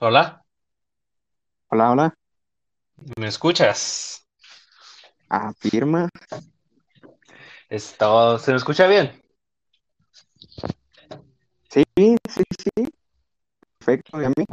Hola, 0.00 0.44
Hola, 1.70 1.90
hola. 1.92 2.14
¿me 3.18 3.26
escuchas? 3.26 4.24
Afirma. 5.30 6.08
Esto, 7.70 8.38
¿se 8.38 8.50
me 8.50 8.56
escucha 8.58 8.86
bien? 8.86 9.22
Sí, 11.70 11.82
sí, 11.96 12.42
sí. 12.58 12.88
Perfecto. 13.78 14.22
¿Y 14.22 14.24
a 14.24 14.28
mí? 14.30 14.44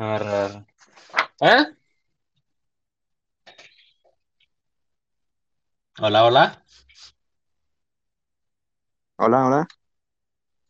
¿Eh? 1.41 1.65
Hola, 5.99 6.23
hola. 6.25 6.63
Hola, 9.17 9.45
hola. 9.47 9.67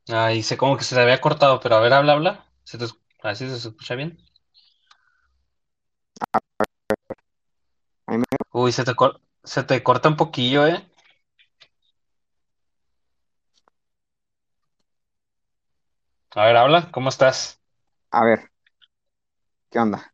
Ay, 0.10 0.42
sé 0.43 0.57
como 0.57 0.78
que 0.78 0.83
se 0.83 0.96
le 0.96 1.01
había 1.01 1.21
cortado, 1.21 1.60
pero 1.60 1.75
a 1.75 1.79
ver, 1.79 1.93
habla, 1.93 2.14
habla. 2.14 2.46
¿Se 2.64 2.78
te, 2.79 2.86
a 2.86 3.28
ver 3.28 3.36
si 3.36 3.47
se 3.50 3.55
escucha 3.69 3.93
bien? 3.96 4.18
Ahí 8.15 8.19
me- 8.19 8.25
Uy, 8.54 8.71
se 8.71 8.86
te, 8.86 8.96
cor- 8.96 9.19
se 9.43 9.64
te 9.64 9.83
corta 9.83 10.07
un 10.07 10.15
poquillo, 10.15 10.65
¿eh? 10.65 10.89
A 16.36 16.46
ver, 16.46 16.55
habla, 16.55 16.91
¿cómo 16.91 17.10
estás? 17.10 17.61
A 18.11 18.24
ver, 18.24 18.51
¿qué 19.69 19.79
onda? 19.79 20.14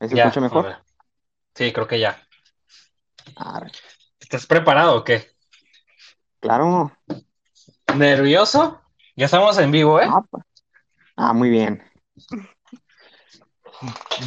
¿Ahí 0.00 0.08
se 0.08 0.14
escucha 0.14 0.40
Ya, 0.40 0.44
a 0.46 0.48
mejor? 0.48 0.64
ver. 0.64 0.76
Sí, 1.54 1.72
creo 1.72 1.86
que 1.86 2.00
ya. 2.00 2.18
A 3.36 3.60
ver, 3.60 3.72
¿Estás 4.20 4.46
preparado 4.46 4.96
o 4.96 5.04
qué? 5.04 5.30
claro. 6.40 6.92
¿Nervioso? 7.96 8.80
Ya 9.16 9.26
estamos 9.26 9.58
en 9.58 9.70
vivo, 9.70 10.00
¿eh? 10.00 10.06
Ah, 10.08 10.22
pues. 10.30 10.44
Ah, 11.16 11.32
muy 11.32 11.50
bien. 11.50 11.82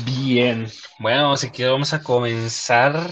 Bien. 0.05 0.67
Bueno, 0.99 1.31
así 1.31 1.49
que 1.49 1.65
vamos 1.65 1.93
a 1.93 2.03
comenzar. 2.03 3.11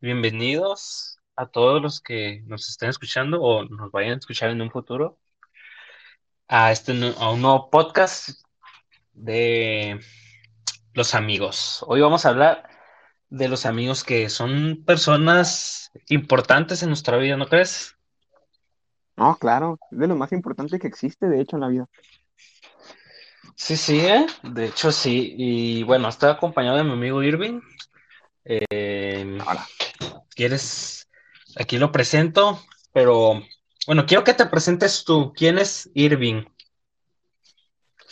Bienvenidos 0.00 1.18
a 1.36 1.46
todos 1.46 1.80
los 1.80 2.00
que 2.00 2.42
nos 2.46 2.68
estén 2.68 2.88
escuchando 2.88 3.40
o 3.40 3.64
nos 3.64 3.92
vayan 3.92 4.14
a 4.14 4.16
escuchar 4.16 4.50
en 4.50 4.60
un 4.60 4.70
futuro 4.70 5.18
a, 6.48 6.72
este, 6.72 6.92
a 7.18 7.30
un 7.30 7.42
nuevo 7.42 7.70
podcast 7.70 8.40
de 9.12 10.00
los 10.94 11.14
amigos. 11.14 11.84
Hoy 11.86 12.00
vamos 12.00 12.26
a 12.26 12.30
hablar 12.30 12.68
de 13.28 13.48
los 13.48 13.66
amigos 13.66 14.02
que 14.02 14.28
son 14.28 14.82
personas 14.84 15.92
importantes 16.08 16.82
en 16.82 16.88
nuestra 16.88 17.18
vida, 17.18 17.36
¿no 17.36 17.46
crees? 17.46 17.96
No, 19.16 19.36
claro. 19.36 19.78
Es 19.92 19.98
de 19.98 20.08
lo 20.08 20.16
más 20.16 20.32
importante 20.32 20.80
que 20.80 20.88
existe, 20.88 21.28
de 21.28 21.40
hecho, 21.40 21.56
en 21.56 21.60
la 21.60 21.68
vida. 21.68 21.88
Sí, 23.56 23.76
sí, 23.76 24.00
¿eh? 24.00 24.26
De 24.42 24.66
hecho 24.66 24.92
sí. 24.92 25.34
Y 25.36 25.82
bueno, 25.82 26.08
estoy 26.08 26.30
acompañado 26.30 26.76
de 26.76 26.84
mi 26.84 26.92
amigo 26.92 27.22
Irving. 27.22 27.60
Eh, 28.44 29.38
Ahora, 29.44 29.66
¿quieres? 30.34 31.08
Aquí 31.58 31.78
lo 31.78 31.90
presento, 31.90 32.60
pero 32.92 33.42
bueno, 33.86 34.04
quiero 34.06 34.22
que 34.24 34.34
te 34.34 34.46
presentes 34.46 35.04
tú. 35.04 35.32
¿Quién 35.34 35.58
es 35.58 35.90
Irving? 35.94 36.44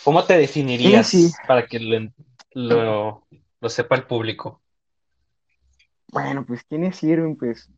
¿Cómo 0.03 0.25
te 0.25 0.39
definirías 0.39 1.13
para 1.47 1.67
que 1.67 1.79
lo, 1.79 2.11
lo, 2.55 3.27
lo 3.61 3.69
sepa 3.69 3.97
el 3.97 4.07
público? 4.07 4.63
Bueno, 6.09 6.45
pues, 6.47 6.65
¿quién 6.65 6.85
es 6.85 7.03
Irving? 7.03 7.37
Pues, 7.37 7.71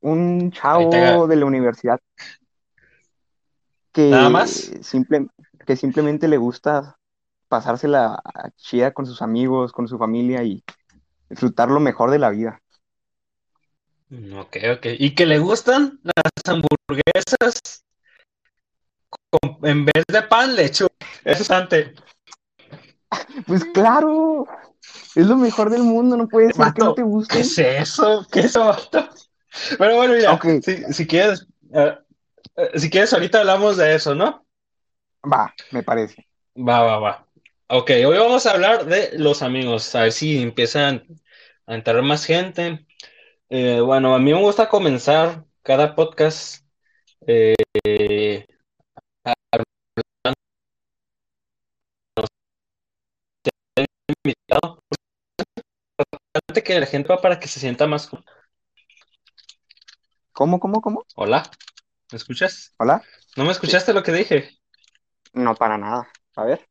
un 0.00 0.50
te 0.50 0.58
chavo 0.58 1.26
de 1.26 1.36
la 1.36 1.44
universidad 1.46 2.00
¿Nada 3.94 4.30
más? 4.30 4.70
que, 4.70 4.82
simple, 4.82 5.26
que 5.70 5.76
simplemente 5.76 6.26
le 6.26 6.36
gusta 6.36 6.98
pasársela 7.46 8.20
chida 8.56 8.92
con 8.92 9.06
sus 9.06 9.22
amigos, 9.22 9.70
con 9.70 9.86
su 9.86 9.98
familia 9.98 10.42
y 10.42 10.64
disfrutar 11.28 11.70
lo 11.70 11.78
mejor 11.78 12.10
de 12.10 12.18
la 12.18 12.30
vida. 12.30 12.60
Mm, 14.08 14.36
Ok, 14.36 14.56
ok. 14.76 14.86
¿Y 14.98 15.14
que 15.14 15.26
le 15.26 15.38
gustan 15.38 16.00
las 16.02 16.14
hamburguesas 16.44 17.84
con- 19.30 19.58
en 19.62 19.84
vez 19.84 20.02
de 20.08 20.22
pan, 20.22 20.56
lechuga? 20.56 20.90
Eso 21.24 21.42
es 21.44 21.50
antes. 21.52 21.92
Pues 23.46 23.64
claro, 23.66 24.48
es 25.14 25.24
lo 25.28 25.36
mejor 25.36 25.70
del 25.70 25.84
mundo, 25.84 26.16
no 26.16 26.26
puede 26.26 26.52
ser 26.52 26.72
que 26.74 26.82
no 26.82 26.94
te 26.94 27.04
Vato, 27.04 27.28
¿qué 27.28 27.40
es 27.42 27.58
eso? 27.58 28.26
¿Qué 28.32 28.40
es 28.40 28.46
eso? 28.46 28.76
Pero 29.78 29.94
bueno, 29.94 30.14
mira, 30.14 30.40
si 30.92 31.06
quieres, 31.06 31.46
eh, 31.72 31.96
eh, 32.56 32.70
si 32.74 32.90
quieres, 32.90 33.12
ahorita 33.12 33.38
hablamos 33.38 33.76
de 33.76 33.94
eso, 33.94 34.16
¿no? 34.16 34.44
Va, 35.22 35.54
me 35.70 35.82
parece. 35.82 36.28
Va, 36.68 36.80
va, 36.82 36.98
va. 36.98 37.26
Ok, 37.68 37.90
hoy 38.06 38.18
vamos 38.18 38.46
a 38.46 38.52
hablar 38.52 38.86
de 38.86 39.10
los 39.18 39.42
amigos, 39.42 39.94
a 39.94 40.02
ver 40.02 40.12
si 40.12 40.42
empiezan 40.42 41.06
a 41.66 41.74
entrar 41.74 42.02
más 42.02 42.24
gente. 42.24 42.86
Eh, 43.50 43.80
bueno, 43.80 44.14
a 44.14 44.18
mí 44.20 44.32
me 44.34 44.40
gusta 44.40 44.68
comenzar 44.68 45.44
cada 45.62 45.94
podcast 45.96 46.66
eh, 47.26 47.54
invitado, 54.08 54.82
que 56.64 56.78
la 56.78 56.86
gente 56.86 57.08
va 57.08 57.20
para 57.20 57.40
que 57.40 57.48
se 57.48 57.58
sienta 57.60 57.86
más. 57.86 58.08
¿Cómo, 60.32 60.58
cómo, 60.60 60.80
cómo? 60.80 61.04
Hola, 61.14 61.48
¿me 62.12 62.16
escuchas? 62.18 62.74
¿Hola? 62.78 63.02
¿No 63.36 63.44
me 63.44 63.52
Sí, 63.62 63.72
escuchaste 63.72 63.92
lo 63.94 64.02
que 64.02 64.12
dije? 64.12 64.59
No 65.32 65.54
para 65.54 65.78
nada. 65.78 66.08
A 66.36 66.44
ver, 66.44 66.66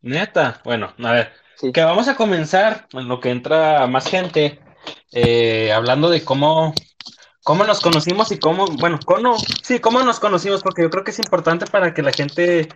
Neta, 0.00 0.60
bueno, 0.64 0.94
a 1.02 1.12
ver, 1.12 1.32
sí. 1.56 1.72
que 1.72 1.82
vamos 1.82 2.08
a 2.08 2.16
comenzar 2.16 2.86
en 2.92 3.08
lo 3.08 3.20
que 3.20 3.30
entra 3.30 3.86
más 3.86 4.06
gente, 4.08 4.60
eh, 5.12 5.72
hablando 5.72 6.08
de 6.08 6.24
cómo, 6.24 6.72
cómo 7.42 7.64
nos 7.64 7.80
conocimos 7.80 8.30
y 8.30 8.38
cómo, 8.38 8.66
bueno, 8.66 8.98
cómo, 9.04 9.36
sí, 9.62 9.80
cómo 9.80 10.02
nos 10.02 10.20
conocimos, 10.20 10.62
porque 10.62 10.82
yo 10.82 10.90
creo 10.90 11.04
que 11.04 11.10
es 11.10 11.18
importante 11.18 11.66
para 11.66 11.94
que 11.94 12.02
la 12.02 12.12
gente 12.12 12.68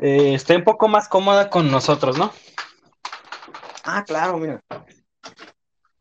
eh, 0.00 0.34
esté 0.34 0.56
un 0.56 0.64
poco 0.64 0.88
más 0.88 1.08
cómoda 1.08 1.50
con 1.50 1.70
nosotros, 1.70 2.16
¿no? 2.16 2.32
Ah, 3.84 4.04
claro, 4.04 4.38
mira. 4.38 4.60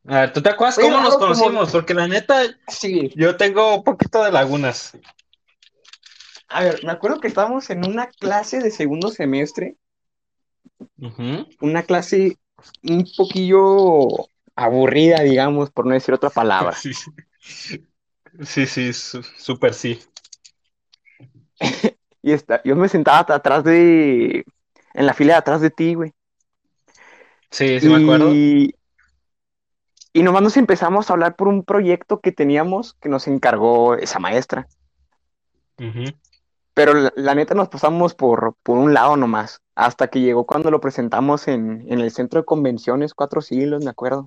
A 0.08 0.20
ver, 0.22 0.34
¿tú 0.34 0.42
te 0.42 0.50
acuerdas 0.50 0.76
cómo 0.76 1.00
nos 1.00 1.16
como... 1.16 1.28
conocimos? 1.28 1.72
Porque 1.72 1.94
la 1.96 2.08
neta, 2.08 2.42
Sí. 2.68 3.12
yo 3.16 3.38
tengo 3.38 3.76
un 3.78 3.84
poquito 3.84 4.24
de 4.24 4.32
lagunas. 4.32 4.96
A 6.56 6.64
ver, 6.64 6.86
me 6.86 6.92
acuerdo 6.94 7.20
que 7.20 7.28
estábamos 7.28 7.70
en 7.70 7.86
una 7.86 8.08
clase 8.08 8.62
de 8.62 8.72
segundo 8.72 9.10
semestre, 9.10 9.76
una 11.60 11.84
clase 11.84 12.38
un 12.82 13.06
poquillo 13.18 14.08
aburrida, 14.56 15.20
digamos, 15.20 15.70
por 15.70 15.86
no 15.86 15.94
decir 15.94 16.14
otra 16.14 16.30
palabra. 16.30 16.78
Sí, 18.42 18.66
sí, 18.66 18.92
sí, 18.92 19.20
súper 19.38 19.74
sí. 19.74 20.00
Y 22.22 22.32
está, 22.32 22.62
yo 22.64 22.76
me 22.76 22.90
sentaba 22.90 23.20
atrás 23.20 23.64
de... 23.64 24.46
en 24.94 25.06
la 25.06 25.14
fila 25.14 25.34
de 25.34 25.40
atrás 25.40 25.62
de 25.62 25.70
ti, 25.70 25.94
güey. 25.94 26.12
Sí, 27.52 27.80
sí 27.80 27.88
me 27.88 27.98
acuerdo. 27.98 28.34
Y, 28.34 28.76
nomás 30.16 30.42
nos 30.42 30.58
empezamos 30.58 31.10
a 31.10 31.14
hablar 31.14 31.36
por 31.36 31.50
un 31.50 31.64
proyecto 31.64 32.20
que 32.20 32.32
teníamos 32.32 32.94
que 32.96 33.10
nos 33.10 33.28
encargó 33.28 33.96
esa 33.96 34.20
maestra. 34.20 34.68
Ujú. 35.80 36.06
Pero 36.76 36.94
la, 36.94 37.14
la 37.16 37.34
neta 37.34 37.56
nos 37.56 37.70
pasamos 37.70 38.14
por, 38.14 38.56
por 38.62 38.78
un 38.78 38.94
lado 38.94 39.18
nomás, 39.18 39.62
hasta 39.74 40.10
que 40.10 40.20
llegó 40.20 40.46
cuando 40.46 40.70
lo 40.70 40.82
presentamos 40.82 41.48
en, 41.48 41.86
en 41.92 42.02
el 42.02 42.12
centro 42.12 42.42
de 42.42 42.46
convenciones, 42.46 43.16
cuatro 43.16 43.42
siglos, 43.42 43.84
me 43.84 43.90
acuerdo. 43.90 44.26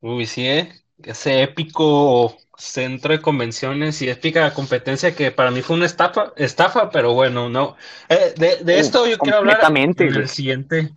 Uy, 0.00 0.26
sí, 0.26 0.46
¿eh? 0.46 0.72
Ese 1.02 1.42
épico 1.42 2.36
centro 2.56 3.12
de 3.12 3.22
convenciones 3.22 4.02
y 4.02 4.10
épica 4.10 4.52
competencia 4.52 5.14
que 5.14 5.30
para 5.30 5.50
mí 5.50 5.62
fue 5.62 5.76
una 5.76 5.86
estafa, 5.86 6.34
estafa, 6.36 6.90
pero 6.90 7.14
bueno, 7.14 7.48
no. 7.48 7.76
Eh, 8.10 8.34
de, 8.36 8.56
de 8.56 8.78
esto 8.78 9.06
yo 9.06 9.16
quiero 9.16 9.38
hablar 9.38 9.58
en 9.72 9.98
el 9.98 10.28
siguiente, 10.28 10.94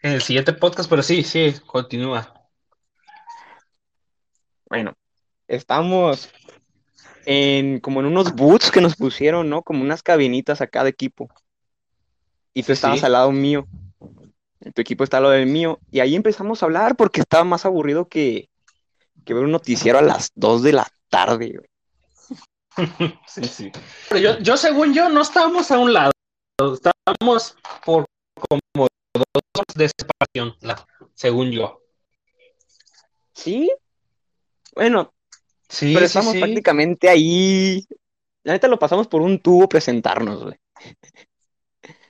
en 0.00 0.12
el 0.12 0.22
siguiente 0.22 0.52
podcast, 0.52 0.88
pero 0.88 1.02
sí, 1.02 1.24
sí, 1.24 1.54
continúa. 1.66 2.32
Bueno, 4.68 4.94
estamos 5.48 6.30
en 7.26 7.80
como 7.80 8.00
en 8.00 8.06
unos 8.06 8.34
booths 8.34 8.70
que 8.70 8.80
nos 8.80 8.96
pusieron, 8.96 9.48
¿no? 9.48 9.62
Como 9.62 9.82
unas 9.82 10.02
cabinitas 10.02 10.60
a 10.60 10.66
cada 10.66 10.88
equipo. 10.88 11.28
Y 12.54 12.62
tú 12.62 12.72
estabas 12.72 13.00
sí. 13.00 13.06
al 13.06 13.12
lado 13.12 13.32
mío, 13.32 13.66
tu 14.74 14.80
equipo 14.80 15.04
está 15.04 15.18
al 15.18 15.24
lado 15.24 15.34
del 15.34 15.46
mío. 15.46 15.78
Y 15.90 16.00
ahí 16.00 16.14
empezamos 16.14 16.62
a 16.62 16.66
hablar 16.66 16.96
porque 16.96 17.20
estaba 17.20 17.44
más 17.44 17.64
aburrido 17.64 18.08
que, 18.08 18.48
que 19.24 19.34
ver 19.34 19.44
un 19.44 19.52
noticiero 19.52 19.98
a 19.98 20.02
las 20.02 20.30
2 20.34 20.62
de 20.62 20.72
la 20.72 20.88
tarde, 21.08 21.54
güey. 21.56 21.68
Sí, 23.26 23.44
sí. 23.44 23.72
Pero 24.08 24.20
yo, 24.20 24.38
yo, 24.38 24.56
según 24.56 24.94
yo, 24.94 25.08
no 25.10 25.20
estábamos 25.20 25.70
a 25.70 25.78
un 25.78 25.92
lado, 25.92 26.12
estábamos 26.58 27.56
por 27.84 28.06
como 28.48 28.86
dos 29.14 29.64
de 29.74 29.88
separación, 29.88 30.56
según 31.14 31.50
yo. 31.50 31.82
¿Sí? 33.34 33.70
Bueno, 34.74 35.12
Sí, 35.72 35.94
sí, 35.94 36.04
estamos 36.04 36.32
sí. 36.34 36.38
prácticamente 36.38 37.08
ahí. 37.08 37.86
La 38.44 38.52
neta 38.52 38.68
lo 38.68 38.78
pasamos 38.78 39.08
por 39.08 39.22
un 39.22 39.38
tubo 39.38 39.68
presentarnos, 39.68 40.44
güey. 40.44 40.56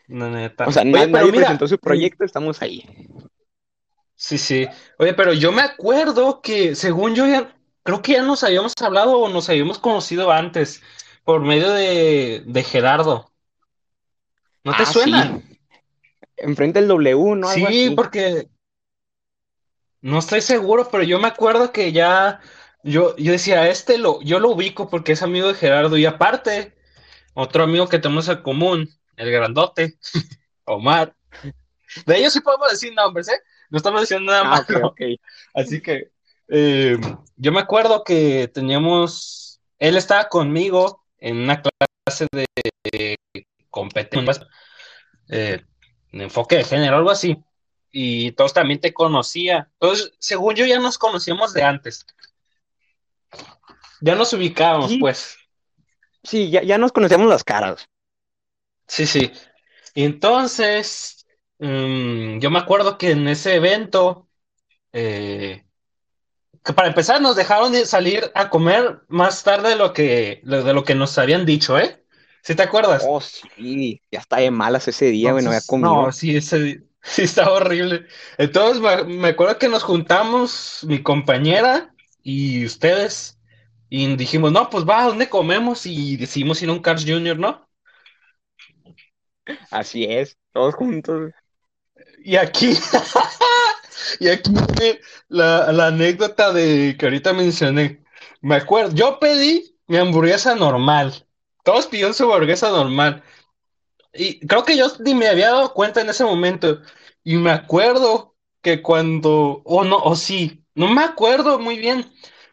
Neta. 0.09 0.69
O 0.69 0.73
sea, 0.73 0.83
Oye, 0.83 0.93
na- 0.93 0.99
pero 1.07 1.09
nadie 1.13 1.33
mira, 1.33 1.47
presentó 1.47 1.69
su 1.69 1.79
proyecto, 1.79 2.25
estamos 2.25 2.61
ahí. 2.61 2.85
Sí, 4.15 4.39
sí. 4.39 4.67
Oye, 4.99 5.15
pero 5.15 5.33
yo 5.33 5.53
me 5.53 5.63
acuerdo 5.63 6.41
que, 6.43 6.75
según 6.75 7.15
yo, 7.15 7.27
ya, 7.27 7.57
creo 7.83 8.03
que 8.03 8.13
ya 8.13 8.23
nos 8.23 8.45
habíamos 8.45 8.73
hablado 8.81 9.19
o 9.19 9.29
nos 9.29 9.49
habíamos 9.49 9.79
conocido 9.79 10.31
antes 10.31 10.83
por 11.25 11.41
medio 11.43 11.71
de, 11.71 12.43
de 12.47 12.63
Gerardo. 12.65 13.33
¿No 14.65 14.73
te 14.73 14.83
Ah, 14.83 14.93
suena? 14.93 15.25
sí. 15.25 15.59
Enfrente 16.37 16.81
del 16.81 16.89
W, 16.89 17.37
¿no? 17.37 17.49
Algo 17.49 17.67
Sí, 17.67 17.69
así. 17.69 17.95
porque 17.95 18.49
no 20.01 20.19
estoy 20.19 20.41
seguro, 20.41 20.89
pero 20.91 21.05
yo 21.05 21.19
me 21.21 21.29
acuerdo 21.29 21.73
que 21.73 21.93
ya 21.93 22.41
yo, 22.83 23.17
yo 23.17 23.33
decía, 23.33 23.69
este 23.69 23.99
lo, 23.99 24.21
yo 24.23 24.41
lo 24.41 24.51
ubico 24.51 24.89
porque 24.89 25.13
es 25.13 25.23
amigo 25.23 25.49
de 25.49 25.55
Gerardo. 25.55 25.97
Y 25.97 26.07
aparte, 26.07 26.75
otro 27.35 27.65
amigo 27.65 27.89
que 27.89 27.99
tenemos 27.99 28.29
en 28.29 28.43
común, 28.43 28.91
el 29.17 29.31
grandote, 29.31 29.99
Omar. 30.65 31.15
De 32.07 32.17
ellos 32.19 32.33
sí 32.33 32.41
podemos 32.41 32.71
decir 32.71 32.95
nombres, 32.95 33.29
¿eh? 33.29 33.39
No 33.71 33.77
estamos 33.79 34.01
diciendo 34.03 34.31
nada 34.33 34.43
Ah, 34.45 34.49
más. 34.51 34.61
ok, 34.63 34.77
ok. 34.85 35.01
Así 35.55 35.81
que 35.81 36.11
eh, 36.49 36.99
yo 37.37 37.53
me 37.53 37.61
acuerdo 37.61 38.05
que 38.05 38.49
teníamos, 38.53 39.61
él 39.79 39.97
estaba 39.97 40.29
conmigo 40.29 41.05
en 41.19 41.39
una 41.39 41.63
clase 41.63 42.27
de 42.33 43.17
competencia, 43.71 44.47
eh, 45.29 45.63
de 46.13 46.23
enfoque 46.25 46.57
de 46.57 46.65
género, 46.65 46.97
algo 46.97 47.11
así, 47.11 47.43
y 47.91 48.33
todos 48.33 48.53
también 48.53 48.81
te 48.81 48.93
conocía. 48.93 49.71
Entonces, 49.81 50.13
según 50.19 50.55
yo, 50.55 50.67
ya 50.67 50.79
nos 50.79 50.99
conocíamos 50.99 51.53
de 51.55 51.63
antes. 51.63 52.07
Ya 54.03 54.15
nos 54.15 54.33
ubicábamos, 54.33 54.91
Sí. 54.91 54.99
pues. 54.99 55.37
Sí, 56.25 56.51
ya, 56.51 56.63
ya 56.63 56.79
nos 56.79 56.93
conocíamos 56.93 57.29
las 57.29 57.45
caras. 57.45 57.89
Sí, 58.87 59.07
sí. 59.07 59.33
Y 59.95 60.05
entonces, 60.05 61.27
mm, 61.59 62.39
yo 62.39 62.51
me 62.51 62.59
acuerdo 62.59 62.99
que 62.99 63.13
en 63.13 63.29
ese 63.29 63.55
evento, 63.57 64.29
eh, 64.93 65.65
que 66.65 66.73
para 66.73 66.89
empezar 66.89 67.21
nos 67.21 67.37
dejaron 67.37 67.73
de 67.73 67.87
salir 67.87 68.31
a 68.35 68.49
comer 68.51 69.03
más 69.09 69.43
tarde 69.43 69.71
de 69.71 69.77
lo 69.77 69.93
que, 69.93 70.41
de 70.45 70.75
lo 70.75 70.85
que 70.85 70.95
nos 70.95 71.19
habían 71.19 71.45
dicho, 71.45 71.79
¿eh? 71.79 72.05
¿Sí 72.43 72.55
te 72.55 72.63
acuerdas? 72.63 73.05
Oh, 73.07 73.21
sí, 73.21 74.01
ya 74.11 74.21
está 74.21 74.37
de 74.39 74.51
malas 74.51 74.87
ese 74.89 75.07
día, 75.07 75.33
güey, 75.33 75.45
no 75.45 75.51
había 75.51 75.59
Entonces, 75.59 75.67
comido. 75.67 76.07
no, 76.07 76.13
sí, 76.13 76.37
ese 76.37 76.83
sí 77.03 77.23
estaba 77.23 77.53
horrible. 77.53 78.07
Entonces 78.39 78.81
me, 78.81 79.05
me 79.05 79.29
acuerdo 79.29 79.59
que 79.59 79.69
nos 79.69 79.83
juntamos, 79.83 80.85
mi 80.87 81.03
compañera 81.03 81.95
y 82.23 82.65
ustedes, 82.65 83.39
y 83.95 84.17
dijimos, 84.17 84.51
no, 84.53 84.71
pues 84.71 84.89
va, 84.89 85.03
¿a 85.03 85.09
dónde 85.09 85.29
comemos? 85.29 85.85
Y 85.85 86.17
decidimos 86.17 86.63
ir 86.63 86.71
a 86.71 86.73
un 86.73 86.81
Carl's 86.81 87.05
Jr., 87.07 87.39
¿no? 87.39 87.69
Así 89.71 90.05
es, 90.05 90.39
todos 90.51 90.75
juntos. 90.75 91.31
Y 92.25 92.37
aquí, 92.37 92.73
y 94.21 94.29
aquí 94.29 94.51
la, 95.29 95.71
la 95.73 95.89
anécdota 95.89 96.55
de 96.55 96.97
que 96.99 97.05
ahorita 97.05 97.35
mencioné. 97.35 98.03
Me 98.41 98.55
acuerdo, 98.55 98.95
yo 98.95 99.19
pedí 99.21 99.77
mi 99.87 99.99
hamburguesa 99.99 100.55
normal. 100.55 101.27
Todos 101.63 101.87
pidieron 101.87 102.15
su 102.15 102.25
hamburguesa 102.25 102.71
normal. 102.71 103.23
Y 104.15 104.41
creo 104.47 104.65
que 104.65 104.75
yo 104.75 104.87
ni 105.01 105.15
me 105.15 105.29
había 105.29 105.51
dado 105.51 105.75
cuenta 105.75 106.01
en 106.01 106.09
ese 106.09 106.25
momento. 106.25 106.81
Y 107.25 107.37
me 107.37 107.51
acuerdo 107.51 108.37
que 108.63 108.81
cuando, 108.81 109.61
o 109.67 109.85
no, 109.85 109.99
o 109.99 110.17
sí, 110.17 110.65
no 110.75 110.89
me 110.89 111.05
acuerdo 111.05 111.59
muy 111.59 111.77
bien. 111.77 112.11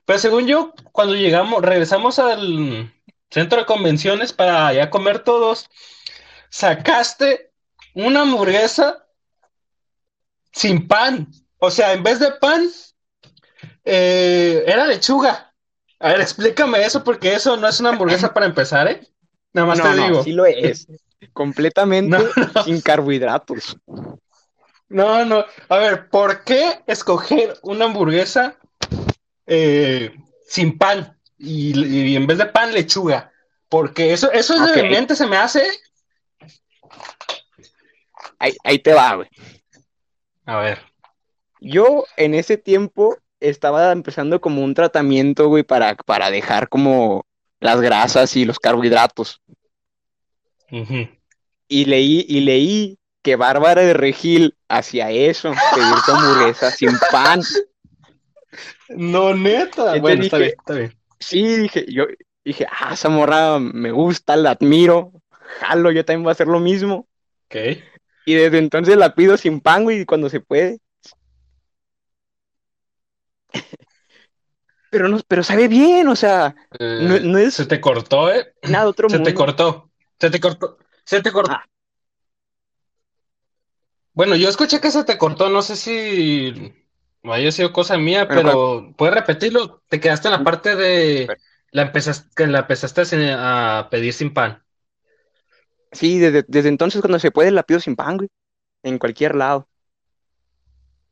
Pero 0.09 0.17
según 0.17 0.47
yo, 0.47 0.73
cuando 0.91 1.13
llegamos, 1.13 1.61
regresamos 1.61 2.17
al 2.17 2.91
centro 3.29 3.59
de 3.59 3.67
convenciones 3.67 4.33
para 4.33 4.73
ya 4.73 4.89
comer 4.89 5.19
todos, 5.19 5.69
sacaste 6.49 7.51
una 7.93 8.21
hamburguesa 8.21 9.05
sin 10.51 10.87
pan. 10.87 11.27
O 11.59 11.69
sea, 11.69 11.93
en 11.93 12.01
vez 12.01 12.17
de 12.19 12.31
pan, 12.31 12.67
eh, 13.85 14.63
era 14.65 14.87
lechuga. 14.87 15.53
A 15.99 16.07
ver, 16.07 16.21
explícame 16.21 16.83
eso 16.83 17.03
porque 17.03 17.35
eso 17.35 17.55
no 17.57 17.67
es 17.67 17.79
una 17.79 17.89
hamburguesa 17.89 18.33
para 18.33 18.47
empezar, 18.47 18.87
¿eh? 18.87 19.07
Nada 19.53 19.67
más 19.67 19.77
No, 19.77 19.91
te 19.91 19.95
no, 19.95 20.07
digo. 20.07 20.23
sí 20.23 20.31
lo 20.31 20.47
es. 20.47 20.87
Completamente 21.33 22.17
No, 22.17 22.23
no. 22.55 22.63
sin 22.63 22.81
carbohidratos. 22.81 23.77
No, 24.87 25.23
no. 25.23 25.45
A 25.69 25.77
ver, 25.77 26.09
¿por 26.09 26.43
qué 26.45 26.79
escoger 26.87 27.59
una 27.61 27.85
hamburguesa 27.85 28.57
eh, 29.49 30.15
sin 30.47 30.77
pan 30.77 31.17
y, 31.37 31.77
y 31.85 32.15
en 32.15 32.25
vez 32.27 32.37
de 32.37 32.45
pan 32.45 32.71
lechuga? 32.71 33.31
Porque 33.67 34.13
eso, 34.13 34.31
eso 34.31 34.55
es 34.55 34.61
Ok. 34.61 34.75
de 34.75 34.83
mente, 34.83 35.15
se 35.15 35.27
me 35.27 35.37
hace. 35.37 35.63
Ahí, 38.39 38.55
ahí 38.63 38.79
te 38.79 38.93
va, 38.93 39.15
güey. 39.15 39.29
A 40.45 40.57
ver. 40.57 40.79
Yo 41.59 42.05
en 42.15 42.33
ese 42.33 42.57
tiempo 42.57 43.17
estaba 43.39 43.91
empezando 43.91 44.39
como 44.39 44.63
un 44.63 44.73
tratamiento, 44.73 45.47
güey, 45.49 45.63
para, 45.63 45.95
para 45.95 46.31
dejar 46.31 46.69
como 46.69 47.25
las 47.59 47.81
grasas 47.81 48.35
y 48.35 48.45
los 48.45 48.59
carbohidratos. 48.59 49.41
Y 51.67 51.85
leí, 51.85 52.25
y 52.27 52.39
leí 52.41 52.97
que 53.21 53.35
Bárbara 53.35 53.81
de 53.81 53.93
Regil 53.93 54.55
hacía 54.69 55.11
eso, 55.11 55.53
pedir 55.75 55.93
tu 56.05 56.11
hamburguesa 56.13 56.71
sin 56.71 56.91
pan. 57.11 57.41
No, 58.89 59.33
neta. 59.35 59.95
Entonces 59.95 60.01
Bueno, 60.01 60.23
está 60.23 60.37
bien, 60.37 60.53
está 60.57 60.73
bien. 60.73 60.97
Sí, 61.19 61.43
dije, 61.57 61.85
yo 61.91 62.05
dije, 62.43 62.65
ah, 62.71 62.93
esa 62.93 63.09
morra 63.09 63.59
me 63.59 63.91
gusta, 63.91 64.35
la 64.35 64.51
admiro, 64.51 65.11
jalo, 65.59 65.91
yo 65.91 66.03
también 66.05 66.23
voy 66.23 66.31
a 66.31 66.33
hacer 66.33 66.47
lo 66.47 66.59
mismo. 66.59 67.07
Ok. 67.45 67.55
Y 68.25 68.33
desde 68.35 68.57
entonces 68.59 68.95
la 68.97 69.15
pido 69.15 69.37
sin 69.37 69.59
pan, 69.59 69.83
güey, 69.83 70.05
cuando 70.05 70.29
se 70.29 70.39
puede. 70.39 70.79
Pero 74.91 75.07
no, 75.07 75.19
pero 75.27 75.43
sabe 75.43 75.67
bien, 75.67 76.07
o 76.07 76.15
sea, 76.15 76.55
Eh, 76.79 76.99
no, 77.03 77.19
no 77.19 77.37
es 77.37 77.53
Se 77.53 77.65
te 77.67 77.79
cortó, 77.79 78.31
¿eh? 78.33 78.53
nada 78.63 78.87
otro 78.87 79.07
Se 79.09 79.17
te 79.19 79.23
mundo. 79.25 79.37
cortó. 79.37 79.91
Se 80.19 80.29
te 80.31 80.39
cortó. 80.39 80.77
Se 81.05 81.21
te 81.21 81.31
cortó. 81.31 81.51
Ah. 81.51 81.65
Bueno, 84.13 84.35
yo 84.35 84.49
escuché 84.49 84.81
que 84.81 84.89
se 84.89 85.03
te 85.03 85.17
cortó. 85.17 85.49
No 85.49 85.61
sé 85.61 85.75
si 85.75 86.73
haya 87.23 87.51
sido 87.51 87.73
cosa 87.73 87.97
mía, 87.97 88.25
Bueno, 88.25 88.41
pero 88.41 88.93
¿puedes 88.97 89.15
repetirlo? 89.15 89.81
Te 89.89 89.99
quedaste 89.99 90.27
en 90.27 90.33
la 90.33 90.43
parte 90.43 90.75
de 90.75 91.27
la 91.71 91.83
empezaste, 91.83 92.29
que 92.35 92.47
la 92.47 92.59
empezaste 92.59 93.03
a 93.33 93.87
pedir 93.91 94.13
sin 94.13 94.33
pan. 94.33 94.63
Sí, 95.91 96.19
desde, 96.19 96.45
desde 96.47 96.69
entonces 96.69 97.01
cuando 97.01 97.19
se 97.19 97.31
puede 97.31 97.51
la 97.51 97.63
pido 97.63 97.79
sin 97.79 97.95
pan, 97.95 98.17
güey, 98.17 98.29
en 98.83 98.97
cualquier 98.97 99.35
lado. 99.35 99.67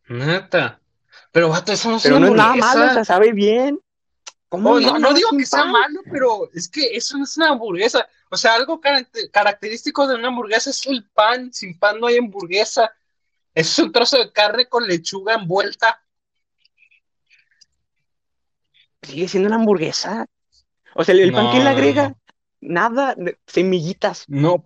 Neta. 0.08 0.80
Pero, 1.32 1.50
vato, 1.50 1.74
eso 1.74 1.90
no 1.90 1.98
es 1.98 2.04
Pero 2.04 2.20
no 2.20 2.28
es 2.28 2.34
nada 2.34 2.56
malo, 2.56 2.86
o 2.86 2.94
sea, 2.94 3.06
sabe 3.06 3.34
bien. 3.34 3.80
¿Cómo 4.50 4.72
Oh, 4.72 4.80
no, 4.80 4.98
no 4.98 5.14
digo 5.14 5.30
que 5.38 5.46
sea 5.46 5.66
malo, 5.66 6.00
pero 6.10 6.50
es 6.54 6.70
que 6.70 6.96
eso 6.96 7.18
no 7.18 7.26
es 7.26 7.36
una 7.36 7.50
hamburguesa. 7.50 8.08
O 8.30 8.38
sea, 8.38 8.54
algo 8.56 8.80
caracter- 8.80 9.30
característico 9.30 10.08
de 10.08 10.16
una 10.16 10.30
hamburguesa 10.30 10.70
es 10.70 10.86
el 10.88 11.04
pan. 11.14 11.52
Sin 11.52 11.78
pan 11.78 12.00
no 12.00 12.08
hay 12.08 12.18
hamburguesa. 12.18 12.92
Es 13.58 13.80
un 13.80 13.92
trozo 13.92 14.20
de 14.20 14.32
carne 14.32 14.70
con 14.70 14.88
lechuga 14.88 15.34
envuelta. 15.34 16.00
Sigue 19.02 19.28
siendo 19.28 19.48
una 19.48 19.56
hamburguesa. 19.56 20.28
O 20.94 21.04
sea, 21.04 21.16
el, 21.16 21.34
pan 21.34 21.50
que 21.50 21.60
le 21.60 21.70
agrega, 21.70 22.16
nada, 22.62 23.16
semillitas. 23.48 24.26
No, 24.28 24.64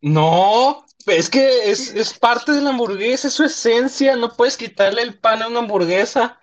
no, 0.00 0.86
es 1.06 1.28
que 1.28 1.72
es, 1.72 1.92
es 1.92 2.16
parte 2.16 2.52
de 2.52 2.60
la 2.60 2.70
hamburguesa, 2.70 3.26
es 3.26 3.34
su 3.34 3.42
esencia. 3.42 4.14
No 4.14 4.32
puedes 4.36 4.56
quitarle 4.56 5.02
el 5.02 5.18
pan 5.18 5.42
a 5.42 5.48
una 5.48 5.58
hamburguesa. 5.58 6.38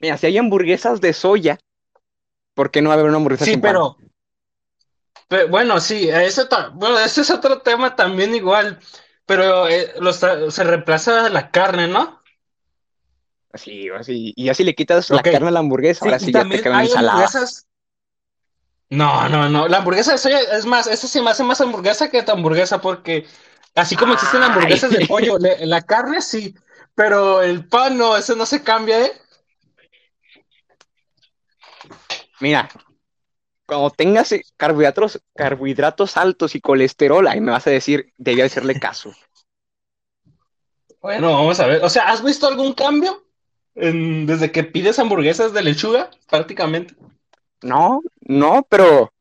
Mira, 0.00 0.16
si 0.16 0.28
hay 0.28 0.38
hamburguesas 0.38 1.02
de 1.02 1.12
soya, 1.12 1.58
¿por 2.54 2.70
qué 2.70 2.80
no 2.80 2.88
va 2.88 2.94
a 2.94 2.98
haber 2.98 3.10
una 3.10 3.18
hamburguesa 3.18 3.44
Sí, 3.44 3.50
sin 3.50 3.60
pan? 3.60 3.72
pero, 3.72 3.98
pe- 5.28 5.44
bueno, 5.44 5.78
sí, 5.78 6.08
ese, 6.08 6.48
bueno, 6.72 6.98
ese 7.00 7.20
es 7.20 7.30
otro 7.30 7.60
tema 7.60 7.94
también 7.94 8.34
igual. 8.34 8.80
Pero 9.30 9.68
eh, 9.68 9.92
los 10.00 10.16
se 10.16 10.64
reemplaza 10.64 11.28
la 11.28 11.52
carne, 11.52 11.86
¿no? 11.86 12.20
Así, 13.52 13.88
así. 13.90 14.32
Y 14.34 14.48
así 14.48 14.64
le 14.64 14.74
quitas 14.74 15.08
la 15.10 15.22
carne 15.22 15.46
a 15.46 15.50
la 15.52 15.60
hamburguesa, 15.60 16.04
ahora 16.04 16.18
Sí, 16.18 16.26
sí 16.26 16.32
ya 16.32 16.40
te 16.40 16.42
también 16.42 16.62
queda 16.64 16.72
una 16.74 16.80
hay 16.82 16.86
ensalada. 16.88 17.12
hamburguesas. 17.18 17.66
No, 18.88 19.28
no, 19.28 19.48
no. 19.48 19.68
La 19.68 19.78
hamburguesa 19.78 20.10
de 20.10 20.18
soya, 20.18 20.40
es 20.40 20.66
más, 20.66 20.88
esa 20.88 21.06
se 21.06 21.22
me 21.22 21.30
hace 21.30 21.44
más 21.44 21.60
hamburguesa 21.60 22.10
que 22.10 22.24
tu 22.24 22.32
hamburguesa, 22.32 22.80
porque 22.80 23.24
así 23.76 23.94
como 23.94 24.14
existen 24.14 24.42
Ay. 24.42 24.50
hamburguesas 24.50 24.90
de 24.90 25.06
pollo, 25.06 25.38
le- 25.38 25.64
la 25.64 25.82
carne 25.82 26.20
sí, 26.22 26.56
pero 26.96 27.40
el 27.40 27.68
pan 27.68 27.96
no, 27.98 28.16
ese 28.16 28.34
no 28.34 28.46
se 28.46 28.64
cambia, 28.64 29.00
¿eh? 29.06 29.12
Mira, 32.40 32.68
cuando 33.70 33.90
tengas 33.90 34.32
eh, 34.32 34.42
carbohidratos, 34.56 35.22
carbohidratos 35.36 36.16
altos 36.16 36.56
y 36.56 36.60
colesterol, 36.60 37.26
ahí 37.28 37.40
me 37.40 37.52
vas 37.52 37.66
a 37.68 37.70
decir, 37.70 38.12
debía 38.18 38.44
hacerle 38.46 38.80
caso. 38.80 39.12
Bueno, 41.00 41.32
vamos 41.32 41.60
a 41.60 41.66
ver. 41.66 41.84
O 41.84 41.88
sea, 41.88 42.08
¿has 42.10 42.22
visto 42.22 42.46
algún 42.46 42.72
cambio 42.74 43.24
en- 43.74 44.26
desde 44.26 44.50
que 44.52 44.64
pides 44.64 44.98
hamburguesas 44.98 45.52
de 45.52 45.62
lechuga, 45.62 46.10
prácticamente? 46.28 46.94
No, 47.62 48.02
no, 48.22 48.66
pero 48.68 49.12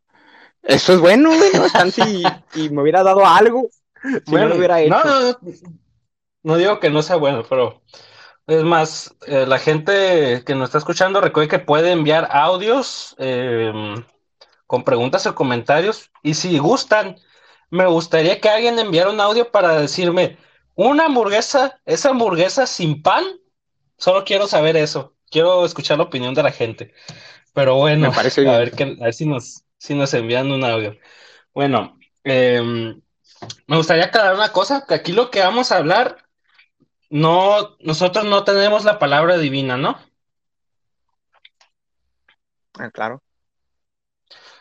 Eso 0.63 0.93
es 0.93 0.99
bueno, 0.99 1.29
güey, 1.29 1.51
y 2.55 2.69
me 2.69 2.81
hubiera 2.81 3.03
dado 3.03 3.25
algo 3.25 3.69
si 4.25 4.35
no 4.35 4.47
lo 4.47 4.55
hubiera 4.55 4.81
hecho. 4.81 4.95
No, 4.95 5.03
no, 5.05 5.31
no, 5.31 5.39
no 6.43 6.57
digo 6.57 6.79
que 6.79 6.89
no 6.89 7.01
sea 7.01 7.15
bueno, 7.17 7.43
pero 7.49 7.81
es 8.47 8.63
más, 8.63 9.15
eh, 9.27 9.45
la 9.47 9.59
gente 9.59 10.43
que 10.45 10.55
nos 10.55 10.69
está 10.69 10.77
escuchando 10.79 11.21
recuerde 11.21 11.49
que 11.49 11.59
puede 11.59 11.91
enviar 11.91 12.27
audios 12.31 13.15
eh, 13.19 13.71
con 14.69 14.83
preguntas 14.83 15.25
o 15.25 15.33
comentarios. 15.33 16.11
Y 16.21 16.35
si 16.35 16.59
gustan, 16.59 17.15
me 17.71 17.87
gustaría 17.87 18.39
que 18.39 18.49
alguien 18.49 18.77
enviara 18.77 19.09
un 19.09 19.19
audio 19.19 19.51
para 19.51 19.79
decirme, 19.79 20.37
una 20.75 21.05
hamburguesa, 21.05 21.81
esa 21.87 22.09
hamburguesa 22.11 22.67
sin 22.67 23.01
pan, 23.01 23.23
solo 23.97 24.23
quiero 24.23 24.45
saber 24.45 24.77
eso. 24.77 25.15
Quiero 25.31 25.65
escuchar 25.65 25.97
la 25.97 26.03
opinión 26.03 26.35
de 26.35 26.43
la 26.43 26.51
gente. 26.51 26.93
Pero 27.51 27.77
bueno, 27.77 28.09
Me 28.09 28.15
parece 28.15 28.47
a 28.47 28.59
ver, 28.59 28.71
que, 28.73 28.83
a 28.83 29.05
ver 29.05 29.13
si, 29.15 29.25
nos, 29.25 29.63
si 29.79 29.95
nos 29.95 30.13
envían 30.13 30.51
un 30.51 30.63
audio. 30.63 30.95
Bueno, 31.51 31.97
eh, 32.23 32.61
me 33.65 33.75
gustaría 33.75 34.05
aclarar 34.05 34.35
una 34.35 34.51
cosa, 34.51 34.85
que 34.87 34.93
aquí 34.93 35.13
lo 35.13 35.31
que 35.31 35.39
vamos 35.39 35.71
a 35.71 35.77
hablar, 35.77 36.27
no, 37.09 37.75
nosotros 37.79 38.23
no 38.25 38.43
tenemos 38.43 38.85
la 38.85 38.99
palabra 38.99 39.39
divina, 39.39 39.77
¿no? 39.77 39.97
Ah, 42.77 42.91
claro. 42.91 43.23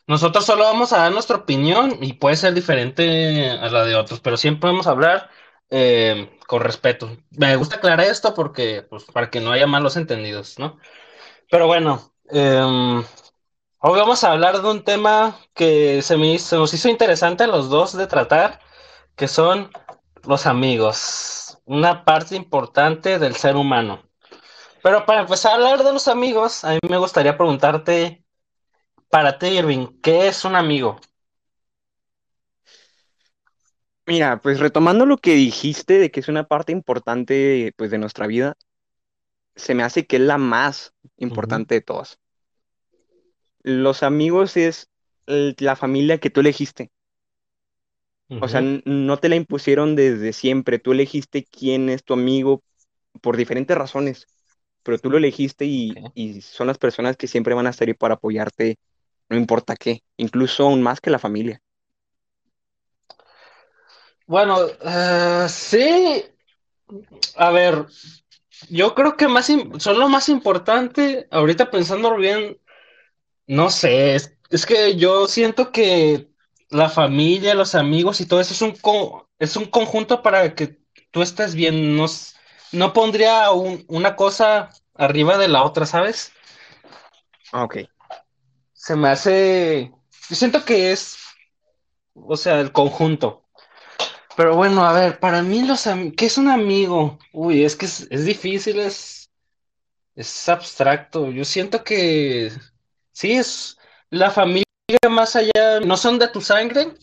Nosotros 0.09 0.47
solo 0.47 0.65
vamos 0.65 0.93
a 0.93 0.99
dar 0.99 1.13
nuestra 1.13 1.37
opinión 1.37 1.99
y 2.01 2.15
puede 2.15 2.37
ser 2.37 2.55
diferente 2.55 3.51
a 3.51 3.69
la 3.69 3.85
de 3.85 3.95
otros, 3.95 4.21
pero 4.21 4.39
siempre 4.39 4.71
vamos 4.71 4.87
a 4.87 4.91
hablar 4.93 5.29
eh, 5.71 6.31
con 6.47 6.63
respeto. 6.63 7.17
Me 7.31 7.55
gusta 7.57 7.77
aclarar 7.77 8.07
esto 8.07 8.35
porque, 8.35 8.83
pues, 8.89 9.05
para 9.05 9.31
que 9.31 9.41
no 9.41 9.53
haya 9.53 9.67
malos 9.67 9.97
entendidos, 9.97 10.59
¿no? 10.59 10.79
Pero 11.51 11.67
bueno, 11.67 12.15
eh, 12.31 13.03
hoy 13.81 14.01
vamos 14.01 14.25
a 14.25 14.33
hablar 14.33 14.63
de 14.63 14.71
un 14.71 14.83
tema 14.85 15.37
que 15.55 16.01
se, 16.03 16.17
me 16.17 16.39
se 16.39 16.57
nos 16.57 16.73
hizo 16.75 16.89
interesante 16.89 17.45
a 17.45 17.47
los 17.49 17.69
dos 17.69 17.97
de 17.97 18.07
tratar, 18.07 18.61
que 19.17 19.29
son 19.29 19.71
los 20.25 20.47
amigos, 20.47 21.59
una 21.67 22.05
parte 22.05 22.35
importante 22.37 23.19
del 23.19 23.37
ser 23.37 23.57
humano. 23.57 24.03
Pero 24.83 25.05
para 25.07 25.21
empezar 25.21 25.53
a 25.53 25.55
hablar 25.57 25.85
de 25.85 25.93
los 25.93 26.09
amigos, 26.09 26.65
a 26.65 26.73
mí 26.73 26.79
me 26.89 26.99
gustaría 26.99 27.37
preguntarte, 27.37 28.25
para 29.11 29.39
ti, 29.39 29.47
Irving, 29.59 30.01
¿qué 30.03 30.29
es 30.29 30.45
un 30.45 30.55
amigo? 30.57 30.99
Mira, 34.07 34.41
pues 34.41 34.59
retomando 34.59 35.05
lo 35.07 35.19
que 35.19 35.35
dijiste 35.35 35.99
de 35.99 36.11
que 36.11 36.21
es 36.21 36.29
una 36.29 36.49
parte 36.49 36.73
importante 36.73 37.73
pues 37.77 37.91
de 37.91 37.99
nuestra 37.99 38.27
vida, 38.27 38.57
se 39.57 39.75
me 39.75 39.83
hace 39.83 40.07
que 40.07 40.17
es 40.17 40.23
la 40.23 40.39
más 40.39 40.95
importante 41.19 41.75
de 41.75 41.81
todas. 41.83 42.19
Los 43.63 44.03
amigos 44.03 44.57
es 44.57 44.91
la 45.27 45.77
familia 45.77 46.19
que 46.19 46.31
tú 46.31 46.41
elegiste. 46.41 46.91
O 48.41 48.49
sea, 48.49 48.61
no 48.63 49.17
te 49.19 49.29
la 49.29 49.37
impusieron 49.37 49.97
desde 49.97 50.33
siempre. 50.33 50.79
Tú 50.79 50.93
elegiste 50.93 51.45
quién 51.45 51.89
es 51.89 52.05
tu 52.05 52.15
amigo 52.15 52.63
por 53.23 53.37
diferentes 53.37 53.77
razones, 53.77 54.27
pero 54.83 54.99
tú 54.99 55.11
lo 55.11 55.19
elegiste 55.19 55.67
y, 55.67 55.95
y 56.15 56.41
son 56.43 56.69
las 56.69 56.79
personas 56.79 57.17
que 57.17 57.27
siempre 57.29 57.55
van 57.55 57.67
a 57.67 57.71
estar 57.71 57.89
ahí 57.89 57.95
para 57.95 58.15
apoyarte, 58.15 58.79
no 59.31 59.37
importa 59.37 59.77
qué, 59.77 60.03
incluso 60.19 60.65
aún 60.65 60.83
más 60.83 61.01
que 61.01 61.11
la 61.11 61.19
familia. 61.19 61.63
Bueno, 64.27 64.59
eh, 64.83 65.47
sí, 65.49 66.25
a 67.37 67.51
ver, 67.51 67.87
yo 68.71 68.95
creo 68.95 69.17
que 69.17 69.29
más 69.29 69.47
son 69.79 69.99
lo 69.99 70.09
más 70.09 70.29
importante, 70.29 71.29
ahorita 71.31 71.71
pensándolo 71.71 72.17
bien, 72.19 72.59
no 73.47 73.71
sé, 73.71 74.17
es, 74.17 74.37
es 74.51 74.67
que 74.67 74.97
yo 74.97 75.27
siento 75.29 75.73
que 75.73 76.31
la 76.71 76.89
familia, 76.91 77.55
los 77.55 77.75
amigos 77.75 78.21
y 78.23 78.27
todo 78.27 78.41
eso 78.41 78.55
es 78.55 78.63
un, 78.63 78.73
co- 78.77 79.31
es 79.39 79.57
un 79.57 79.67
conjunto 79.67 80.23
para 80.23 80.55
que 80.57 80.79
tú 81.13 81.23
estés 81.23 81.55
bien, 81.55 81.97
no, 81.97 82.07
no 82.73 82.95
pondría 82.95 83.53
un- 83.53 83.85
una 83.89 84.17
cosa 84.17 84.71
arriba 84.95 85.39
de 85.39 85.49
la 85.49 85.65
otra, 85.65 85.87
¿sabes? 85.87 86.33
Ah, 87.53 87.65
Ok. 87.65 87.77
Se 88.89 88.97
me 88.97 89.09
hace, 89.11 89.93
yo 90.31 90.35
siento 90.35 90.65
que 90.65 90.93
es, 90.93 91.19
o 92.15 92.39
sea, 92.39 92.59
el 92.59 92.73
conjunto. 92.73 93.45
Pero 94.35 94.57
bueno, 94.57 94.83
a 94.83 94.95
ver, 94.95 95.21
para 95.21 95.43
mí 95.43 95.63
los 95.63 95.87
¿qué 96.17 96.25
es 96.25 96.39
un 96.39 96.49
amigo? 96.49 97.19
Uy, 97.35 97.65
es 97.65 97.77
que 97.77 97.85
es, 97.85 98.09
es 98.11 98.25
difícil, 98.25 98.81
es, 98.81 99.31
es 100.15 100.49
abstracto. 100.49 101.31
Yo 101.31 101.45
siento 101.45 101.85
que 101.85 102.51
sí 103.13 103.33
es 103.33 103.77
la 104.09 104.31
familia 104.31 104.65
más 105.11 105.37
allá, 105.37 105.81
no 105.85 105.99
son 105.99 106.19
de 106.19 106.29
tu 106.29 106.41
sangre, 106.41 106.95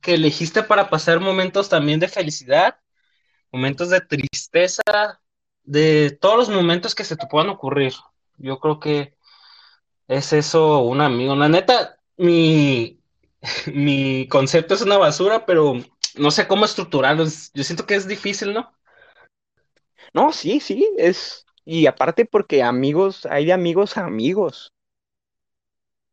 que 0.00 0.14
elegiste 0.14 0.62
para 0.62 0.88
pasar 0.88 1.18
momentos 1.18 1.68
también 1.68 1.98
de 1.98 2.06
felicidad, 2.06 2.78
momentos 3.50 3.90
de 3.90 4.02
tristeza, 4.02 4.84
de 5.64 6.16
todos 6.20 6.36
los 6.36 6.48
momentos 6.48 6.94
que 6.94 7.02
se 7.02 7.16
te 7.16 7.26
puedan 7.26 7.48
ocurrir. 7.48 7.92
Yo 8.36 8.60
creo 8.60 8.78
que 8.78 9.13
es 10.08 10.32
eso 10.32 10.80
un 10.82 11.00
amigo. 11.00 11.34
La 11.36 11.48
neta, 11.48 11.98
mi, 12.16 13.00
mi 13.74 14.28
concepto 14.28 14.74
es 14.74 14.82
una 14.82 14.98
basura, 14.98 15.46
pero 15.46 15.74
no 16.16 16.30
sé 16.30 16.46
cómo 16.48 16.64
estructurarlo. 16.64 17.24
Es- 17.24 17.50
Yo 17.54 17.64
siento 17.64 17.86
que 17.86 17.94
es 17.94 18.06
difícil, 18.08 18.52
¿no? 18.54 18.72
No, 20.14 20.32
sí, 20.32 20.60
sí, 20.60 20.90
es... 20.96 21.44
Y 21.66 21.86
aparte 21.86 22.24
porque 22.26 22.62
amigos, 22.62 23.26
hay 23.26 23.46
de 23.46 23.52
amigos 23.52 23.96
a 23.96 24.04
amigos. 24.06 24.72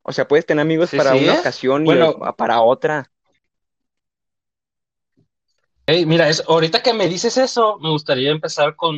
O 0.03 0.11
sea, 0.13 0.27
puedes 0.27 0.45
tener 0.45 0.61
amigos 0.61 0.91
Sí, 0.91 0.93
para 0.93 1.15
sí, 1.15 1.15
una 1.15 1.33
¿eh? 1.33 1.39
ocasión 1.39 1.87
y 1.87 2.15
para 2.37 2.61
otra. 2.61 3.11
hey, 5.85 6.05
mira, 6.05 6.29
es, 6.29 6.43
ahorita 6.47 6.81
que 6.83 6.93
me 6.93 7.07
dices 7.07 7.37
eso, 7.37 7.77
me 7.79 7.89
gustaría 7.89 8.31
empezar 8.31 8.75
con, 8.75 8.95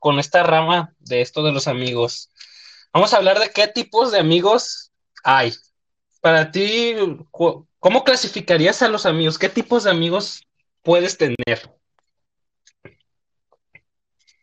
con 0.00 0.18
esta 0.18 0.42
rama 0.42 0.94
de 0.98 1.20
esto 1.22 1.42
de 1.42 1.52
los 1.52 1.68
amigos. 1.68 2.30
Vamos 2.92 3.12
a 3.12 3.16
hablar 3.18 3.38
de 3.38 3.50
qué 3.50 3.68
tipos 3.68 4.12
de 4.12 4.18
amigos 4.18 4.92
hay. 5.24 5.52
Para 6.20 6.50
ti, 6.50 6.94
¿cómo 7.30 8.04
clasificarías 8.04 8.82
a 8.82 8.88
los 8.88 9.06
amigos? 9.06 9.38
¿Qué 9.38 9.48
tipos 9.48 9.84
de 9.84 9.90
amigos 9.90 10.42
puedes 10.82 11.16
tener? 11.18 11.70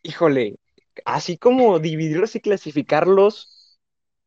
Híjole, 0.03 0.57
así 1.05 1.37
como 1.37 1.79
dividirlos 1.79 2.35
y 2.35 2.39
clasificarlos 2.41 3.77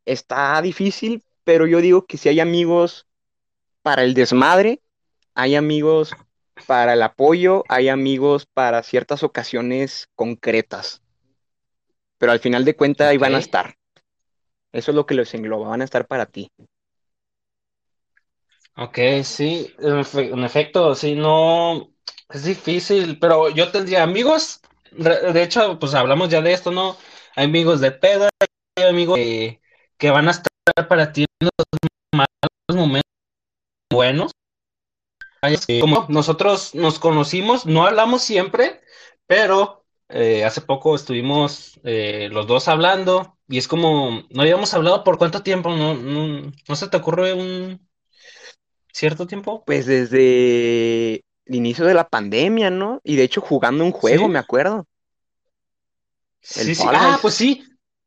está 0.07 0.61
difícil, 0.63 1.25
pero 1.45 1.67
yo 1.67 1.81
digo 1.81 2.07
que 2.07 2.19
si 2.19 2.29
hay 2.29 2.41
amigos 2.41 3.07
para 3.83 4.05
el 4.05 4.15
desmadre, 4.15 4.83
hay 5.35 5.57
amigos 5.57 6.13
para 6.67 6.95
el 6.95 7.03
apoyo, 7.03 7.65
hay 7.69 7.89
amigos 7.91 8.47
para 8.47 8.83
ciertas 8.83 9.23
ocasiones 9.23 10.09
concretas, 10.17 11.03
pero 12.19 12.33
al 12.33 12.41
final 12.41 12.65
de 12.65 12.75
cuentas 12.75 13.09
ahí 13.09 13.19
Ok, 13.19 13.19
van 13.19 13.35
a 13.35 13.39
estar. 13.39 13.77
Eso 14.73 14.91
es 14.91 14.95
lo 14.95 15.07
que 15.07 15.15
los 15.15 15.33
engloba, 15.35 15.69
van 15.69 15.83
a 15.83 15.85
estar 15.85 16.07
para 16.07 16.27
ti. 16.27 16.49
ok, 18.77 18.99
sí, 19.25 19.75
en, 19.79 19.99
efe- 20.01 20.33
en 20.33 20.45
efecto, 20.45 20.95
sí, 20.95 21.15
no, 21.15 21.91
es 22.31 22.45
difícil, 22.45 23.19
pero 23.19 23.51
yo 23.51 23.71
tendría 23.71 24.03
amigos, 24.03 24.61
de 24.93 25.43
hecho, 25.43 25.79
pues 25.79 25.95
hablamos 25.95 26.29
ya 26.29 26.41
de 26.41 26.53
esto, 26.53 26.71
¿no? 26.71 26.97
Hay 27.37 27.47
amigos 27.47 27.81
de 27.81 27.93
peda, 27.93 28.29
hay 28.77 28.85
amigos 28.89 29.19
que, 29.19 29.61
van 30.11 30.29
a 30.29 30.33
estar 30.33 30.89
para 30.89 31.13
ti 31.13 31.25
en 31.41 31.49
los 32.69 32.77
momentos 32.77 33.03
buenos. 33.91 34.33
Como 35.81 36.07
nosotros 36.09 36.75
nos 36.75 36.99
conocimos, 36.99 37.67
no 37.67 37.85
hablamos 37.87 38.23
siempre, 38.23 38.81
pero 39.27 39.85
eh, 40.09 40.45
hace 40.45 40.61
poco 40.61 40.95
estuvimos 40.95 41.81
eh, 41.85 42.29
los 42.31 42.47
dos 42.47 42.69
hablando 42.69 43.37
y 43.53 43.59
es 43.59 43.69
como, 43.69 44.23
no 44.31 44.43
habíamos 44.43 44.75
hablado 44.75 45.05
por 45.05 45.19
cuánto 45.19 45.43
tiempo, 45.43 45.71
no, 45.77 45.95
no, 45.95 46.53
¿no 46.69 46.77
se 46.77 46.89
te 46.89 46.97
ocurre 46.99 47.35
un 47.35 47.81
cierto 48.93 49.27
tiempo? 49.27 49.65
Pues 49.65 49.87
desde 49.87 51.15
el 51.47 51.55
inicio 51.55 51.85
de 51.85 51.95
la 51.95 52.09
pandemia, 52.09 52.71
¿no? 52.71 53.01
Y 53.05 53.17
de 53.17 53.25
hecho 53.25 53.41
jugando 53.41 53.85
un 53.85 53.93
juego, 53.93 54.29
Sí, 54.29 54.29
me 54.29 54.39
acuerdo, 54.39 54.87
el 56.55 56.71
sí, 56.71 56.75
sí. 56.75 56.91
Ah, 56.93 57.19
pues 57.23 57.35
sí, 57.35 57.65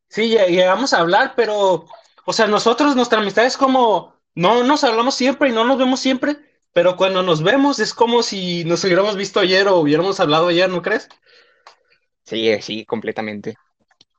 sí, 0.10 0.30
lle- 0.30 0.48
llegamos 0.50 0.94
a 0.94 1.00
hablar, 1.00 1.34
pero, 1.36 1.86
o 2.26 2.34
sea, 2.34 2.48
nosotros, 2.48 2.96
nuestra 2.96 3.20
amistad 3.20 3.46
es 3.46 3.58
como, 3.58 4.16
no 4.36 4.64
nos 4.64 4.84
hablamos 4.84 5.16
siempre 5.16 5.50
y 5.50 5.52
no 5.54 5.64
nos 5.66 5.78
vemos 5.78 6.00
siempre, 6.00 6.38
pero 6.74 6.98
cuando 6.98 7.24
nos 7.24 7.42
vemos 7.44 7.80
es 7.80 7.94
como 7.94 8.24
si 8.24 8.64
nos 8.66 8.84
hubiéramos 8.84 9.16
visto 9.16 9.40
ayer 9.40 9.68
o 9.68 9.78
hubiéramos 9.80 10.20
hablado 10.20 10.48
ayer, 10.48 10.70
¿no 10.70 10.82
crees? 10.82 11.10
Sí, 12.24 12.62
sí, 12.62 12.86
completamente. 12.86 13.56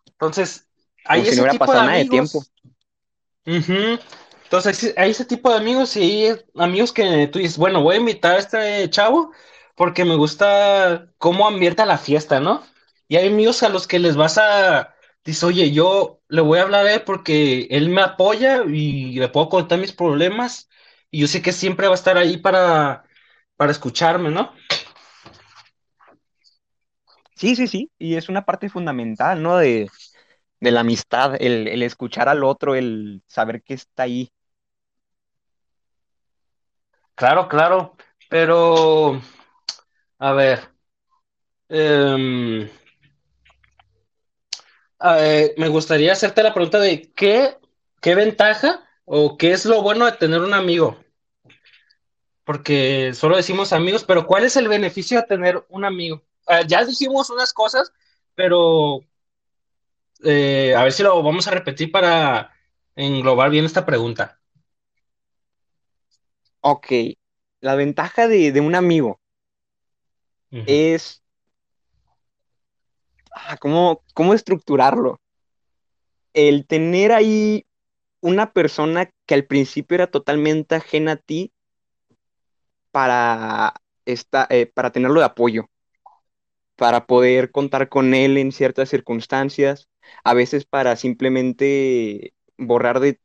Entonces, 0.07 0.66
Como 1.07 1.21
hay 1.21 1.21
si 1.21 1.27
no 1.27 1.33
ese 1.33 1.41
hubiera 1.41 1.53
tipo 1.53 1.65
de 1.65 1.69
pasado 1.69 1.87
nada 1.87 1.99
de 1.99 2.05
tiempo. 2.07 2.45
Entonces, 4.45 4.95
hay 4.97 5.11
ese 5.11 5.25
tipo 5.25 5.51
de 5.51 5.57
amigos 5.57 5.97
y 5.97 6.01
hay 6.03 6.37
amigos 6.57 6.93
que 6.93 7.27
tú 7.29 7.39
dices, 7.39 7.59
bueno, 7.59 7.83
voy 7.83 7.97
a 7.97 7.99
invitar 7.99 8.37
a 8.37 8.39
este 8.39 8.89
chavo 8.91 9.33
porque 9.75 10.05
me 10.05 10.17
gusta 10.17 11.09
cómo 11.19 11.47
ambienta 11.47 11.85
la 11.85 11.99
fiesta, 11.99 12.41
¿no? 12.41 12.63
Y 13.09 13.17
hay 13.17 13.29
amigos 13.29 13.63
a 13.63 13.69
los 13.69 13.87
que 13.87 13.99
les 13.99 14.17
vas 14.17 14.39
a, 14.39 14.95
dices, 15.25 15.45
oye, 15.45 15.71
yo 15.73 16.21
le 16.29 16.41
voy 16.41 16.59
a 16.59 16.63
hablar 16.63 16.87
a 16.87 16.95
él 16.95 17.03
porque 17.03 17.69
él 17.71 17.89
me 17.89 18.03
apoya 18.03 18.65
y 18.65 19.19
le 19.19 19.29
puedo 19.29 19.49
contar 19.49 19.79
mis 19.79 19.93
problemas 19.93 20.69
y 21.11 21.21
yo 21.21 21.29
sé 21.29 21.43
que 21.43 21.53
siempre 21.53 21.87
va 21.87 21.93
a 21.93 21.97
estar 21.97 22.17
ahí 22.17 22.37
para, 22.37 23.05
para 23.57 23.73
escucharme, 23.73 24.31
¿no? 24.31 24.53
Sí, 27.37 27.55
sí, 27.55 27.67
sí, 27.69 27.91
y 27.99 28.15
es 28.15 28.29
una 28.29 28.45
parte 28.45 28.71
fundamental, 28.71 29.43
¿no? 29.43 29.59
De, 29.59 29.91
de 30.67 30.73
la 30.73 30.81
amistad, 30.81 31.37
el, 31.39 31.69
el 31.69 31.83
escuchar 31.85 32.29
al 32.29 32.43
otro, 32.43 32.75
el 32.75 33.23
saber 33.25 33.63
que 33.63 33.75
está 33.75 34.03
ahí. 34.03 34.33
Claro, 37.15 37.47
claro, 37.49 37.97
pero, 38.29 39.23
a 40.19 40.33
ver, 40.33 40.59
em, 41.69 42.69
ver, 44.99 45.55
me 45.57 45.69
gustaría 45.69 46.13
hacerte 46.13 46.43
la 46.43 46.53
pregunta 46.53 46.81
de 46.81 47.13
qué, 47.13 47.57
qué 48.01 48.17
ventaja 48.17 48.85
o 49.05 49.37
qué 49.37 49.53
es 49.53 49.65
lo 49.67 49.83
bueno 49.83 50.05
de 50.05 50.13
tener 50.13 50.41
un 50.41 50.53
amigo. 50.53 50.99
Porque 52.43 53.13
solo 53.15 53.37
decimos 53.37 53.73
amigos, 53.73 54.03
pero 54.03 54.27
¿cuál 54.27 54.43
es 54.45 54.57
el 54.57 54.67
beneficio 54.67 55.21
de 55.21 55.27
tener 55.29 55.65
un 55.69 55.85
amigo? 55.85 56.23
Ah, 56.49 56.63
ya 56.67 56.85
dijimos 56.85 57.31
unas 57.31 57.53
cosas, 57.53 57.93
pero 58.35 59.01
eh, 60.25 60.75
a 60.77 60.83
ver 60.83 60.93
si 60.93 61.03
lo 61.03 61.23
vamos 61.23 61.47
a 61.49 61.53
repetir 61.53 61.91
para 61.91 62.53
englobar 62.95 63.51
bien 63.51 63.65
esta 63.65 63.87
pregunta. 63.87 64.41
Ok, 66.61 66.87
la 67.61 67.75
ventaja 67.75 68.29
de, 68.29 68.53
de 68.53 68.61
un 68.61 68.75
amigo 68.75 69.21
es, 70.51 71.23
ah, 73.31 73.57
¿cómo, 73.59 74.03
cómo 74.15 74.35
estructurarlo? 74.35 75.21
El 76.33 76.67
tener 76.67 77.13
ahí 77.13 77.67
una 78.21 78.53
persona 78.53 79.11
que 79.27 79.35
al 79.35 79.45
principio 79.45 79.95
era 79.95 80.07
totalmente 80.09 80.75
ajena 80.75 81.13
a 81.13 81.17
ti 81.17 81.53
para, 82.91 83.75
esta, 84.05 84.47
eh, 84.51 84.67
para 84.67 84.91
tenerlo 84.91 85.21
de 85.21 85.27
apoyo, 85.27 85.69
para 86.77 87.07
poder 87.07 87.51
contar 87.51 87.89
con 87.89 88.15
él 88.15 88.39
en 88.39 88.53
ciertas 88.53 88.89
circunstancias, 88.89 89.89
a 90.25 90.35
veces 90.35 90.65
para 90.67 90.97
simplemente 90.97 92.35
borrar 92.59 93.01
de 93.01 93.21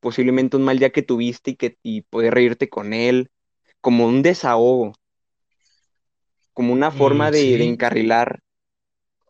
posiblemente 0.00 0.56
un 0.56 0.64
mal 0.64 0.78
día 0.78 0.90
que 0.92 1.02
tuviste 1.02 1.52
y, 1.52 1.56
que, 1.56 1.78
y 1.82 2.02
poder 2.02 2.34
reírte 2.34 2.68
con 2.68 2.92
él, 2.94 3.30
como 3.80 4.06
un 4.06 4.22
desahogo, 4.22 4.94
como 6.54 6.72
una 6.72 6.90
Mm, 6.90 6.90
forma 6.90 7.30
de, 7.30 7.56
de 7.56 7.62
sí, 7.62 7.64
encarrilar 7.64 8.40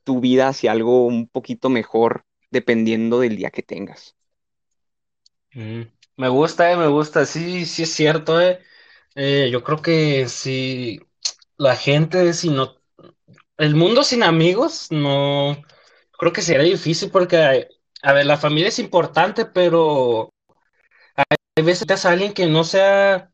tu 0.04 0.20
vida 0.20 0.48
hacia 0.48 0.72
algo 0.72 1.06
un 1.06 1.28
poquito 1.28 1.70
mejor, 1.70 2.24
dependiendo 2.50 3.20
del 3.20 3.36
día 3.36 3.50
que 3.50 3.62
tengas. 3.62 4.16
Mm, 5.54 5.82
me 6.16 6.28
gusta, 6.28 6.70
eh, 6.72 6.76
me 6.76 6.88
gusta, 6.88 7.24
sí, 7.26 7.66
sí 7.66 7.82
es 7.84 7.92
cierto, 7.94 8.40
eh. 8.40 8.60
Eh, 9.14 9.48
yo 9.52 9.64
creo 9.64 9.82
que 9.82 10.28
si 10.28 11.00
la 11.58 11.76
gente, 11.76 12.34
si 12.34 12.50
no, 12.50 12.76
el 13.58 13.74
mundo 13.76 14.04
sin 14.04 14.22
amigos, 14.24 14.88
no, 14.92 15.56
creo 16.18 16.32
que 16.32 16.42
sería 16.42 16.64
difícil 16.64 17.10
porque, 17.10 17.68
a 18.02 18.12
ver, 18.12 18.26
la 18.26 18.36
familia 18.38 18.68
es 18.68 18.78
importante, 18.78 19.46
pero 19.46 20.30
hay 21.56 21.64
veces 21.64 21.86
que 21.86 21.94
a 22.08 22.12
alguien 22.12 22.32
que 22.32 22.46
no 22.46 22.64
sea 22.64 23.32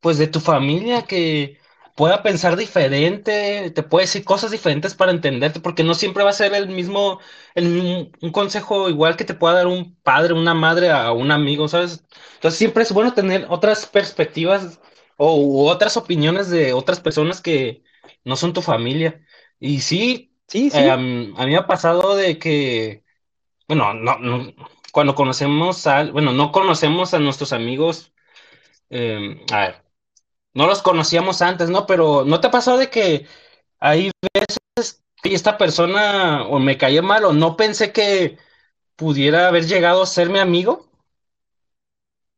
pues 0.00 0.18
de 0.18 0.28
tu 0.28 0.40
familia 0.40 1.04
que 1.04 1.58
pueda 1.96 2.22
pensar 2.24 2.56
diferente, 2.56 3.70
te 3.72 3.82
puede 3.84 4.04
decir 4.06 4.24
cosas 4.24 4.50
diferentes 4.52 4.94
para 4.94 5.12
entenderte, 5.12 5.60
porque 5.60 5.84
no 5.84 5.94
siempre 5.94 6.24
va 6.24 6.30
a 6.30 6.34
ser 6.34 6.54
el 6.54 6.68
mismo, 6.68 7.20
el, 7.54 8.12
un 8.22 8.32
consejo 8.32 8.90
igual 8.90 9.16
que 9.16 9.24
te 9.24 9.34
pueda 9.34 9.54
dar 9.56 9.68
un 9.68 9.96
padre, 10.02 10.34
una 10.34 10.54
madre 10.54 10.90
a 10.90 11.12
un 11.12 11.30
amigo, 11.32 11.68
¿sabes? 11.68 12.04
Entonces 12.36 12.58
siempre 12.58 12.82
es 12.84 12.92
bueno 12.92 13.14
tener 13.14 13.46
otras 13.50 13.86
perspectivas 13.86 14.80
o 15.16 15.36
u 15.36 15.68
otras 15.68 15.96
opiniones 15.96 16.50
de 16.50 16.72
otras 16.74 17.00
personas 17.00 17.40
que 17.40 17.84
no 18.24 18.36
son 18.36 18.52
tu 18.52 18.62
familia. 18.62 19.24
Y 19.60 19.80
sí, 19.80 20.33
Sí, 20.46 20.66
eh, 20.66 20.70
sí, 20.70 20.78
mí 20.78 20.88
a 20.88 20.96
mí 20.96 21.50
me 21.50 21.56
ha 21.56 21.66
pasado 21.66 22.16
de 22.16 22.38
que, 22.38 23.04
bueno, 23.68 23.94
no, 23.94 24.18
no, 24.18 24.54
cuando 24.92 25.14
conocemos 25.14 25.86
a, 25.86 26.04
bueno, 26.10 26.32
no 26.32 26.52
conocemos 26.52 27.14
a 27.14 27.18
nuestros 27.18 27.52
amigos, 27.52 28.12
eh, 28.90 29.44
a 29.52 29.60
ver 29.60 29.84
no 30.54 30.66
los 30.66 30.82
conocíamos 30.82 31.42
antes, 31.42 31.68
¿no? 31.68 31.84
Pero 31.86 32.24
¿no 32.24 32.40
te 32.40 32.46
ha 32.46 32.50
pasado 32.50 32.78
de 32.78 32.88
que 32.88 33.26
ahí 33.80 34.10
que 35.22 35.34
esta 35.34 35.58
persona 35.58 36.44
o 36.46 36.58
me 36.58 36.78
caía 36.78 37.02
mal 37.02 37.24
o 37.24 37.32
no 37.32 37.56
pensé 37.56 37.92
que 37.92 38.38
pudiera 38.96 39.48
haber 39.48 39.66
llegado 39.66 40.02
a 40.02 40.06
ser 40.06 40.30
mi 40.30 40.38
amigo? 40.38 40.88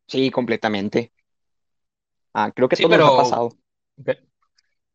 sí, 0.08 0.30
completamente. 0.30 1.12
Ah, 2.32 2.50
creo 2.54 2.68
que 2.68 2.76
todos 2.76 2.90
nos 2.90 3.00
ha 3.00 3.16
pero 3.16 3.16
pasado. 3.16 3.48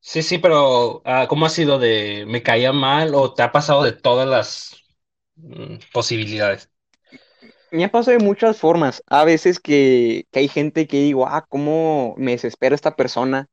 Sí, 0.01 0.23
sí, 0.23 0.39
pero 0.39 1.01
ah, 1.05 1.27
¿cómo 1.29 1.45
ha 1.45 1.49
sido 1.49 1.79
de 1.79 2.25
me 2.27 2.43
caía 2.43 2.73
mal 2.73 3.15
o 3.15 3.33
te 3.33 3.43
ha 3.43 3.51
pasado 3.53 3.83
de 3.83 3.93
todas 3.93 4.27
las 4.27 4.83
mm, 5.35 5.77
posibilidades? 5.93 6.71
Me 7.71 7.85
ha 7.85 7.91
pasado 7.91 8.17
de 8.17 8.23
muchas 8.23 8.57
formas. 8.59 9.03
A 9.07 9.23
veces 9.25 9.59
que, 9.59 10.25
que 10.31 10.39
hay 10.39 10.47
gente 10.47 10.87
que 10.87 11.01
digo, 11.01 11.27
ah, 11.27 11.45
cómo 11.49 12.15
me 12.17 12.31
desespera 12.31 12.75
esta 12.75 12.95
persona, 12.95 13.47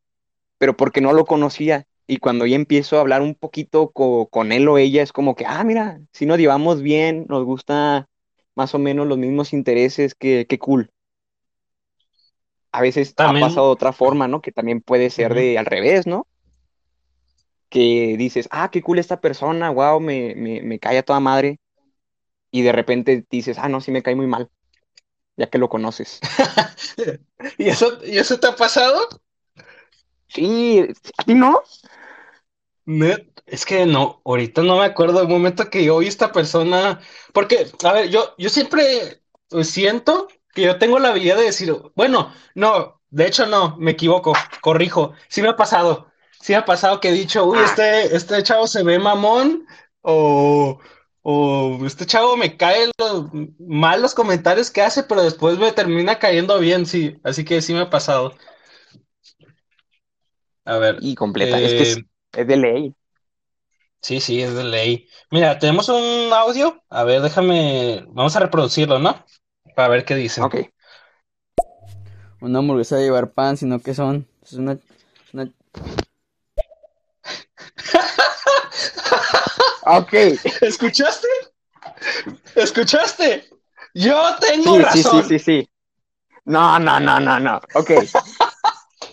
pero 0.59 0.77
porque 0.77 1.01
no 1.03 1.13
lo 1.15 1.27
conocía. 1.27 1.87
Y 2.07 2.19
cuando 2.19 2.47
ya 2.47 2.57
empiezo 2.57 2.99
a 2.99 3.01
hablar 3.03 3.23
un 3.23 3.35
poquito 3.37 3.91
co- 3.93 4.29
con 4.29 4.53
él 4.53 4.69
o 4.69 4.79
ella, 4.79 5.03
es 5.03 5.13
como 5.13 5.37
que, 5.37 5.47
ah, 5.47 5.65
mira, 5.65 6.01
si 6.13 6.27
nos 6.27 6.39
llevamos 6.39 6.83
bien, 6.83 7.27
nos 7.29 7.45
gusta 7.45 8.09
más 8.57 8.75
o 8.75 8.79
menos 8.81 9.07
los 9.09 9.19
mismos 9.19 9.53
intereses, 9.55 10.15
qué, 10.17 10.47
qué 10.49 10.59
cool. 10.59 10.91
A 12.73 12.81
veces 12.81 13.17
ha 13.23 13.39
También, 13.39 13.39
pasado 13.39 13.67
de 13.67 13.73
otra 13.75 13.93
forma, 13.93 14.27
¿no? 14.29 14.41
Que 14.41 14.53
también 14.53 14.81
puede 14.81 15.11
ser 15.11 15.35
ujú. 15.35 15.35
de 15.35 15.59
al 15.59 15.67
revés, 15.67 16.07
¿no? 16.07 16.27
Que 17.69 18.17
dices, 18.19 18.49
ah, 18.51 18.71
qué 18.71 18.83
cool 18.83 18.99
esta 18.99 19.21
persona, 19.21 19.71
wow, 19.71 20.01
me, 20.01 20.35
me, 20.37 20.63
me 20.63 20.79
cae 20.79 20.99
a 20.99 21.03
toda 21.03 21.21
madre. 21.21 21.59
Y 22.51 22.63
de 22.63 22.73
repente 22.73 23.27
dices, 23.31 23.59
ah, 23.59 23.69
no, 23.69 23.81
sí 23.81 23.91
me 23.93 24.03
cae 24.03 24.17
muy 24.17 24.27
mal, 24.27 24.51
ya 25.37 25.49
que 25.51 25.59
lo 25.59 25.69
conoces. 25.69 26.21
¿Y 27.59 27.69
eso, 27.69 27.99
y 28.05 28.19
eso 28.19 28.41
te 28.41 28.49
ha 28.49 28.57
pasado? 28.57 29.09
Sí, 30.29 30.81
¿a 31.19 31.25
ti 31.25 31.35
no? 31.35 31.63
Es 33.47 33.65
que 33.65 33.87
no, 33.87 34.21
ahorita 34.25 34.63
no 34.63 34.79
me 34.79 34.85
acuerdo 34.85 35.19
del 35.21 35.29
momento 35.29 35.71
que 35.71 35.85
yo 35.85 35.99
vi 35.99 36.07
esta 36.07 36.33
persona, 36.33 37.01
porque, 37.33 37.67
a 37.85 37.93
ver, 37.93 38.11
yo, 38.11 38.35
yo 38.39 38.51
siempre 38.51 39.23
pues, 39.49 39.71
siento 39.71 40.29
que 40.55 40.63
yo 40.63 40.79
tengo 40.79 40.99
la 40.99 41.09
habilidad 41.11 41.37
de 41.37 41.45
decir, 41.45 41.75
bueno, 41.95 42.33
no, 42.55 43.01
de 43.11 43.27
hecho 43.27 43.47
no, 43.47 43.77
me 43.79 43.93
equivoco, 43.93 44.35
corrijo, 44.61 45.13
sí 45.29 45.41
me 45.43 45.49
ha 45.49 45.57
pasado, 45.57 46.08
sí 46.41 46.53
me 46.53 46.57
ha 46.59 46.65
pasado 46.65 47.01
que 47.01 47.09
he 47.09 47.13
dicho, 47.13 47.45
uy, 47.45 47.59
Ah, 47.59 47.65
este, 47.65 48.17
este 48.17 48.43
chavo 48.43 48.67
se 48.67 48.83
ve 48.83 48.99
mamón, 48.99 49.67
o, 50.03 50.79
o 51.23 51.79
este 51.87 52.07
chavo 52.07 52.37
me 52.37 52.57
cae 52.57 52.91
lo- 52.99 53.31
mal 53.59 54.01
los 54.03 54.15
comentarios 54.15 54.71
que 54.71 54.83
hace, 54.83 55.03
pero 55.03 55.23
después 55.23 55.59
me 55.59 55.73
termina 55.73 56.19
cayendo 56.19 56.59
bien, 56.59 56.87
sí, 56.87 57.17
así 57.25 57.45
que 57.45 57.61
sí 57.63 57.73
me 57.75 57.81
ha 57.81 57.91
pasado. 57.91 58.35
A 60.65 60.77
ver, 60.79 60.99
y 61.01 61.15
completa, 61.15 61.57
es 61.59 61.73
que 61.75 61.83
es, 61.83 61.97
eh, 61.97 62.05
es 62.37 62.47
de 62.47 62.57
ley. 62.57 62.95
Sí, 64.01 64.21
sí, 64.21 64.41
es 64.41 64.55
de 64.55 64.65
ley. 64.65 65.09
Mira, 65.31 65.59
tenemos 65.59 65.89
un 65.89 66.33
audio. 66.33 66.83
A 66.89 67.05
ver, 67.05 67.21
déjame. 67.21 68.05
Vamos 68.09 68.37
a 68.37 68.41
reproducirlo, 68.41 68.99
¿no? 68.99 69.25
Para 69.75 69.89
ver 69.89 70.05
qué 70.05 70.15
dicen. 70.15 70.45
Ok, 70.45 70.57
Una 72.41 72.61
hamburguesa 72.61 72.97
de 72.97 73.05
llevar 73.05 73.33
pan, 73.33 73.57
sino 73.57 73.81
que 73.81 73.95
son. 73.95 74.29
Es 74.43 74.53
una, 74.53 74.73
es 74.73 75.35
una- 75.35 75.53
ok, 79.87 80.13
¿Escuchaste? 80.61 81.29
¿Escuchaste? 82.55 83.49
Yo 83.95 84.21
tengo 84.41 84.77
sí, 84.77 84.83
sí, 84.93 85.03
sí, 85.03 85.03
razón. 85.03 85.29
sí, 85.29 85.39
sí. 85.39 85.71
No, 86.45 86.79
no, 86.79 86.99
no, 87.01 87.21
no, 87.21 87.39
no, 87.39 87.61
ok. 87.75 87.91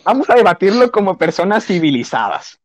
Vamos 0.03 0.29
a 0.29 0.35
debatirlo 0.35 0.91
como 0.91 1.17
personas 1.17 1.65
civilizadas. 1.65 2.59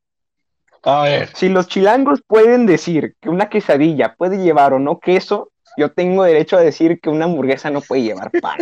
A 0.82 1.02
ver. 1.02 1.30
Si 1.34 1.48
los 1.48 1.68
chilangos 1.68 2.22
pueden 2.26 2.66
decir 2.66 3.14
que 3.20 3.28
una 3.28 3.48
quesadilla 3.48 4.14
puede 4.14 4.38
llevar 4.38 4.72
o 4.72 4.78
no 4.78 4.98
queso, 4.98 5.50
yo 5.76 5.92
tengo 5.92 6.24
derecho 6.24 6.56
a 6.56 6.60
decir 6.60 7.00
que 7.00 7.10
una 7.10 7.24
hamburguesa 7.26 7.70
no 7.70 7.80
puede 7.80 8.02
llevar 8.02 8.30
pan. 8.40 8.58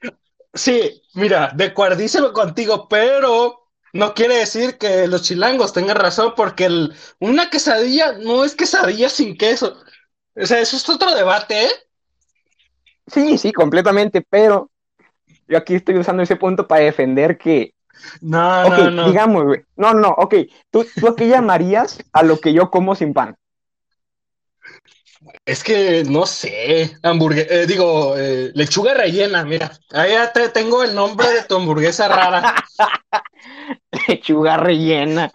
Sí, 0.56 1.02
mira, 1.12 1.52
de 1.54 1.64
acuerdísimo 1.64 2.32
contigo, 2.32 2.88
pero 2.88 3.65
no 3.96 4.14
quiere 4.14 4.36
decir 4.36 4.78
que 4.78 5.06
los 5.08 5.22
chilangos 5.22 5.72
tengan 5.72 5.96
razón, 5.96 6.34
porque 6.36 6.66
el- 6.66 6.94
una 7.18 7.50
quesadilla 7.50 8.12
no 8.12 8.44
es 8.44 8.54
quesadilla 8.54 9.08
sin 9.08 9.36
queso. 9.36 9.76
O 10.34 10.46
sea, 10.46 10.60
eso 10.60 10.76
es 10.76 10.88
otro 10.88 11.14
debate, 11.14 11.64
¿eh? 11.64 11.70
Sí, 13.06 13.38
sí, 13.38 13.52
completamente, 13.52 14.22
pero 14.28 14.70
yo 15.48 15.58
aquí 15.58 15.74
estoy 15.76 15.96
usando 15.98 16.22
ese 16.22 16.36
punto 16.36 16.66
para 16.66 16.82
defender 16.84 17.38
que, 17.38 17.74
No, 18.20 18.68
no, 18.68 18.90
no. 18.90 19.06
digamos, 19.06 19.44
güey, 19.44 19.62
no, 19.76 19.94
no, 19.94 20.08
ok, 20.10 20.34
¿tú, 20.70 20.86
¿tú 20.98 21.08
a 21.08 21.16
qué 21.16 21.28
llamarías 21.28 21.98
a 22.12 22.22
lo 22.22 22.38
que 22.40 22.52
yo 22.52 22.70
como 22.70 22.94
sin 22.94 23.14
pan? 23.14 23.36
Es 25.44 25.64
que 25.64 26.04
no 26.04 26.26
sé, 26.26 26.96
hamburguesa, 27.02 27.66
digo, 27.66 28.16
eh, 28.18 28.50
lechuga 28.54 28.94
rellena, 28.94 29.44
mira, 29.44 29.72
ahí 29.92 30.12
ya 30.12 30.32
te 30.32 30.48
tengo 30.50 30.82
el 30.82 30.94
nombre 30.94 31.28
de 31.32 31.42
tu 31.44 31.56
hamburguesa 31.56 32.08
rara. 32.08 32.54
Lechuga 34.08 34.56
rellena. 34.56 35.30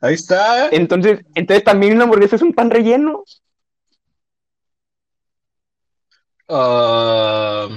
Ahí 0.00 0.14
está. 0.14 0.68
Entonces, 0.70 1.20
entonces 1.34 1.64
también 1.64 1.94
una 1.94 2.04
hamburguesa 2.04 2.36
es 2.36 2.42
un 2.42 2.52
pan 2.52 2.70
relleno. 2.70 3.24
Ah, 6.48 7.68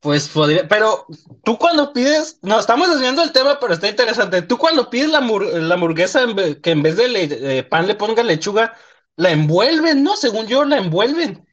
pues 0.00 0.28
podría, 0.28 0.66
pero 0.66 1.06
tú 1.44 1.58
cuando 1.58 1.92
pides, 1.92 2.38
no, 2.42 2.58
estamos 2.58 2.88
desviando 2.90 3.22
el 3.22 3.32
tema, 3.32 3.58
pero 3.60 3.74
está 3.74 3.88
interesante. 3.88 4.42
Tú 4.42 4.56
cuando 4.56 4.88
pides 4.88 5.10
la, 5.10 5.20
la 5.20 5.74
hamburguesa, 5.74 6.24
que 6.62 6.70
en 6.70 6.82
vez 6.82 6.96
de 6.96 7.08
le- 7.08 7.58
eh, 7.58 7.62
pan 7.64 7.86
le 7.86 7.94
ponga 7.96 8.22
lechuga, 8.22 8.74
la 9.16 9.30
envuelven, 9.30 10.02
¿no? 10.02 10.16
Según 10.16 10.46
yo, 10.46 10.64
la 10.64 10.78
envuelven. 10.78 11.46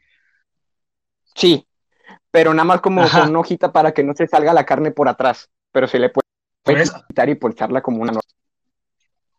Sí, 1.35 1.67
pero 2.31 2.53
nada 2.53 2.65
más 2.65 2.81
como 2.81 3.01
Ajá. 3.01 3.21
con 3.21 3.29
una 3.31 3.39
hojita 3.39 3.73
para 3.73 3.93
que 3.93 4.03
no 4.03 4.13
se 4.15 4.27
salga 4.27 4.53
la 4.53 4.65
carne 4.65 4.91
por 4.91 5.09
atrás. 5.09 5.49
Pero 5.77 5.87
se 5.87 5.99
le 5.99 6.09
puede 6.09 6.81
eso. 6.81 7.05
quitar 7.07 7.29
y 7.29 7.35
pocharla 7.35 7.83
como 7.83 8.01
una. 8.01 8.13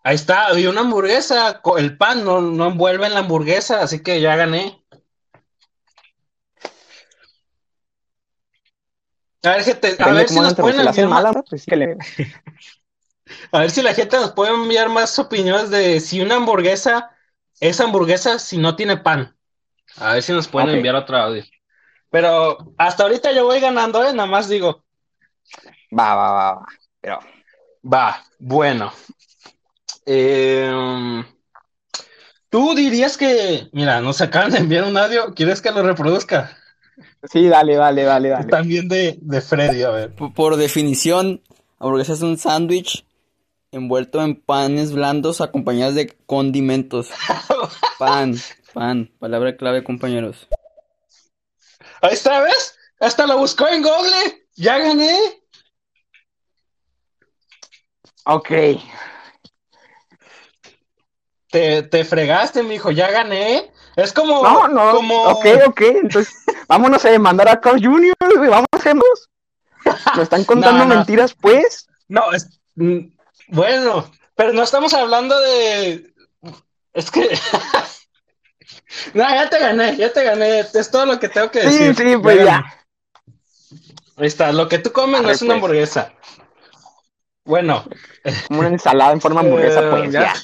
Ahí 0.05 0.14
está, 0.14 0.57
y 0.57 0.68
una 0.68 0.83
hamburguesa, 0.83 1.61
el 1.79 1.96
pan 1.96 2.24
no, 2.24 2.40
no 2.40 2.68
envuelve 2.68 3.07
en 3.09 3.14
la 3.14 3.18
hamburguesa, 3.18 3.83
así 3.83 4.05
que 4.05 4.20
ya 4.20 4.37
gané. 4.37 4.81
A 9.42 9.51
ver, 9.51 9.64
gente, 9.64 9.96
a 9.98 10.12
ver 10.12 10.29
si 10.29 10.38
nos 10.38 10.55
pueden 10.55 10.79
enviar 10.79 11.09
más- 11.09 11.24
mala, 11.24 11.42
pues 11.42 11.62
sí 11.64 11.70
que 11.72 11.77
le. 11.77 11.96
a 13.51 13.59
ver 13.59 13.72
si 13.72 13.83
la 13.83 13.94
gente 13.94 14.16
nos 14.16 14.31
puede 14.31 14.55
enviar 14.55 14.88
más 14.90 15.18
opiniones 15.18 15.70
de 15.70 15.98
si 15.98 16.20
una 16.20 16.37
hamburguesa 16.37 17.11
es 17.59 17.81
hamburguesa 17.81 18.38
si 18.38 18.59
no 18.59 18.77
tiene 18.77 18.98
pan. 18.98 19.37
A 19.96 20.14
ver 20.14 20.22
si 20.22 20.33
nos 20.33 20.46
pueden 20.46 20.68
enviar 20.70 20.94
otro 20.94 21.16
audio. 21.16 21.42
Pero 22.11 22.74
hasta 22.79 23.03
ahorita 23.03 23.33
yo 23.33 23.44
voy 23.44 23.59
ganando, 23.59 24.05
¿eh? 24.05 24.12
Nada 24.12 24.29
más 24.29 24.48
digo, 24.48 24.85
Va, 25.90 26.14
va, 26.14 26.33
va, 26.33 26.55
va. 26.55 26.66
Pero 27.01 27.20
va, 27.83 28.24
bueno. 28.38 28.92
Eh, 30.07 31.24
Tú 32.51 32.74
dirías 32.74 33.18
que, 33.18 33.68
mira, 33.72 34.01
nos 34.01 34.22
acaban 34.22 34.51
de 34.51 34.59
enviar 34.59 34.85
un 34.85 34.96
audio, 34.96 35.35
¿quieres 35.35 35.61
que 35.61 35.70
lo 35.70 35.83
reproduzca? 35.83 36.57
sí, 37.31 37.46
dale, 37.46 37.77
dale, 37.77 38.05
dale, 38.05 38.29
dale. 38.31 38.46
También 38.46 38.88
de, 38.88 39.18
de 39.20 39.40
Freddy, 39.42 39.83
a 39.83 39.90
ver. 39.90 40.14
Por, 40.14 40.33
por 40.33 40.57
definición, 40.57 41.42
hamburguesa 41.79 42.14
es 42.14 42.22
un 42.22 42.38
sándwich 42.38 43.05
envuelto 43.70 44.22
en 44.22 44.35
panes 44.40 44.92
blandos 44.92 45.42
acompañados 45.42 45.94
de 45.94 46.16
condimentos. 46.24 47.11
Pan, 47.98 48.37
pan, 48.72 49.11
palabra 49.18 49.57
clave, 49.57 49.85
compañeros. 49.85 50.46
Ahí 52.01 52.14
está, 52.14 52.40
¿ves? 52.40 52.79
Hasta 53.01 53.27
lo 53.27 53.37
buscó 53.37 53.66
en 53.66 53.83
Google. 53.83 54.46
Ya 54.55 54.79
gané. 54.79 55.18
Ok. 58.29 58.51
Te, 61.51 61.83
te 61.83 62.05
fregaste, 62.05 62.62
mijo, 62.62 62.91
ya 62.91 63.11
gané. 63.11 63.73
Es 63.97 64.12
como, 64.12 64.43
No, 64.43 64.69
no. 64.69 64.91
como... 64.93 65.23
Ok, 65.25 65.47
ok. 65.67 65.81
Entonces, 65.81 66.35
vámonos 66.69 67.05
a 67.05 67.11
demandar 67.11 67.49
a 67.49 67.61
Carl 67.61 67.83
Jr., 67.83 68.14
güey. 68.37 68.51
Vamos 68.51 68.67
a 68.73 68.77
hacernos. 68.77 69.31
Nos 69.85 70.19
están 70.19 70.45
contando 70.45 70.85
No, 70.85 70.91
no. 70.91 70.95
mentiras, 70.97 71.35
pues. 71.35 71.87
No, 72.09 72.33
es... 72.33 72.61
mm, 72.77 72.99
Bueno, 73.49 74.11
pero 74.35 74.53
no 74.53 74.62
estamos 74.62 74.93
hablando 74.95 75.38
de... 75.41 76.12
Es 76.93 77.11
que... 77.11 77.38
No, 79.12 79.23
ya 79.29 79.49
te 79.51 79.59
gané, 79.59 79.97
ya 79.97 80.12
te 80.12 80.25
gané. 80.25 80.61
Es 80.61 80.91
todo 80.91 81.05
lo 81.05 81.21
que 81.21 81.29
tengo 81.29 81.51
que 81.51 81.61
Sí, 81.61 81.79
decir. 81.85 81.95
sí, 81.97 82.17
pues 82.17 82.37
gané. 82.38 82.47
ya. 82.51 82.64
Ahí 84.17 84.27
está, 84.27 84.51
lo 84.51 84.67
que 84.67 84.79
tú 84.79 84.93
comes 84.93 85.21
no 85.23 85.31
es 85.31 85.43
una 85.43 85.55
pues. 85.55 85.57
hamburguesa. 85.57 86.12
Bueno, 87.48 87.84
una 88.50 88.68
ensalada 88.68 89.12
en 89.12 89.20
forma 89.20 89.40
hamburguesa, 89.40 89.80
Eh, 89.80 89.90
pues 89.90 90.12
ya. 90.12 90.20
ya. 90.22 90.34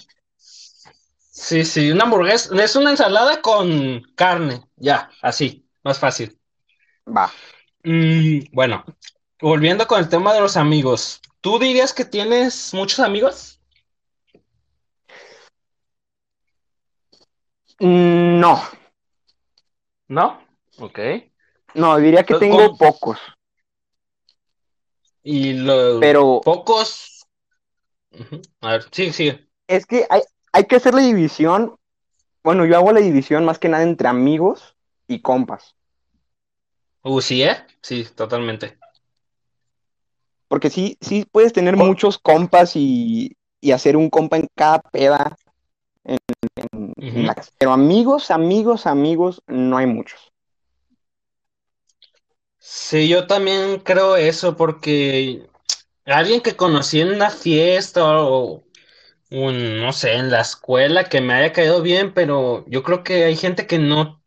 sí, 1.30 1.64
sí, 1.64 1.90
una 1.90 2.04
hamburguesa 2.04 2.54
es 2.62 2.76
una 2.76 2.90
ensalada 2.90 3.42
con 3.42 4.02
carne, 4.16 4.62
ya, 4.76 5.10
así, 5.20 5.68
más 5.82 5.98
fácil. 5.98 6.38
Va. 7.06 7.30
Mm, 7.84 8.38
bueno, 8.52 8.84
volviendo 9.40 9.86
con 9.86 10.00
el 10.00 10.08
tema 10.08 10.32
de 10.32 10.40
los 10.40 10.56
amigos, 10.56 11.20
¿tú 11.42 11.58
dirías 11.58 11.92
que 11.92 12.06
tienes 12.06 12.72
muchos 12.72 13.00
amigos? 13.00 13.60
Mm, 17.80 18.40
No, 18.40 18.60
¿No? 20.08 20.40
Ok. 20.78 20.98
no, 21.74 21.96
diría 21.98 22.24
que 22.24 22.34
tengo 22.34 22.56
¿cómo? 22.56 22.78
pocos. 22.78 23.18
Y 25.24 25.54
los 25.54 26.00
Pero 26.00 26.40
pocos. 26.44 27.26
A 28.60 28.72
ver, 28.72 28.84
sí, 28.92 29.12
sí. 29.12 29.32
es 29.68 29.86
que 29.86 30.06
hay, 30.10 30.22
hay 30.52 30.64
que 30.66 30.76
hacer 30.76 30.94
la 30.94 31.02
división. 31.02 31.76
Bueno, 32.44 32.66
yo 32.66 32.76
hago 32.76 32.92
la 32.92 33.00
división 33.00 33.44
más 33.44 33.58
que 33.58 33.68
nada 33.68 33.84
entre 33.84 34.08
amigos 34.08 34.76
y 35.08 35.20
compas. 35.22 35.76
Uh, 37.04 37.20
sí, 37.20 37.42
¿eh? 37.42 37.56
Sí, 37.82 38.04
totalmente. 38.16 38.78
Porque 40.48 40.70
sí, 40.70 40.96
sí 41.00 41.26
puedes 41.30 41.52
tener 41.52 41.76
muchos 41.76 42.18
compas 42.18 42.76
y, 42.76 43.36
y 43.60 43.72
hacer 43.72 43.96
un 43.96 44.10
compa 44.10 44.36
en 44.36 44.46
cada 44.54 44.80
peda 44.80 45.36
en, 46.04 46.18
en- 46.56 46.94
en 46.96 47.18
Ujú. 47.20 47.26
la 47.26 47.36
casa. 47.36 47.52
Pero 47.58 47.72
amigos, 47.72 48.30
amigos, 48.32 48.86
amigos, 48.86 49.42
no 49.48 49.78
hay 49.78 49.86
muchos. 49.86 50.33
Sí, 52.66 53.08
yo 53.08 53.26
también 53.26 53.80
creo 53.80 54.16
eso, 54.16 54.56
porque 54.56 55.46
alguien 56.06 56.40
que 56.42 56.56
conocí 56.56 57.00
en 57.00 57.10
una 57.14 57.30
fiesta 57.30 58.04
o 58.22 58.64
un, 59.30 59.80
no 59.80 59.92
sé, 59.92 60.14
en 60.16 60.30
la 60.30 60.40
escuela 60.42 61.04
que 61.08 61.20
me 61.22 61.34
haya 61.34 61.52
caído 61.52 61.82
bien, 61.82 62.14
pero 62.14 62.64
yo 62.68 62.82
creo 62.84 63.04
que 63.04 63.24
hay 63.24 63.36
gente 63.36 63.66
que 63.66 63.78
no, 63.78 64.22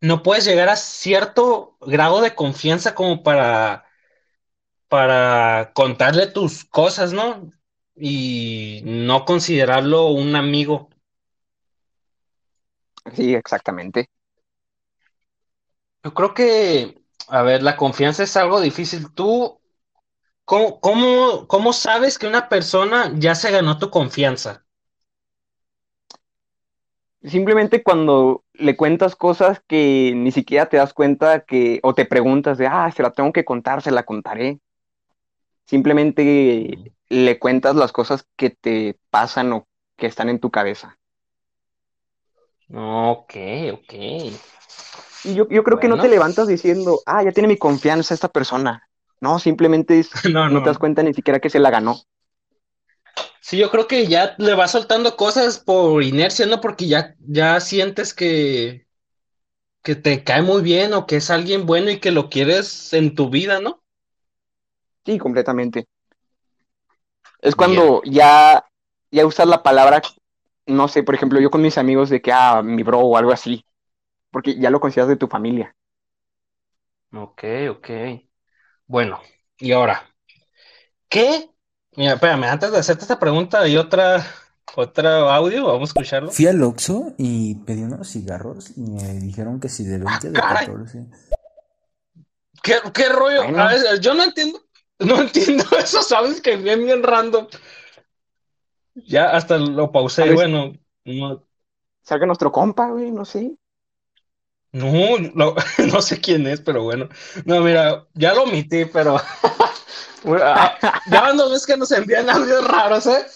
no 0.00 0.22
puedes 0.24 0.44
llegar 0.46 0.68
a 0.70 0.76
cierto 0.76 1.76
grado 1.82 2.22
de 2.22 2.34
confianza 2.34 2.94
como 2.94 3.22
para, 3.24 3.86
para 4.88 5.72
contarle 5.74 6.26
tus 6.28 6.64
cosas, 6.64 7.12
¿no? 7.12 7.50
Y 7.96 8.82
no 8.84 9.24
considerarlo 9.24 10.08
un 10.08 10.36
amigo. 10.36 10.90
Sí, 13.14 13.34
exactamente. 13.36 14.08
Yo 16.04 16.14
creo 16.14 16.34
que, 16.34 17.01
a 17.32 17.42
ver, 17.42 17.62
la 17.62 17.78
confianza 17.78 18.24
es 18.24 18.36
algo 18.36 18.60
difícil. 18.60 19.10
¿Tú 19.14 19.58
cómo, 20.44 20.80
cómo, 20.80 21.46
cómo 21.48 21.72
sabes 21.72 22.18
que 22.18 22.26
una 22.26 22.50
persona 22.50 23.10
ya 23.16 23.34
se 23.34 23.50
ganó 23.50 23.78
tu 23.78 23.88
confianza? 23.88 24.66
Simplemente 27.22 27.82
cuando 27.82 28.44
le 28.52 28.76
cuentas 28.76 29.16
cosas 29.16 29.62
que 29.66 30.12
ni 30.14 30.30
siquiera 30.30 30.68
te 30.68 30.76
das 30.76 30.92
cuenta 30.92 31.46
que, 31.46 31.80
o 31.82 31.94
te 31.94 32.04
preguntas 32.04 32.58
de, 32.58 32.66
ah, 32.66 32.92
se 32.94 33.02
la 33.02 33.12
tengo 33.12 33.32
que 33.32 33.46
contar, 33.46 33.80
se 33.80 33.92
la 33.92 34.02
contaré. 34.02 34.60
Simplemente 35.64 36.92
le 37.08 37.38
cuentas 37.38 37.76
las 37.76 37.92
cosas 37.92 38.26
que 38.36 38.50
te 38.50 38.98
pasan 39.08 39.54
o 39.54 39.66
que 39.96 40.06
están 40.06 40.28
en 40.28 40.38
tu 40.38 40.50
cabeza. 40.50 40.98
Ok, 42.74 43.36
ok. 43.72 43.92
Y 45.24 45.34
yo, 45.34 45.48
yo 45.48 45.62
creo 45.64 45.78
que 45.78 45.88
no 45.88 45.94
Bueno. 45.96 46.02
te 46.04 46.08
levantas 46.08 46.48
diciendo, 46.48 47.00
ah, 47.06 47.22
ya 47.22 47.32
tiene 47.32 47.48
mi 47.48 47.56
confianza 47.56 48.14
esta 48.14 48.28
persona. 48.28 48.88
No, 49.20 49.38
simplemente 49.38 50.00
es- 50.00 50.10
No, 50.32 50.48
no 50.48 50.54
no. 50.54 50.62
te 50.62 50.70
das 50.70 50.78
cuenta 50.78 51.02
ni 51.02 51.14
siquiera 51.14 51.38
que 51.40 51.50
se 51.50 51.60
la 51.60 51.70
ganó. 51.70 52.00
Sí, 53.40 53.58
yo 53.58 53.70
creo 53.70 53.86
que 53.88 54.06
ya 54.06 54.34
le 54.38 54.54
vas 54.54 54.70
soltando 54.72 55.16
cosas 55.16 55.58
por 55.58 56.02
inercia, 56.02 56.46
¿no? 56.46 56.60
Porque 56.60 56.86
ya, 56.88 57.14
ya 57.18 57.60
sientes 57.60 58.14
que, 58.14 58.86
que 59.82 59.96
te 59.96 60.24
cae 60.24 60.42
muy 60.42 60.62
bien 60.62 60.92
o 60.94 61.06
que 61.06 61.16
es 61.16 61.30
alguien 61.30 61.66
bueno 61.66 61.90
y 61.90 62.00
que 62.00 62.10
lo 62.12 62.30
quieres 62.30 62.92
en 62.92 63.14
tu 63.14 63.30
vida, 63.30 63.60
¿no? 63.60 63.82
Sí, 65.04 65.18
completamente. 65.18 65.86
Es 67.40 67.54
cuando 67.56 68.02
ya, 68.04 68.64
ya 69.10 69.26
usas 69.26 69.46
la 69.48 69.62
palabra, 69.62 70.02
no 70.66 70.88
sé, 70.88 71.02
por 71.02 71.14
ejemplo, 71.14 71.40
yo 71.40 71.50
con 71.50 71.62
mis 71.62 71.78
amigos 71.78 72.08
de 72.10 72.22
que, 72.22 72.32
ah, 72.32 72.62
mi 72.62 72.82
bro 72.82 73.00
o 73.00 73.16
algo 73.16 73.32
así, 73.32 73.64
porque 74.32 74.58
ya 74.58 74.70
lo 74.70 74.80
consideras 74.80 75.10
de 75.10 75.16
tu 75.16 75.28
familia. 75.28 75.76
Ok, 77.12 77.44
ok. 77.70 77.90
Bueno, 78.86 79.20
y 79.58 79.72
ahora, 79.72 80.02
¿qué? 81.08 81.50
Mira, 81.94 82.14
espérame, 82.14 82.44
antes 82.44 82.72
de 82.72 82.78
hacerte 82.78 83.02
esta 83.02 83.20
pregunta 83.20 83.68
y 83.68 83.76
otra, 83.76 84.26
otro 84.74 85.08
audio, 85.30 85.66
vamos 85.66 85.90
a 85.90 85.92
escucharlo. 85.92 86.30
Fui 86.30 86.46
al 86.46 86.62
Oxxo 86.62 87.14
y 87.18 87.56
pedí 87.66 87.82
unos 87.82 88.08
cigarros 88.08 88.76
y 88.76 88.80
me 88.80 89.12
dijeron 89.20 89.60
que 89.60 89.68
si 89.68 89.84
de 89.84 89.98
20 89.98 90.30
de 90.30 90.40
caray. 90.40 90.66
14. 90.66 91.06
¿Qué, 92.62 92.74
qué 92.94 93.08
rollo? 93.10 93.42
Bueno. 93.42 93.62
A 93.62 93.68
ver, 93.68 94.00
yo 94.00 94.14
no 94.14 94.24
entiendo, 94.24 94.60
no 94.98 95.16
entiendo 95.20 95.64
esos 95.78 96.10
audios 96.12 96.40
que 96.40 96.56
vienen 96.56 96.86
bien 96.86 97.02
random. 97.02 97.46
Ya 98.94 99.30
hasta 99.30 99.58
lo 99.58 99.92
pausé, 99.92 100.32
bueno, 100.32 100.72
no, 101.04 101.46
salga 102.02 102.26
nuestro 102.26 102.52
compa, 102.52 102.90
güey, 102.90 103.10
no 103.10 103.24
sé. 103.24 103.56
No, 104.72 105.18
no, 105.34 105.54
no 105.92 106.02
sé 106.02 106.20
quién 106.20 106.46
es, 106.46 106.60
pero 106.60 106.82
bueno. 106.82 107.08
No, 107.44 107.60
mira, 107.60 108.06
ya 108.14 108.34
lo 108.34 108.44
omití, 108.44 108.86
pero 108.86 109.16
ah, 110.42 110.78
ya 111.04 111.20
van 111.20 111.36
dos 111.36 111.50
veces 111.50 111.66
que 111.66 111.76
nos 111.76 111.90
envían 111.92 112.30
audios 112.30 112.66
raros, 112.66 113.06
¿eh? 113.06 113.26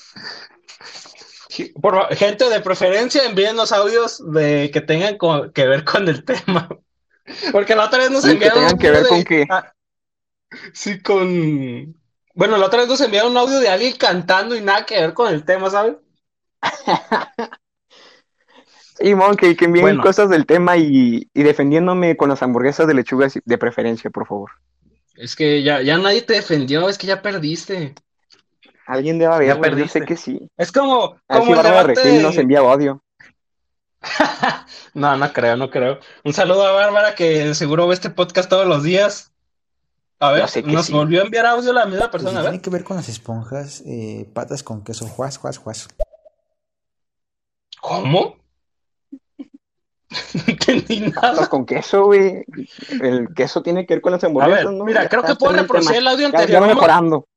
Por 1.81 2.15
gente 2.17 2.49
de 2.51 2.61
preferencia, 2.61 3.25
envíennos 3.25 3.73
audios 3.73 4.23
de 4.33 4.71
que 4.73 4.81
tengan 4.81 5.17
co- 5.17 5.53
que 5.53 5.67
ver 5.67 5.85
con 5.85 6.09
el 6.09 6.25
tema. 6.25 6.69
Porque 7.53 7.75
la 7.77 7.87
otra 7.87 8.01
vez 8.01 8.11
nos 8.11 8.25
Sí, 8.25 8.39
que 8.39 8.39
enviaron 8.39 8.51
tengan 8.51 8.79
que 8.79 8.91
ver 8.91 9.07
con 9.07 9.25
qué. 9.25 9.47
ah, 9.49 9.73
sí, 10.73 11.01
con. 11.03 11.95
Bueno, 12.35 12.57
la 12.59 12.67
otra 12.67 12.81
vez 12.81 12.89
nos 12.89 13.01
enviaron 13.01 13.33
un 13.33 13.39
audio 13.39 13.59
de 13.61 13.69
alguien 13.69 13.97
cantando 13.97 14.55
y 14.57 14.61
nada 14.61 14.85
que 14.87 15.01
ver 15.01 15.15
con 15.15 15.33
el 15.33 15.45
tema, 15.45 15.71
¿sabes? 15.71 15.97
Simón, 18.99 19.37
que, 19.37 19.57
que 19.57 19.65
envíen 19.67 19.85
Bueno. 19.85 20.03
cosas 20.03 20.29
del 20.31 20.47
tema 20.47 20.77
y, 20.77 21.29
y 21.35 21.43
defendiéndome 21.43 22.17
con 22.17 22.29
las 22.29 22.43
hamburguesas 22.43 22.87
de 22.87 22.95
lechuga 22.95 23.29
de 23.45 23.59
preferencia, 23.59 24.11
por 24.11 24.27
favor. 24.27 24.51
Es 25.17 25.35
que 25.37 25.63
ya, 25.63 25.81
ya 25.83 25.97
nadie 25.99 26.23
te 26.23 26.35
defendió, 26.35 26.89
es 26.89 26.99
que 26.99 27.07
ya 27.07 27.23
perdiste. 27.23 27.95
Alguien 28.87 29.19
debe 29.19 29.35
haber, 29.35 29.49
yo 29.49 29.61
perdiste. 29.61 30.01
sé 30.01 30.05
que 30.07 30.17
sí. 30.17 30.49
Es 30.57 30.71
como, 30.73 31.17
como 31.27 31.51
el 31.51 31.57
Bárbara 31.57 31.83
debate 31.89 32.09
de- 32.09 32.23
nos 32.23 32.37
envía 32.37 32.63
odio. 32.63 33.03
No, 34.95 35.15
no 35.17 35.31
creo, 35.33 35.57
no 35.59 35.69
creo. 35.71 35.99
Un 36.25 36.33
saludo 36.33 36.67
a 36.67 36.73
Bárbara 36.73 37.15
que 37.15 37.55
seguro 37.55 37.87
ve 37.87 37.93
este 37.95 38.09
podcast 38.09 38.49
todos 38.49 38.67
los 38.67 38.83
días. 38.83 39.33
A 40.21 40.31
ver, 40.33 40.43
nos 40.65 40.87
sí. 40.87 40.93
volvió 40.93 41.21
a 41.21 41.25
enviar 41.27 41.45
audio 41.45 41.71
la 41.75 41.85
misma 41.85 42.11
Pues 42.11 42.23
persona, 42.23 42.41
a 42.41 42.43
tiene 42.45 42.63
que 42.63 42.71
ver 42.71 42.83
con 42.85 42.97
las 42.97 43.09
esponjas, 43.11 43.83
eh, 43.85 44.27
patas 44.33 44.63
con 44.63 44.83
queso, 44.83 45.07
juas, 45.07 45.37
juas, 45.37 45.59
juas. 45.59 45.89
¿Cómo? 47.81 48.37
No 50.11 50.43
entendí 50.47 51.01
nada. 51.01 51.49
con 51.49 51.67
queso, 51.67 52.05
güey. 52.07 52.45
El 53.01 53.29
queso 53.35 53.63
tiene 53.63 53.87
que 53.87 53.95
ver 53.95 54.01
con 54.01 54.13
las 54.13 54.23
hamburguesas, 54.25 54.65
ver, 54.67 54.75
¿no? 54.75 54.85
mira, 54.85 55.03
Ya 55.03 55.09
creo 55.09 55.23
que 55.23 55.35
puedo 55.35 55.53
reproducir 55.55 55.97
el 55.97 56.07
audio 56.07 56.27
Ya, 56.29 56.33
ya 56.33 56.39
anterior. 56.39 56.61
Vamos- 56.61 56.75
mejorando. 56.77 57.29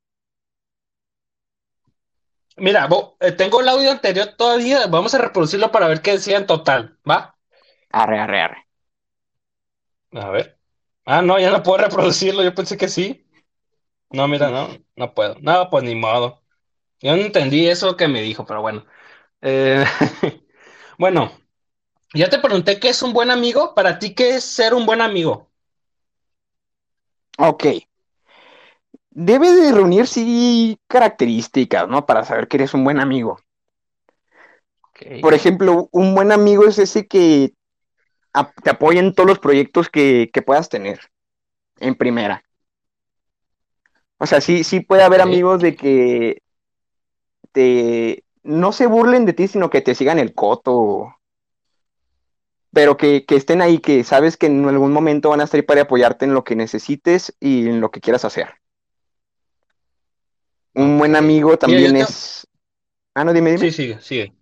Mira, 2.57 2.87
bo- 2.87 3.15
eh, 3.21 3.31
tengo 3.31 3.61
el 3.61 3.69
audio 3.69 3.89
anterior 3.91 4.33
todavía. 4.37 4.87
Vamos 4.87 5.13
a 5.15 5.17
reproducirlo 5.19 5.71
para 5.71 5.87
ver 5.87 6.01
qué 6.01 6.11
decía 6.13 6.37
en 6.37 6.45
total, 6.45 6.97
¿va? 7.09 7.35
Arre, 7.91 8.19
arre, 8.19 8.41
arre. 8.41 8.67
A 10.13 10.29
ver. 10.29 10.57
Ah, 11.05 11.21
no, 11.21 11.39
ya 11.39 11.51
no 11.51 11.63
puedo 11.63 11.77
reproducirlo. 11.79 12.43
Yo 12.43 12.53
pensé 12.53 12.77
que 12.77 12.87
sí. 12.89 13.25
No, 14.11 14.27
mira, 14.27 14.49
no, 14.49 14.67
no 14.95 15.13
puedo. 15.13 15.35
No, 15.39 15.69
pues 15.69 15.83
ni 15.83 15.95
modo. 15.95 16.43
Yo 16.99 17.15
no 17.15 17.21
entendí 17.23 17.67
eso 17.67 17.95
que 17.95 18.07
me 18.07 18.21
dijo, 18.21 18.45
pero 18.45 18.61
bueno. 18.61 18.85
Eh, 19.41 19.85
bueno, 20.97 21.31
ya 22.13 22.29
te 22.29 22.39
pregunté 22.39 22.79
qué 22.79 22.89
es 22.89 23.01
un 23.01 23.13
buen 23.13 23.31
amigo. 23.31 23.73
Para 23.75 23.99
ti, 23.99 24.13
¿qué 24.13 24.35
es 24.35 24.43
ser 24.43 24.73
un 24.73 24.85
buen 24.85 25.01
amigo? 25.01 25.47
Ok. 27.37 27.65
Debe 29.11 29.51
de 29.51 29.71
reunir, 29.71 30.07
sí, 30.07 30.79
características, 30.87 31.87
¿no? 31.87 32.05
Para 32.05 32.23
saber 32.23 32.47
que 32.47 32.57
eres 32.57 32.73
un 32.73 32.83
buen 32.83 32.99
amigo. 32.99 33.39
Ok. 34.81 35.21
Por 35.21 35.33
ejemplo, 35.33 35.89
un 35.91 36.15
buen 36.15 36.31
amigo 36.31 36.65
es 36.65 36.79
ese 36.79 37.07
que 37.07 37.53
te 38.63 38.69
apoya 38.69 38.99
en 38.99 39.13
todos 39.13 39.27
los 39.27 39.39
proyectos 39.39 39.89
que, 39.89 40.29
que 40.31 40.41
puedas 40.41 40.69
tener, 40.69 40.99
en 41.79 41.95
primera. 41.95 42.43
O 44.17 44.25
sea, 44.25 44.41
sí, 44.41 44.63
sí 44.63 44.81
puede 44.81 45.03
haber 45.03 45.21
amigos 45.21 45.61
de 45.61 45.75
que 45.75 46.41
te, 47.53 48.23
no 48.43 48.71
se 48.71 48.85
burlen 48.85 49.25
de 49.25 49.33
ti, 49.33 49.47
sino 49.47 49.69
que 49.69 49.81
te 49.81 49.95
sigan 49.95 50.19
el 50.19 50.33
coto. 50.33 51.15
Pero 52.71 52.97
que, 52.97 53.25
que 53.25 53.35
estén 53.35 53.61
ahí, 53.61 53.79
que 53.79 54.03
sabes 54.03 54.37
que 54.37 54.45
en 54.47 54.67
algún 54.67 54.91
momento 54.91 55.29
van 55.29 55.41
a 55.41 55.45
estar 55.45 55.57
ahí 55.57 55.63
para 55.63 55.81
apoyarte 55.83 56.25
en 56.25 56.33
lo 56.33 56.43
que 56.43 56.55
necesites 56.55 57.35
y 57.39 57.67
en 57.67 57.81
lo 57.81 57.91
que 57.91 57.99
quieras 58.01 58.25
hacer. 58.25 58.49
Un 60.75 60.97
buen 60.99 61.15
amigo 61.15 61.49
Mira, 61.49 61.59
también 61.59 61.93
te- 61.93 62.01
es... 62.01 62.47
Ah, 63.15 63.23
no, 63.23 63.33
dime, 63.33 63.51
dime. 63.51 63.71
Sí, 63.71 63.75
sigue, 63.75 64.01
sigue. 64.01 64.33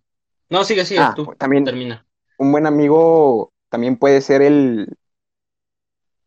No, 0.49 0.63
sigue, 0.63 0.85
sigue, 0.85 1.01
Ah, 1.01 1.13
tú. 1.15 1.25
también 1.37 1.65
Termina. 1.65 2.05
un 2.37 2.51
buen 2.51 2.65
amigo 2.65 3.51
también 3.69 3.97
puede 3.97 4.21
ser 4.21 4.41
el, 4.41 4.87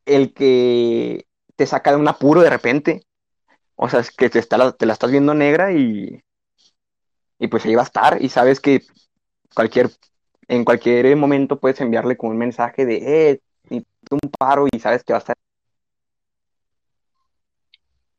el 0.07 0.33
que 0.35 1.27
te 1.57 1.67
saca 1.67 1.91
de 1.91 1.97
un 1.97 2.09
apuro 2.09 2.41
de 2.43 2.51
repente. 2.51 3.03
O 3.77 3.89
sea, 3.89 4.01
es 4.01 4.11
que 4.11 4.31
te, 4.31 4.39
está, 4.39 4.59
la- 4.59 4.73
te 4.73 4.87
la 4.87 4.93
estás 4.95 5.11
viendo 5.11 5.35
negra 5.35 5.73
y, 5.73 6.23
y 7.39 7.49
pues 7.49 7.65
ahí 7.65 7.75
va 7.75 7.83
a 7.83 7.85
estar 7.85 8.23
y 8.23 8.29
sabes 8.29 8.61
que 8.61 8.83
cualquier, 9.55 9.91
en 10.51 10.65
cualquier 10.65 11.15
momento 11.17 11.61
puedes 11.61 11.81
enviarle 11.81 12.17
con 12.17 12.31
un 12.31 12.39
mensaje 12.39 12.85
de, 12.85 13.31
eh, 13.31 13.41
un 14.11 14.21
paro 14.39 14.67
y 14.73 14.81
sabes 14.81 15.05
que 15.05 15.13
va 15.13 15.19
a 15.19 15.21
estar. 15.21 15.37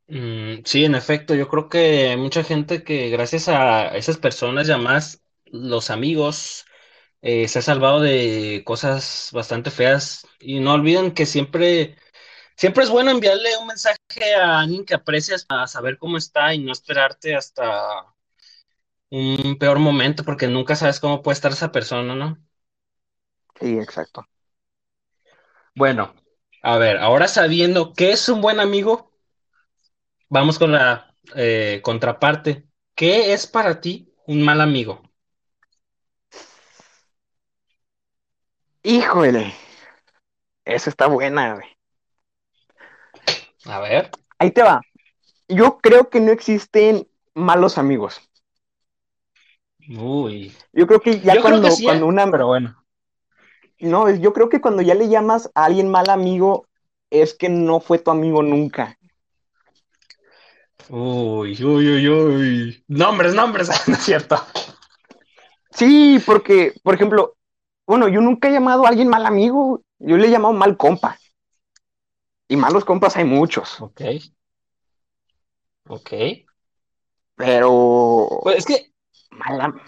Mm, 0.08 0.64
sí, 0.66 0.86
en 0.86 0.96
efecto, 0.96 1.36
yo 1.36 1.48
creo 1.48 1.70
que 1.70 2.16
mucha 2.18 2.44
gente 2.44 2.84
que 2.84 3.10
gracias 3.10 3.48
a 3.50 3.96
esas 3.98 4.18
personas 4.18 4.68
llamadas 4.68 5.22
los 5.46 5.90
amigos 5.90 6.66
eh, 7.22 7.48
se 7.48 7.60
ha 7.60 7.62
salvado 7.62 8.02
de 8.02 8.64
cosas 8.66 9.30
bastante 9.34 9.72
feas 9.72 10.28
y 10.40 10.60
no 10.60 10.74
olviden 10.74 11.14
que 11.14 11.26
siempre, 11.26 11.98
siempre 12.58 12.84
es 12.86 12.90
bueno 12.90 13.12
enviarle 13.12 13.58
un 13.58 13.68
mensaje 13.68 14.36
a 14.36 14.60
alguien 14.62 14.86
que 14.86 14.96
aprecias 14.96 15.46
para 15.46 15.68
saber 15.68 15.98
cómo 15.98 16.18
está 16.18 16.54
y 16.54 16.60
no 16.60 16.72
esperarte 16.74 17.36
hasta 17.36 18.11
un 19.12 19.58
peor 19.60 19.80
momento 19.80 20.24
porque 20.26 20.48
nunca 20.48 20.76
sabes 20.76 21.00
cómo 21.00 21.22
puede 21.22 21.36
estar 21.36 21.52
esa 21.52 21.72
persona, 21.72 22.16
¿no? 22.16 22.38
Sí, 23.60 23.78
exacto. 23.80 24.26
Bueno, 25.76 26.14
a 26.64 26.78
ver, 26.78 26.98
ahora 26.98 27.28
sabiendo 27.28 27.94
qué 27.94 28.12
es 28.12 28.28
un 28.30 28.42
buen 28.42 28.60
amigo, 28.60 29.12
vamos 30.30 30.58
con 30.58 30.72
la 30.72 31.16
eh, 31.36 31.82
contraparte. 31.84 32.68
¿Qué 32.96 33.34
es 33.34 33.48
para 33.48 33.82
ti 33.82 34.14
un 34.28 34.42
mal 34.44 34.62
amigo? 34.62 35.02
Híjole, 38.84 39.54
esa 40.66 40.90
está 40.90 41.08
buena, 41.08 41.54
güey. 41.56 41.68
A 43.66 43.80
ver. 43.80 44.10
Ahí 44.40 44.52
te 44.52 44.64
va. 44.64 44.82
Yo 45.48 45.80
creo 45.80 46.10
que 46.10 46.20
no 46.20 46.32
existen 46.32 47.08
malos 47.34 47.78
amigos. 47.78 48.31
Uy. 50.00 50.54
Yo 50.74 50.88
creo 50.88 51.00
que 51.02 51.20
ya 51.20 51.36
Yo 51.36 51.42
cuando, 51.42 51.70
que 51.70 51.72
sí, 51.72 51.86
cuando 51.86 52.06
¿eh? 52.06 52.10
una, 52.10 52.32
Pero 52.32 52.48
bueno. 52.48 52.84
No, 53.80 54.10
yo 54.10 54.32
creo 54.34 54.50
que 54.50 54.62
cuando 54.62 54.82
ya 54.82 54.96
le 54.96 55.10
llamas 55.10 55.52
a 55.56 55.66
alguien 55.66 55.90
mal 55.90 56.10
amigo, 56.10 56.68
es 57.10 57.34
que 57.34 57.50
no 57.50 57.80
fue 57.80 58.00
tu 58.00 58.12
amigo 58.12 58.44
nunca. 58.44 58.98
Uy, 60.90 61.58
uy, 61.64 61.88
uy, 61.90 62.08
uy. 62.10 62.84
Nombres, 62.88 63.34
nombres, 63.34 63.70
no 63.88 63.96
es 63.96 64.04
cierto. 64.04 64.36
Sí, 65.72 66.20
porque, 66.26 66.74
por 66.84 66.94
ejemplo, 66.96 67.36
bueno, 67.88 68.08
yo 68.08 68.22
nunca 68.22 68.50
he 68.50 68.52
llamado 68.52 68.86
a 68.86 68.90
alguien 68.90 69.08
mal 69.08 69.26
amigo, 69.26 69.82
yo 70.00 70.18
le 70.18 70.28
he 70.28 70.32
llamado 70.32 70.54
mal 70.54 70.78
compa. 70.78 71.18
Y 72.48 72.56
malos 72.58 72.86
compas 72.86 73.16
hay 73.18 73.26
muchos, 73.26 73.82
Ok. 73.82 74.02
Ok. 75.90 76.12
pero 77.36 78.30
Pues 78.44 78.58
es 78.58 78.66
que, 78.66 78.91
mal 79.32 79.62
am- 79.62 79.82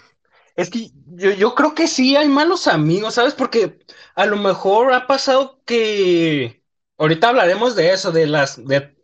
es 0.56 0.70
que 0.70 0.90
yo, 1.06 1.32
yo 1.32 1.54
creo 1.54 1.74
que 1.74 1.88
sí 1.88 2.16
hay 2.16 2.28
malos 2.28 2.66
amigos, 2.68 3.14
¿sabes? 3.14 3.34
Porque 3.34 3.78
a 4.14 4.26
lo 4.26 4.36
mejor 4.36 4.92
ha 4.92 5.06
pasado 5.06 5.60
que 5.66 6.62
ahorita 6.98 7.30
hablaremos 7.30 7.76
de 7.76 7.92
eso, 7.92 8.12
de 8.12 8.26
las, 8.26 8.64
de, 8.66 8.96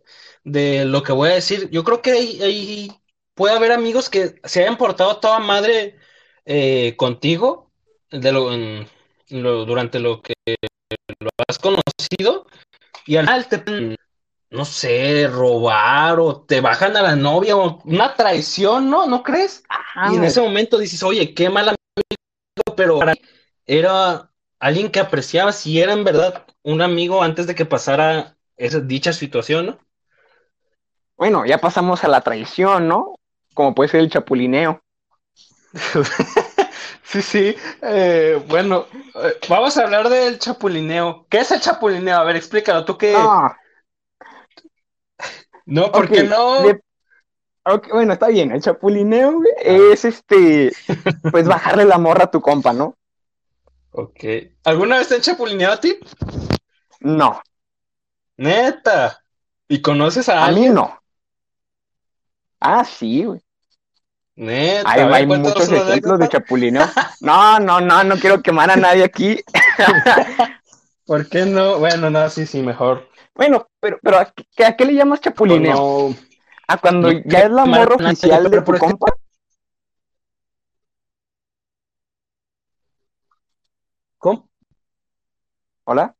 de 0.44 0.84
lo 0.86 1.02
que 1.02 1.12
voy 1.12 1.30
a 1.30 1.34
decir. 1.34 1.68
Yo 1.70 1.84
creo 1.84 2.02
que 2.02 2.12
hay- 2.12 2.92
puede 3.34 3.54
haber 3.56 3.72
amigos 3.72 4.10
que 4.10 4.40
se 4.44 4.62
hayan 4.62 4.76
portado 4.78 5.18
toda 5.20 5.38
madre 5.40 5.96
eh, 6.44 6.94
contigo 6.96 7.70
de 8.10 8.32
lo, 8.32 8.50
lo- 9.30 9.64
durante 9.66 9.98
lo 10.00 10.22
que 10.22 10.34
lo 11.20 11.30
has 11.48 11.58
conocido 11.58 12.46
y 13.06 13.16
al 13.16 13.26
final 13.26 13.48
te 13.48 13.58
no 14.50 14.64
sé, 14.64 15.28
robar 15.28 16.18
o 16.20 16.42
te 16.42 16.60
bajan 16.60 16.96
a 16.96 17.02
la 17.02 17.16
novia 17.16 17.56
o 17.56 17.80
una 17.84 18.14
traición, 18.14 18.90
¿no? 18.90 19.06
¿No 19.06 19.22
crees? 19.22 19.64
Ajá, 19.68 20.10
Y 20.10 20.16
en 20.16 20.24
ese 20.24 20.40
momento 20.40 20.78
dices, 20.78 21.02
oye, 21.02 21.34
qué 21.34 21.50
mal 21.50 21.68
amigo, 21.68 22.76
pero 22.76 22.98
para- 22.98 23.14
era 23.66 24.32
alguien 24.58 24.90
que 24.90 25.00
apreciaba 25.00 25.52
si 25.52 25.80
era 25.80 25.92
en 25.92 26.04
verdad 26.04 26.46
un 26.62 26.82
amigo 26.82 27.22
antes 27.22 27.46
de 27.46 27.54
que 27.54 27.66
pasara 27.66 28.36
esa 28.56 28.80
dicha 28.80 29.12
situación, 29.12 29.66
¿no? 29.66 29.78
Bueno, 31.16 31.46
ya 31.46 31.58
pasamos 31.58 32.02
a 32.02 32.08
la 32.08 32.20
traición, 32.22 32.88
¿no? 32.88 33.14
Como 33.54 33.74
puede 33.76 33.90
ser 33.90 34.00
el 34.00 34.10
chapulineo. 34.10 34.80
Sí, 37.04 37.22
sí. 37.22 37.56
eh, 37.82 38.40
bueno, 38.48 38.86
eh, 39.16 39.34
vamos 39.48 39.76
a 39.76 39.82
hablar 39.82 40.08
del 40.08 40.38
chapulineo. 40.38 41.26
¿Qué 41.28 41.38
es 41.38 41.50
el 41.50 41.60
chapulineo? 41.60 42.16
A 42.18 42.24
ver, 42.24 42.36
explícalo. 42.36 42.84
¿Tú 42.84 42.96
qué? 42.96 43.36
No, 43.40 43.50
No, 45.70 45.90
¿por 45.90 46.04
ok, 46.04 46.12
qué 46.12 46.24
no? 46.24 46.62
de- 46.64 46.80
bueno, 47.92 48.12
está 48.12 48.28
bien, 48.28 48.52
el 48.52 48.60
chapulineo 48.62 49.32
güey, 49.34 49.52
es 49.64 50.04
este, 50.04 50.72
pues 51.30 51.46
bajarle 51.46 51.84
la 51.84 51.98
morra 51.98 52.24
a 52.24 52.30
tu 52.30 52.40
compa, 52.40 52.72
¿no? 52.72 52.96
Ok. 53.92 54.24
¿Alguna 54.64 54.98
vez 54.98 55.08
te 55.08 55.14
han 55.16 55.20
chapulineado 55.20 55.74
a 55.74 55.80
ti? 55.80 55.98
No, 57.02 57.40
Neta. 58.38 59.24
¿Y 59.68 59.80
conoces 59.82 60.28
a, 60.28 60.44
a 60.44 60.48
mí 60.48 60.68
alguien? 60.68 60.74
no. 60.74 61.00
Ah, 62.60 62.84
sí, 62.84 63.24
güey. 63.24 63.40
Neta. 64.36 64.90
Hay, 64.90 65.02
a 65.02 65.06
ver, 65.06 65.14
hay 65.16 65.26
muchos 65.26 65.70
ejemplos 65.72 66.18
de 66.18 66.28
chapulineo. 66.28 66.90
No, 67.20 67.58
no, 67.60 67.80
no, 67.80 68.02
no 68.04 68.18
quiero 68.18 68.42
quemar 68.42 68.70
a 68.70 68.76
nadie 68.76 69.04
aquí. 69.04 69.38
¿Por 71.06 71.28
qué 71.28 71.44
no? 71.44 71.78
Bueno, 71.78 72.08
no, 72.08 72.30
sí, 72.30 72.46
sí, 72.46 72.62
mejor. 72.62 73.09
Bueno, 73.34 73.66
pero, 73.80 73.98
pero 74.02 74.18
¿a 74.18 74.32
qué, 74.32 74.64
a 74.64 74.76
qué 74.76 74.84
le 74.84 74.94
llamas 74.94 75.20
chapulineo? 75.20 75.74
No, 75.74 76.16
¿A 76.68 76.76
cuando 76.78 77.12
no 77.12 77.22
ya 77.24 77.40
es 77.40 77.50
la 77.50 77.64
morra 77.64 77.96
oficial 77.96 78.50
de 78.50 78.60
tu 78.62 78.78
compa? 78.78 79.06
¿Cómo? 84.18 84.48
¿Hola? 85.84 86.14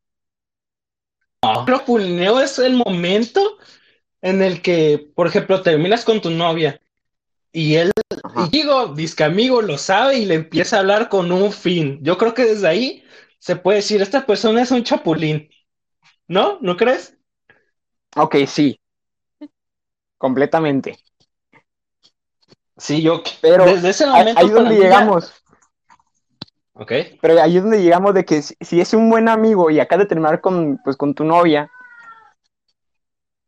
Chapulineo 1.42 2.40
es 2.40 2.58
el 2.58 2.74
momento 2.74 3.58
en 4.22 4.42
el 4.42 4.62
que, 4.62 5.10
por 5.14 5.26
ejemplo, 5.26 5.62
terminas 5.62 6.04
con 6.04 6.20
tu 6.20 6.30
novia 6.30 6.80
y 7.52 7.76
él, 7.76 7.92
Ajá. 8.22 8.46
y 8.46 8.50
digo, 8.50 8.94
disque 8.94 9.24
amigo, 9.24 9.60
lo 9.60 9.76
sabe 9.76 10.18
y 10.18 10.26
le 10.26 10.34
empieza 10.34 10.76
a 10.76 10.80
hablar 10.80 11.08
con 11.08 11.32
un 11.32 11.52
fin. 11.52 11.98
Yo 12.02 12.16
creo 12.16 12.34
que 12.34 12.44
desde 12.44 12.68
ahí 12.68 13.04
se 13.38 13.56
puede 13.56 13.76
decir, 13.76 14.00
esta 14.02 14.24
persona 14.24 14.62
es 14.62 14.70
un 14.70 14.84
chapulín. 14.84 15.49
¿No? 16.30 16.58
¿No 16.60 16.76
crees? 16.76 17.18
Ok, 18.14 18.36
sí. 18.46 18.80
Completamente. 20.16 20.96
Sí, 22.76 23.02
yo. 23.02 23.24
Pero 23.42 23.64
desde 23.64 23.90
ese 23.90 24.06
momento. 24.06 24.38
ahí 24.38 24.46
es 24.46 24.52
donde 24.52 24.70
mí 24.70 24.76
ya- 24.76 24.82
llegamos. 24.84 25.34
Ok. 26.74 26.92
Pero 27.20 27.42
ahí 27.42 27.56
es 27.56 27.62
donde 27.64 27.82
llegamos 27.82 28.14
de 28.14 28.24
que 28.24 28.42
si, 28.42 28.54
si 28.60 28.80
es 28.80 28.94
un 28.94 29.10
buen 29.10 29.28
amigo 29.28 29.70
y 29.72 29.80
acabas 29.80 30.04
de 30.04 30.08
terminar 30.08 30.40
con, 30.40 30.78
pues, 30.84 30.96
con 30.96 31.14
tu 31.14 31.24
novia, 31.24 31.68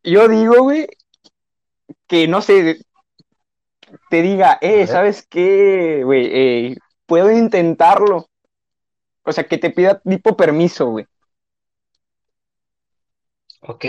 yo 0.03 0.27
digo, 0.27 0.61
güey, 0.65 0.89
que 2.09 2.27
no 2.27 2.43
sé, 2.43 2.81
te 4.11 4.23
diga, 4.23 4.59
eh. 4.61 4.89
¿sabes 4.89 5.25
qué, 5.31 6.03
güey? 6.05 6.27
Eh, 6.33 6.77
puedo 7.07 7.31
intentarlo. 7.31 8.29
O 9.23 9.31
sea, 9.31 9.45
que 9.45 9.59
te 9.59 9.71
pida 9.71 10.01
tipo 10.01 10.37
permiso, 10.37 10.87
güey. 10.87 11.07
Ok. 13.63 13.87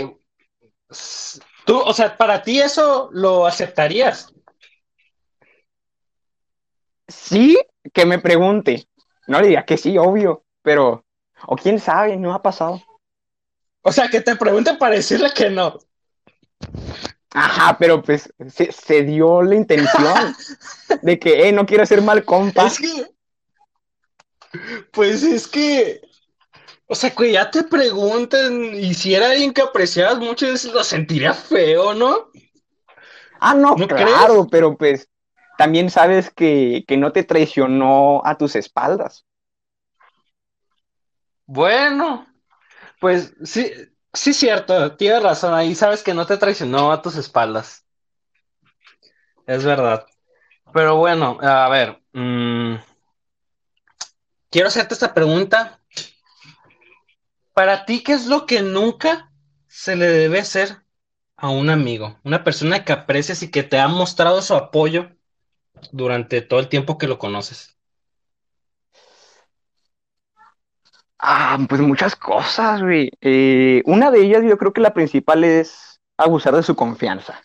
Tú, 1.64 1.78
o 1.78 1.92
sea, 1.92 2.16
para 2.16 2.42
ti 2.42 2.60
eso 2.60 3.08
lo 3.12 3.46
aceptarías. 3.46 4.32
Sí, 7.08 7.58
que 7.92 8.06
me 8.06 8.18
pregunte. 8.18 8.88
No 9.26 9.38
le 9.40 9.48
diría 9.48 9.64
que 9.64 9.76
sí, 9.76 9.96
obvio, 9.98 10.44
pero, 10.62 11.04
o 11.46 11.56
quién 11.56 11.78
sabe, 11.78 12.16
no 12.16 12.34
ha 12.34 12.42
pasado. 12.42 12.82
O 13.82 13.92
sea, 13.92 14.08
que 14.08 14.20
te 14.20 14.36
pregunten 14.36 14.78
para 14.78 14.94
decirle 14.94 15.30
que 15.34 15.50
no. 15.50 15.78
Ajá, 17.34 17.76
pero 17.78 18.00
pues 18.02 18.32
se, 18.48 18.70
se 18.70 19.02
dio 19.02 19.42
la 19.42 19.56
intención 19.56 20.36
de 21.02 21.18
que, 21.18 21.48
eh, 21.48 21.52
no 21.52 21.66
quiero 21.66 21.84
ser 21.84 22.00
mal 22.00 22.24
compa. 22.24 22.66
Es 22.66 22.78
que. 22.78 23.06
Pues 24.92 25.22
es 25.22 25.48
que. 25.48 26.00
O 26.86 26.94
sea, 26.94 27.10
que 27.10 27.32
ya 27.32 27.50
te 27.50 27.64
pregunten, 27.64 28.74
y 28.74 28.92
si 28.94 29.14
era 29.14 29.30
alguien 29.30 29.52
que 29.52 29.62
apreciabas 29.62 30.18
mucho, 30.18 30.46
lo 30.72 30.84
sentiría 30.84 31.32
feo, 31.32 31.94
¿no? 31.94 32.30
Ah, 33.40 33.54
no, 33.54 33.74
¿No 33.74 33.88
claro, 33.88 34.34
crees? 34.34 34.48
pero 34.50 34.76
pues 34.76 35.08
también 35.56 35.90
sabes 35.90 36.30
que, 36.30 36.84
que 36.86 36.96
no 36.96 37.12
te 37.12 37.24
traicionó 37.24 38.22
a 38.24 38.36
tus 38.36 38.56
espaldas. 38.56 39.24
Bueno, 41.46 42.26
pues 43.00 43.34
sí, 43.44 43.70
sí, 44.12 44.32
cierto, 44.32 44.96
tienes 44.96 45.22
razón, 45.22 45.54
ahí 45.54 45.74
sabes 45.74 46.02
que 46.02 46.14
no 46.14 46.26
te 46.26 46.36
traicionó 46.36 46.90
a 46.92 47.02
tus 47.02 47.16
espaldas. 47.16 47.84
Es 49.46 49.64
verdad. 49.64 50.06
Pero 50.72 50.96
bueno, 50.96 51.38
a 51.40 51.68
ver, 51.68 52.02
mm, 52.12 52.76
quiero 54.50 54.68
hacerte 54.68 54.94
esta 54.94 55.12
pregunta. 55.12 55.80
Para 57.54 57.86
ti, 57.86 58.02
¿qué 58.02 58.12
es 58.12 58.26
lo 58.26 58.46
que 58.46 58.62
nunca 58.62 59.30
se 59.68 59.94
le 59.94 60.06
debe 60.06 60.40
hacer 60.40 60.82
a 61.36 61.50
un 61.50 61.70
amigo? 61.70 62.18
Una 62.24 62.42
persona 62.42 62.84
que 62.84 62.92
aprecias 62.92 63.42
y 63.44 63.50
que 63.50 63.62
te 63.62 63.78
ha 63.78 63.86
mostrado 63.86 64.42
su 64.42 64.54
apoyo 64.54 65.10
durante 65.92 66.42
todo 66.42 66.58
el 66.60 66.68
tiempo 66.68 66.98
que 66.98 67.06
lo 67.06 67.18
conoces. 67.18 67.78
Ah, 71.18 71.58
pues 71.68 71.80
muchas 71.80 72.16
cosas, 72.16 72.82
güey. 72.82 73.10
Eh, 73.20 73.82
una 73.86 74.10
de 74.10 74.22
ellas, 74.22 74.42
yo 74.44 74.58
creo 74.58 74.72
que 74.72 74.80
la 74.80 74.92
principal 74.92 75.44
es 75.44 76.00
abusar 76.16 76.54
de 76.56 76.62
su 76.62 76.74
confianza. 76.74 77.40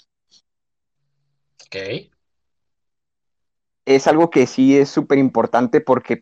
Ok. 1.65 2.09
Es 3.85 4.07
algo 4.07 4.29
que 4.29 4.47
sí 4.47 4.77
es 4.77 4.89
súper 4.89 5.17
importante 5.17 5.81
porque, 5.81 6.21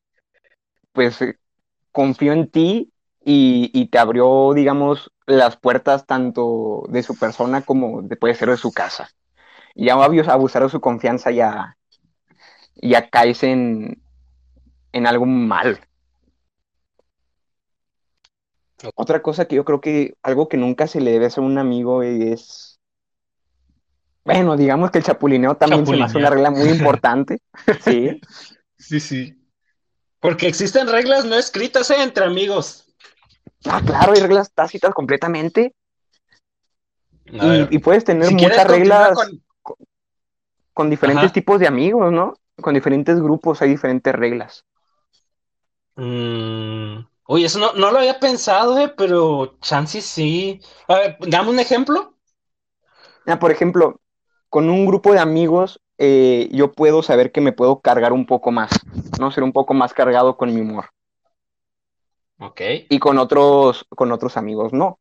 pues, 0.93 1.21
eh, 1.21 1.37
confío 1.91 2.33
en 2.33 2.49
ti 2.51 2.91
y, 3.27 3.71
y 3.73 3.87
te 3.89 3.99
abrió, 3.99 4.53
digamos, 4.55 5.11
las 5.25 5.57
puertas 5.57 6.05
tanto 6.05 6.83
de 6.89 7.03
su 7.03 7.17
persona 7.19 7.61
como 7.61 8.01
de, 8.01 8.15
puede 8.15 8.35
ser 8.35 8.49
de 8.49 8.57
su 8.57 8.71
casa. 8.71 9.09
Y 9.75 9.87
ya 9.87 9.95
abus- 9.95 10.29
abusar 10.29 10.63
de 10.63 10.69
su 10.69 10.81
confianza 10.81 11.31
ya, 11.31 11.77
ya 12.75 13.09
caes 13.09 13.43
en, 13.43 14.01
en 14.93 15.07
algo 15.07 15.25
mal. 15.25 15.79
Otra 18.95 19.21
cosa 19.21 19.45
que 19.47 19.55
yo 19.55 19.65
creo 19.65 19.81
que 19.81 20.13
algo 20.21 20.47
que 20.47 20.57
nunca 20.57 20.87
se 20.87 21.01
le 21.01 21.11
debe 21.11 21.25
hacer 21.27 21.43
a 21.43 21.47
un 21.47 21.57
amigo 21.57 22.03
es, 22.03 22.79
bueno, 24.23 24.57
digamos 24.57 24.91
que 24.91 24.99
el 24.99 25.03
chapulineo 25.03 25.55
también 25.55 25.87
se 25.87 25.95
me 25.95 26.03
hace 26.05 26.17
una 26.17 26.29
regla 26.29 26.51
muy 26.51 26.69
importante, 26.69 27.39
sí. 27.79 28.21
Sí, 28.77 28.99
sí. 28.99 29.35
Porque 30.19 30.47
existen 30.47 30.87
reglas 30.87 31.25
no 31.25 31.35
escritas, 31.35 31.89
¿eh? 31.91 32.01
entre 32.03 32.25
amigos. 32.25 32.86
Ah, 33.65 33.81
claro, 33.85 34.13
hay 34.13 34.19
reglas 34.19 34.51
tácitas 34.53 34.93
completamente 34.93 35.73
y, 37.25 37.75
y 37.75 37.79
puedes 37.79 38.03
tener 38.05 38.29
si 38.29 38.35
muchas 38.35 38.67
reglas 38.67 39.17
con- 39.17 39.41
con 40.73 40.89
diferentes 40.89 41.29
Ajá. 41.29 41.33
tipos 41.33 41.59
de 41.59 41.67
amigos, 41.67 42.11
¿no? 42.11 42.35
Con 42.61 42.73
diferentes 42.73 43.19
grupos 43.19 43.61
hay 43.61 43.69
diferentes 43.69 44.13
reglas. 44.13 44.63
Mm, 45.95 47.05
Oye, 47.29 47.45
eso 47.45 47.59
no, 47.59 47.73
no 47.73 47.91
lo 47.91 47.97
había 47.99 48.19
pensado, 48.19 48.77
eh, 48.79 48.93
pero 48.95 49.57
chance 49.61 50.01
sí. 50.01 50.61
A 50.87 50.95
ver, 50.95 51.17
dame 51.27 51.49
un 51.49 51.59
ejemplo. 51.59 52.13
Ah, 53.25 53.39
por 53.39 53.51
ejemplo, 53.51 53.99
con 54.49 54.69
un 54.69 54.85
grupo 54.85 55.11
de 55.11 55.19
amigos 55.19 55.81
eh, 55.97 56.47
yo 56.51 56.71
puedo 56.71 57.03
saber 57.03 57.31
que 57.31 57.41
me 57.41 57.51
puedo 57.51 57.81
cargar 57.81 58.13
un 58.13 58.25
poco 58.25 58.51
más, 58.51 58.71
¿no? 59.19 59.31
Ser 59.31 59.43
un 59.43 59.51
poco 59.51 59.73
más 59.73 59.93
cargado 59.93 60.37
con 60.37 60.53
mi 60.53 60.61
humor. 60.61 60.85
Ok. 62.39 62.61
Y 62.89 62.99
con 62.99 63.17
otros, 63.17 63.85
con 63.89 64.11
otros 64.11 64.35
amigos 64.35 64.73
no. 64.73 64.99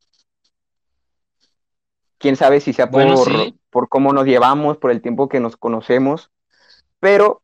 Quién 2.18 2.36
sabe 2.36 2.60
si 2.60 2.72
sea 2.72 2.90
Bueno, 2.90 3.16
por, 3.16 3.52
sí. 3.52 3.60
por 3.70 3.88
cómo 3.88 4.12
nos 4.12 4.26
llevamos, 4.26 4.78
por 4.78 4.90
el 4.90 5.02
tiempo 5.02 5.28
que 5.28 5.40
nos 5.40 5.56
conocemos, 5.56 6.30
pero 7.00 7.42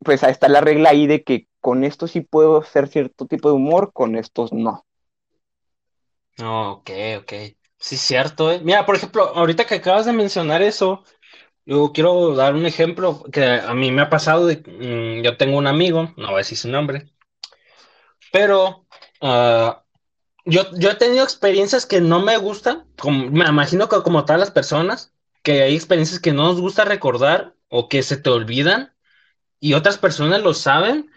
pues 0.00 0.24
ahí 0.24 0.32
está 0.32 0.48
la 0.48 0.60
regla 0.62 0.90
ahí 0.90 1.06
de 1.06 1.24
que 1.24 1.48
con 1.60 1.84
estos 1.84 2.12
sí 2.12 2.22
puedo 2.22 2.58
hacer 2.58 2.88
cierto 2.88 3.26
tipo 3.26 3.48
de 3.50 3.56
humor, 3.56 3.92
con 3.94 4.16
estos 4.16 4.52
no. 4.52 4.86
Ok, 6.40 6.90
ok. 7.20 7.32
Sí, 7.78 7.96
cierto, 7.96 8.50
eh. 8.52 8.60
Mira, 8.62 8.86
por 8.86 8.96
ejemplo, 8.96 9.24
ahorita 9.34 9.66
que 9.66 9.76
acabas 9.76 10.06
de 10.06 10.12
mencionar 10.12 10.62
eso, 10.62 11.04
yo 11.66 11.92
quiero 11.94 12.34
dar 12.36 12.54
un 12.54 12.66
ejemplo 12.66 13.24
que 13.32 13.44
a 13.44 13.74
mí 13.74 13.92
me 13.92 14.02
ha 14.02 14.10
pasado. 14.10 14.46
de- 14.46 14.58
mm, 15.20 15.24
yo 15.24 15.36
tengo 15.38 15.58
un 15.58 15.66
amigo, 15.68 16.12
no 16.16 16.28
voy 16.28 16.36
a 16.36 16.38
decir 16.38 16.58
su 16.58 16.68
nombre, 16.70 17.12
pero 18.32 18.83
ah, 19.24 19.84
yo, 20.44 20.70
yo 20.76 20.90
he 20.90 20.94
tenido 20.96 21.24
experiencias 21.24 21.86
que 21.86 22.00
no 22.00 22.20
me 22.20 22.36
gustan, 22.36 22.86
como, 22.98 23.30
me 23.30 23.48
imagino 23.48 23.88
que 23.88 24.02
como 24.02 24.24
todas 24.24 24.40
las 24.40 24.50
personas, 24.50 25.12
que 25.42 25.62
hay 25.62 25.74
experiencias 25.74 26.20
que 26.20 26.32
no 26.32 26.44
nos 26.44 26.60
gusta 26.60 26.84
recordar 26.84 27.54
o 27.68 27.88
que 27.88 28.02
se 28.02 28.16
te 28.16 28.30
olvidan 28.30 28.94
y 29.60 29.74
otras 29.74 29.98
personas 29.98 30.42
lo 30.42 30.54
saben, 30.54 31.10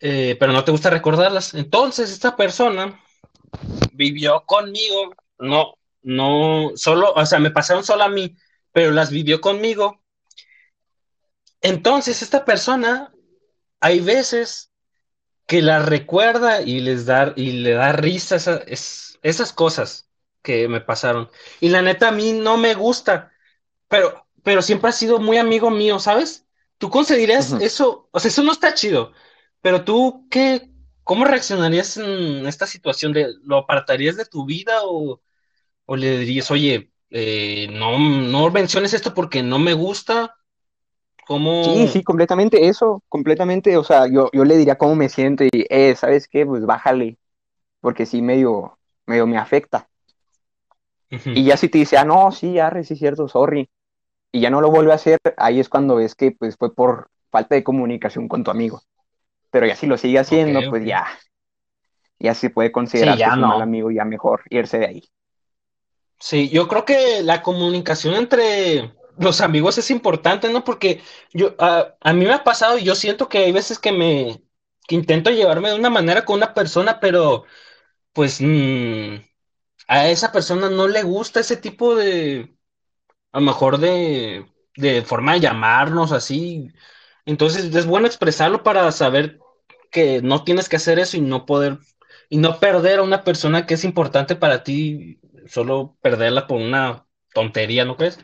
eh, 0.00 0.36
pero 0.40 0.52
no 0.52 0.64
te 0.64 0.72
gusta 0.72 0.90
recordarlas. 0.90 1.54
Entonces, 1.54 2.10
esta 2.10 2.36
persona 2.36 3.00
vivió 3.92 4.44
conmigo, 4.46 5.14
no, 5.38 5.74
no, 6.02 6.72
solo, 6.74 7.12
o 7.14 7.26
sea, 7.26 7.38
me 7.38 7.50
pasaron 7.50 7.84
solo 7.84 8.04
a 8.04 8.08
mí, 8.08 8.36
pero 8.72 8.90
las 8.92 9.10
vivió 9.10 9.40
conmigo. 9.40 10.02
Entonces, 11.60 12.22
esta 12.22 12.44
persona, 12.44 13.12
hay 13.80 14.00
veces 14.00 14.69
que 15.50 15.62
las 15.62 15.84
recuerda 15.86 16.62
y 16.62 16.80
les 16.80 17.06
da, 17.06 17.34
y 17.36 17.52
le 17.64 17.72
da 17.74 17.92
risa 17.92 18.36
esa- 18.36 18.58
es- 18.68 19.18
esas 19.22 19.52
cosas 19.52 20.08
que 20.42 20.68
me 20.68 20.80
pasaron. 20.80 21.28
Y 21.60 21.70
la 21.70 21.82
neta, 21.82 22.08
a 22.10 22.12
mí 22.12 22.32
no 22.34 22.56
me 22.58 22.74
gusta, 22.74 23.32
pero, 23.88 24.26
pero 24.44 24.62
siempre 24.62 24.90
ha 24.90 24.92
sido 24.92 25.18
muy 25.20 25.38
amigo 25.38 25.70
mío, 25.70 25.98
¿sabes? 26.00 26.46
¿Tú 26.78 26.90
Ujú. 27.54 27.64
eso? 27.64 28.08
O 28.12 28.20
sea, 28.20 28.30
eso 28.30 28.42
no 28.44 28.52
está 28.52 28.74
chido, 28.74 29.12
pero 29.62 29.84
tú, 29.84 30.28
¿qué, 30.30 30.70
¿cómo 31.04 31.24
reaccionarías 31.26 31.96
en 31.98 32.46
esta 32.46 32.66
situación? 32.68 33.12
De, 33.14 33.28
¿Lo 33.44 33.58
apartarías 33.58 34.16
de 34.16 34.26
tu 34.26 34.46
vida 34.46 34.80
o, 34.84 35.22
o 35.86 35.96
le 35.96 36.18
dirías, 36.18 36.50
oye, 36.50 36.92
eh, 37.10 37.68
no, 37.72 37.98
no 37.98 38.50
menciones 38.50 38.94
esto 38.94 39.14
porque 39.14 39.42
no 39.42 39.58
me 39.58 39.74
gusta? 39.74 40.36
¿Cómo? 41.30 41.62
Sí, 41.62 41.86
sí, 41.86 42.02
completamente 42.02 42.66
eso, 42.66 43.04
completamente, 43.08 43.76
o 43.76 43.84
sea, 43.84 44.08
yo, 44.08 44.30
yo 44.32 44.44
le 44.44 44.56
diría 44.56 44.76
cómo 44.76 44.96
me 44.96 45.08
siento 45.08 45.44
y, 45.44 45.64
eh, 45.70 45.94
¿sabes 45.94 46.26
qué? 46.26 46.44
Pues 46.44 46.66
bájale, 46.66 47.18
porque 47.80 48.04
sí 48.04 48.20
medio, 48.20 48.80
medio 49.06 49.28
me 49.28 49.38
afecta. 49.38 49.88
Y 51.08 51.44
ya 51.44 51.56
si 51.56 51.68
te 51.68 51.78
dice, 51.78 51.96
ah, 51.98 52.04
no, 52.04 52.32
sí, 52.32 52.58
arre, 52.58 52.82
sí 52.82 52.96
cierto, 52.96 53.28
sorry, 53.28 53.70
y 54.32 54.40
ya 54.40 54.50
no 54.50 54.60
lo 54.60 54.72
vuelve 54.72 54.90
a 54.90 54.96
hacer, 54.96 55.20
ahí 55.36 55.60
es 55.60 55.68
cuando 55.68 55.94
ves 55.94 56.16
que 56.16 56.32
pues 56.32 56.56
fue 56.56 56.74
por 56.74 57.10
falta 57.30 57.54
de 57.54 57.62
comunicación 57.62 58.26
con 58.26 58.42
tu 58.42 58.50
amigo. 58.50 58.82
Pero 59.52 59.66
ya 59.68 59.76
si 59.76 59.86
lo 59.86 59.98
sigue 59.98 60.18
haciendo, 60.18 60.68
pues 60.68 60.84
ya, 60.84 61.06
ya 62.18 62.34
se 62.34 62.50
puede 62.50 62.72
considerar 62.72 63.16
ya 63.16 63.26
que 63.26 63.30
es 63.30 63.34
un 63.36 63.42
no. 63.42 63.48
mal 63.50 63.62
amigo, 63.62 63.92
ya 63.92 64.04
mejor 64.04 64.42
irse 64.50 64.80
de 64.80 64.86
ahí. 64.86 65.08
Sí, 66.18 66.48
yo 66.48 66.66
creo 66.66 66.84
que 66.84 67.22
la 67.22 67.40
comunicación 67.40 68.14
entre 68.14 68.98
los 69.20 69.40
amigos 69.42 69.78
es 69.78 69.90
importante, 69.90 70.50
¿no? 70.52 70.64
Porque 70.64 71.02
yo, 71.32 71.54
a, 71.58 71.96
a 72.00 72.12
mí 72.14 72.24
me 72.26 72.32
ha 72.34 72.44
pasado 72.44 72.78
y 72.78 72.84
yo 72.84 72.94
siento 72.96 73.28
que 73.28 73.38
hay 73.38 73.52
veces 73.52 73.78
que 73.78 73.92
me, 73.92 74.42
que 74.88 74.94
intento 74.96 75.30
llevarme 75.30 75.70
de 75.70 75.76
una 75.76 75.90
manera 75.90 76.24
con 76.24 76.36
una 76.38 76.54
persona, 76.54 77.00
pero 77.00 77.44
pues 78.14 78.40
mm, 78.40 79.16
a 79.88 80.08
esa 80.08 80.32
persona 80.32 80.70
no 80.70 80.88
le 80.88 81.02
gusta 81.02 81.40
ese 81.40 81.56
tipo 81.56 81.94
de, 81.96 82.56
a 83.32 83.40
lo 83.40 83.46
mejor 83.46 83.78
de, 83.78 84.46
de 84.76 85.02
forma 85.02 85.34
de 85.34 85.40
llamarnos 85.40 86.12
así. 86.12 86.68
Entonces 87.26 87.74
es 87.74 87.86
bueno 87.86 88.06
expresarlo 88.06 88.62
para 88.62 88.90
saber 88.92 89.40
que 89.90 90.22
no 90.22 90.44
tienes 90.44 90.68
que 90.68 90.76
hacer 90.76 90.98
eso 90.98 91.16
y 91.16 91.20
no 91.22 91.46
poder, 91.46 91.78
y 92.30 92.38
no 92.38 92.60
perder 92.60 93.00
a 93.00 93.02
una 93.02 93.24
persona 93.24 93.66
que 93.66 93.74
es 93.74 93.84
importante 93.84 94.36
para 94.36 94.64
ti, 94.64 95.20
solo 95.48 95.98
perderla 96.02 96.46
por 96.46 96.58
una 96.60 97.06
tontería, 97.34 97.84
¿no 97.84 97.96
crees? 97.96 98.18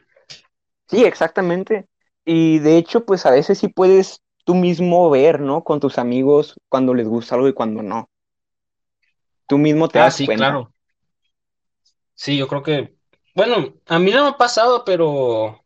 Sí, 0.88 1.04
exactamente. 1.04 1.86
Y 2.24 2.58
de 2.58 2.76
hecho, 2.76 3.04
pues 3.04 3.24
a 3.26 3.30
veces 3.30 3.58
sí 3.58 3.68
puedes 3.68 4.22
tú 4.44 4.54
mismo 4.54 5.10
ver, 5.10 5.40
¿no? 5.40 5.62
Con 5.64 5.80
tus 5.80 5.98
amigos 5.98 6.56
cuando 6.68 6.94
les 6.94 7.08
gusta 7.08 7.34
algo 7.36 7.48
y 7.48 7.52
cuando 7.54 7.82
no. 7.82 8.08
Tú 9.48 9.58
mismo 9.58 9.88
te 9.88 9.98
Ah, 9.98 10.04
das 10.04 10.12
sí, 10.12 10.28
cuenta. 10.28 10.46
claro. 10.46 10.72
Sí, 12.14 12.36
yo 12.38 12.48
creo 12.48 12.62
que, 12.62 12.96
bueno, 13.34 13.74
a 13.86 13.98
mí 13.98 14.10
no 14.10 14.22
me 14.24 14.30
ha 14.30 14.36
pasado, 14.38 14.84
pero 14.84 15.64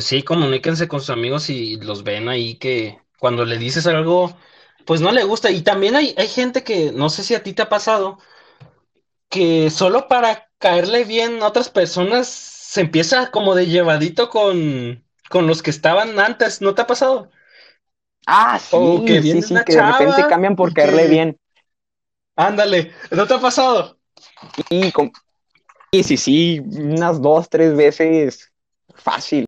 sí, 0.00 0.22
comuníquense 0.24 0.88
con 0.88 1.00
sus 1.00 1.10
amigos 1.10 1.50
y 1.50 1.76
los 1.80 2.04
ven 2.04 2.28
ahí 2.28 2.56
que 2.58 3.00
cuando 3.18 3.44
le 3.44 3.58
dices 3.58 3.86
algo, 3.86 4.36
pues 4.86 5.00
no 5.00 5.12
le 5.12 5.24
gusta. 5.24 5.50
Y 5.50 5.62
también 5.62 5.96
hay, 5.96 6.14
hay 6.18 6.28
gente 6.28 6.64
que, 6.64 6.92
no 6.92 7.10
sé 7.10 7.24
si 7.24 7.34
a 7.34 7.42
ti 7.42 7.54
te 7.54 7.62
ha 7.62 7.68
pasado, 7.68 8.18
que 9.28 9.70
solo 9.70 10.08
para 10.08 10.48
caerle 10.58 11.04
bien 11.04 11.42
a 11.42 11.48
otras 11.48 11.68
personas 11.70 12.28
se 12.68 12.82
empieza 12.82 13.30
como 13.30 13.54
de 13.54 13.66
llevadito 13.66 14.28
con, 14.28 15.02
con 15.30 15.46
los 15.46 15.62
que 15.62 15.70
estaban 15.70 16.20
antes, 16.20 16.60
¿no 16.60 16.74
te 16.74 16.82
ha 16.82 16.86
pasado? 16.86 17.30
Ah, 18.26 18.60
O 18.72 19.02
que 19.06 19.22
sí, 19.22 19.40
sí, 19.40 19.40
sí, 19.40 19.54
que 19.64 19.72
de 19.72 19.82
repente 19.86 20.26
cambian 20.28 20.54
por 20.54 20.74
caerle 20.74 21.02
que, 21.04 21.08
bien. 21.08 21.38
ándale, 22.36 22.92
¿no 23.10 23.26
te 23.26 23.32
ha 23.32 23.40
pasado? 23.40 23.98
Y 24.68 24.92
com- 24.92 25.10
sí, 25.92 26.02
sí, 26.02 26.16
sí, 26.18 26.58
unas 26.60 27.22
dos, 27.22 27.48
tres 27.48 27.74
veces 27.74 28.52
fácil. 28.96 29.46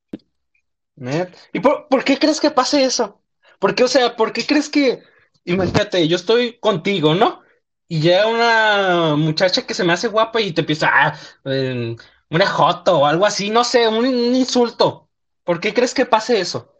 Net. 0.96 1.36
¿Y 1.52 1.60
por, 1.60 1.88
por 1.88 2.02
qué 2.04 2.18
crees 2.18 2.40
que 2.40 2.50
pase 2.50 2.84
eso? 2.84 3.20
Porque, 3.58 3.84
o 3.84 3.88
sea, 3.88 4.16
¿por 4.16 4.32
qué 4.32 4.46
crees 4.46 4.70
que, 4.70 5.02
imagínate, 5.44 6.08
yo 6.08 6.16
estoy 6.16 6.58
contigo, 6.58 7.14
¿no? 7.14 7.42
Y 7.86 8.00
llega 8.00 8.28
una 8.28 9.14
muchacha 9.16 9.66
que 9.66 9.74
se 9.74 9.84
me 9.84 9.92
hace 9.92 10.08
guapa 10.08 10.40
y 10.40 10.52
te 10.52 10.62
empieza, 10.62 10.88
ah, 10.90 11.18
eh, 11.44 11.96
una 12.30 12.46
joto 12.46 13.00
o 13.00 13.06
algo 13.06 13.26
así, 13.26 13.50
no 13.50 13.64
sé, 13.64 13.88
un, 13.88 13.98
un 13.98 14.34
insulto. 14.34 15.08
¿Por 15.44 15.60
qué 15.60 15.74
crees 15.74 15.94
que 15.94 16.06
pase 16.06 16.40
eso? 16.40 16.72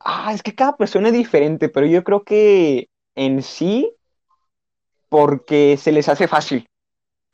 Ah, 0.00 0.32
es 0.32 0.42
que 0.42 0.54
cada 0.54 0.76
persona 0.76 1.08
es 1.08 1.14
diferente, 1.14 1.68
pero 1.68 1.86
yo 1.86 2.04
creo 2.04 2.24
que 2.24 2.88
en 3.14 3.42
sí, 3.42 3.94
porque 5.08 5.76
se 5.76 5.92
les 5.92 6.08
hace 6.08 6.28
fácil. 6.28 6.68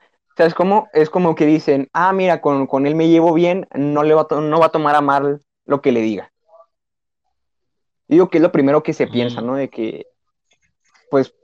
O 0.01 0.37
sea, 0.37 0.47
es 0.47 0.55
como, 0.55 0.89
es 0.93 1.11
como 1.11 1.35
que 1.35 1.47
dicen, 1.47 1.89
ah, 1.93 2.13
mira, 2.13 2.41
con, 2.41 2.67
con 2.67 2.87
él 2.87 2.95
me 2.95 3.09
llevo 3.09 3.35
bien, 3.35 3.67
no 3.75 4.05
le 4.05 4.15
va 4.15 4.27
a, 4.31 4.35
no 4.41 4.61
va 4.61 4.67
a 4.67 4.73
tomar 4.73 4.95
a 4.95 5.01
mal 5.01 5.41
lo 5.67 5.83
que 5.83 5.93
le 5.93 6.01
diga. 6.01 6.33
Digo 8.07 8.29
que 8.29 8.39
es 8.39 8.43
lo 8.43 8.53
primero 8.53 8.83
que 8.83 8.93
se 8.93 9.07
piensa, 9.07 9.41
¿no? 9.41 9.57
De 9.57 9.69
que, 9.69 10.07
pues, 11.11 11.35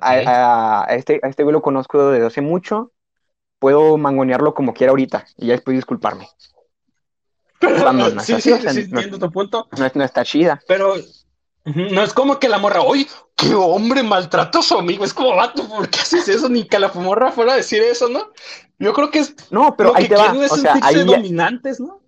a, 0.00 0.84
a 0.88 0.94
este, 0.94 1.20
a 1.22 1.28
este 1.28 1.42
güey 1.42 1.52
lo 1.52 1.62
conozco 1.62 2.10
desde 2.10 2.26
hace 2.26 2.40
mucho, 2.40 2.92
puedo 3.58 3.96
mangonearlo 3.98 4.54
como 4.54 4.74
quiera 4.74 4.90
ahorita 4.90 5.26
y 5.36 5.46
ya 5.48 5.52
después 5.54 5.76
disculparme. 5.76 6.28
No 7.60 8.06
es 8.08 8.24
Sí, 8.24 8.32
así, 8.34 8.42
sí, 8.42 8.52
o 8.52 8.60
sea, 8.60 8.72
sí, 8.72 8.86
no, 8.90 9.00
entiendo 9.00 9.18
tu 9.18 9.30
punto, 9.32 9.68
no, 9.76 9.86
es- 9.86 9.94
no 9.94 10.04
está 10.04 10.24
chida. 10.24 10.60
pero 10.66 10.94
no 11.64 12.02
es 12.02 12.12
como 12.12 12.38
que 12.40 12.48
la 12.48 12.58
morra, 12.58 12.82
oye, 12.82 13.06
qué 13.36 13.54
hombre 13.54 14.02
maltrata 14.02 14.58
a 14.58 14.62
su 14.62 14.76
amigo, 14.76 15.04
es 15.04 15.14
como, 15.14 15.36
vato, 15.36 15.68
¿por 15.68 15.88
qué 15.88 16.00
haces 16.00 16.28
eso? 16.28 16.48
Ni 16.48 16.64
que 16.66 16.78
la 16.78 16.88
morra 16.92 17.30
fuera 17.30 17.52
a 17.52 17.56
decir 17.56 17.80
eso, 17.82 18.08
¿no? 18.08 18.32
Yo 18.78 18.92
creo 18.92 19.10
que 19.10 19.20
es 19.20 19.34
No, 19.52 19.76
pero 19.76 19.90
Lo 19.90 19.96
ahí 19.96 20.04
que 20.04 20.08
te 20.08 20.16
va, 20.16 20.24
quieren 20.30 20.42
es 20.42 20.50
o 20.52 20.56
sea, 20.56 20.72
sentirse 20.72 20.98
ahí 21.00 21.06
ya- 21.06 21.16
dominantes, 21.16 21.78
¿no? 21.78 22.00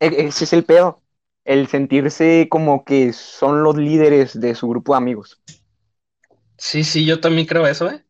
e- 0.00 0.26
ese 0.26 0.44
es 0.44 0.52
el 0.52 0.64
pedo, 0.64 1.00
el 1.44 1.68
sentirse 1.68 2.48
como 2.50 2.84
que 2.84 3.12
son 3.12 3.62
los 3.62 3.76
líderes 3.76 4.38
de 4.40 4.56
su 4.56 4.68
grupo 4.68 4.94
de 4.94 4.98
amigos. 4.98 5.40
Sí, 6.62 6.84
sí, 6.84 7.04
yo 7.04 7.18
también 7.18 7.48
creo 7.48 7.66
eso, 7.66 7.90
¿eh? 7.90 8.04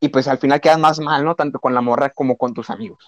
Y 0.00 0.08
pues 0.08 0.26
al 0.28 0.38
final 0.38 0.62
quedas 0.62 0.78
más 0.78 0.98
mal, 0.98 1.22
¿no? 1.22 1.34
Tanto 1.34 1.60
con 1.60 1.74
la 1.74 1.82
morra 1.82 2.08
como 2.08 2.38
con 2.38 2.54
tus 2.54 2.70
amigos. 2.70 3.06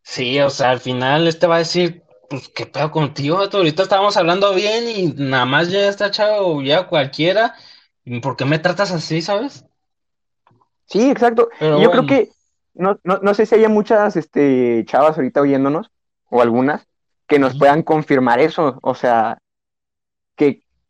Sí, 0.00 0.38
o 0.38 0.50
sea, 0.50 0.70
al 0.70 0.78
final 0.78 1.26
este 1.26 1.48
va 1.48 1.56
a 1.56 1.58
decir, 1.58 2.04
pues, 2.28 2.48
¿qué 2.50 2.64
pedo 2.64 2.92
contigo? 2.92 3.38
Ahorita 3.38 3.82
estábamos 3.82 4.16
hablando 4.16 4.54
bien 4.54 4.88
y 4.88 5.14
nada 5.14 5.46
más 5.46 5.68
ya 5.68 5.88
está 5.88 6.12
chavo, 6.12 6.62
ya 6.62 6.86
cualquiera. 6.86 7.56
¿Y 8.04 8.20
¿Por 8.20 8.36
qué 8.36 8.44
me 8.44 8.60
tratas 8.60 8.92
así, 8.92 9.20
sabes? 9.20 9.64
Sí, 10.84 11.10
exacto. 11.10 11.48
Pero 11.58 11.82
yo 11.82 11.90
creo 11.90 12.06
que, 12.06 12.30
no, 12.72 13.00
no, 13.02 13.18
no 13.18 13.34
sé 13.34 13.46
si 13.46 13.56
haya 13.56 13.68
muchas 13.68 14.14
este, 14.14 14.84
chavas 14.86 15.16
ahorita 15.16 15.40
oyéndonos, 15.40 15.90
o 16.30 16.40
algunas, 16.40 16.86
que 17.26 17.40
nos 17.40 17.58
puedan 17.58 17.82
confirmar 17.82 18.38
eso. 18.38 18.78
O 18.80 18.94
sea, 18.94 19.38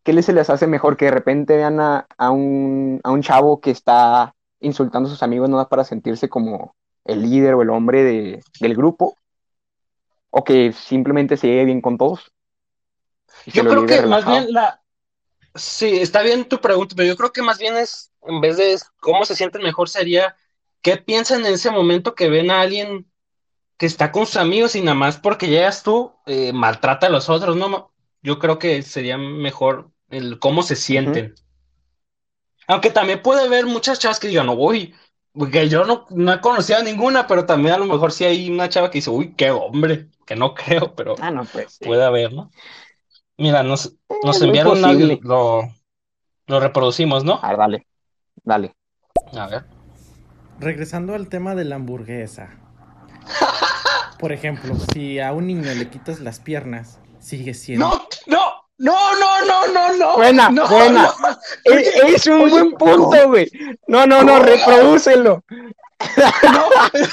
¿qué 0.02 0.12
les 0.12 0.26
se 0.26 0.32
les 0.32 0.50
hace 0.50 0.66
mejor? 0.66 0.96
Que 0.96 1.06
de 1.06 1.10
repente 1.12 1.56
vean 1.56 1.80
a, 1.80 2.06
a 2.16 2.30
un, 2.30 3.00
a 3.04 3.10
un 3.10 3.22
chavo 3.22 3.60
que 3.60 3.70
está 3.70 4.34
insultando 4.60 5.08
a 5.08 5.12
sus 5.12 5.22
amigos 5.22 5.48
no 5.48 5.68
para 5.68 5.84
sentirse 5.84 6.28
como 6.28 6.74
el 7.04 7.22
líder 7.22 7.54
o 7.54 7.62
el 7.62 7.70
hombre 7.70 8.04
de, 8.04 8.42
del 8.60 8.76
grupo, 8.76 9.16
o 10.30 10.44
que 10.44 10.72
simplemente 10.72 11.36
se 11.36 11.48
lleve 11.48 11.64
bien 11.64 11.80
con 11.80 11.98
todos 11.98 12.32
yo 13.46 13.64
creo 13.64 13.86
que 13.86 14.02
más 14.02 14.26
bien 14.26 14.52
la... 14.52 14.82
Sí, 15.54 15.98
está 15.98 16.22
bien 16.22 16.48
tu 16.48 16.60
pregunta, 16.60 16.94
pero 16.96 17.08
yo 17.08 17.16
creo 17.16 17.32
que 17.32 17.42
más 17.42 17.58
bien 17.58 17.76
es, 17.76 18.12
en 18.22 18.40
vez 18.40 18.56
de 18.56 18.78
cómo 19.00 19.24
se 19.24 19.34
sienten 19.34 19.62
mejor, 19.62 19.88
sería 19.88 20.36
qué 20.80 20.96
piensan 20.96 21.44
en 21.44 21.54
ese 21.54 21.70
momento 21.70 22.14
que 22.14 22.28
ven 22.28 22.50
a 22.50 22.60
alguien 22.60 23.10
que 23.76 23.86
está 23.86 24.12
con 24.12 24.26
sus 24.26 24.36
amigos 24.36 24.76
y 24.76 24.82
nada 24.82 24.94
más 24.94 25.18
porque 25.18 25.48
llegas 25.48 25.82
tú, 25.82 26.12
eh, 26.26 26.52
maltrata 26.52 27.08
a 27.08 27.10
los 27.10 27.28
otros, 27.28 27.56
¿no? 27.56 27.90
Yo 28.22 28.38
creo 28.38 28.58
que 28.58 28.82
sería 28.82 29.16
mejor 29.18 29.90
el 30.10 30.38
cómo 30.38 30.62
se 30.62 30.76
sienten. 30.76 31.34
Aunque 32.66 32.90
también 32.90 33.22
puede 33.22 33.42
haber 33.42 33.66
muchas 33.66 33.98
chavas 33.98 34.20
que 34.20 34.28
digan, 34.28 34.46
no 34.46 34.56
voy, 34.56 34.94
porque 35.32 35.68
yo 35.68 35.84
no, 35.84 36.06
no 36.10 36.32
he 36.32 36.40
conocido 36.40 36.78
a 36.78 36.82
ninguna, 36.82 37.26
pero 37.26 37.46
también 37.46 37.74
a 37.74 37.78
lo 37.78 37.86
mejor 37.86 38.12
sí 38.12 38.24
hay 38.24 38.50
una 38.50 38.68
chava 38.68 38.90
que 38.90 38.98
dice, 38.98 39.10
uy, 39.10 39.34
qué 39.34 39.50
hombre, 39.50 40.08
que 40.26 40.36
no 40.36 40.54
creo, 40.54 40.94
pero 40.94 41.14
Ah, 41.20 41.30
no, 41.30 41.44
pues 41.44 41.74
sí. 41.74 41.84
puede 41.84 42.04
haber, 42.04 42.32
¿no? 42.32 42.50
Mira, 43.36 43.62
nos, 43.62 43.96
muy 44.22 44.42
enviaron 44.42 44.80
lo, 45.22 45.62
lo 46.46 46.60
reproducimos, 46.60 47.24
¿no? 47.24 47.40
A 47.42 47.48
ver, 47.48 47.58
dale, 47.58 47.86
dale. 48.44 48.74
A 49.32 49.46
ver. 49.46 49.64
Regresando 50.60 51.14
al 51.14 51.28
tema 51.28 51.54
de 51.54 51.64
la 51.64 51.76
hamburguesa. 51.76 52.50
Por 54.20 54.32
ejemplo, 54.32 54.76
si 54.92 55.18
a 55.18 55.32
un 55.32 55.46
niño 55.46 55.74
le 55.74 55.88
quitas 55.88 56.20
las 56.20 56.38
piernas, 56.38 56.99
sigue 57.20 57.54
siendo. 57.54 57.88
No, 57.88 58.06
no, 58.26 58.62
no, 58.78 59.16
no, 59.16 59.44
no, 59.44 59.66
no, 59.68 59.92
no. 59.96 60.16
Buena, 60.16 60.48
no, 60.50 60.66
buena. 60.68 61.02
no. 61.20 61.38
E- 61.64 62.14
Es 62.14 62.26
un 62.26 62.40
oye, 62.42 62.50
buen 62.50 62.72
punto, 62.72 63.28
güey. 63.28 63.50
No, 63.86 64.06
no, 64.06 64.22
no, 64.22 64.38
reprodúcelo. 64.40 65.44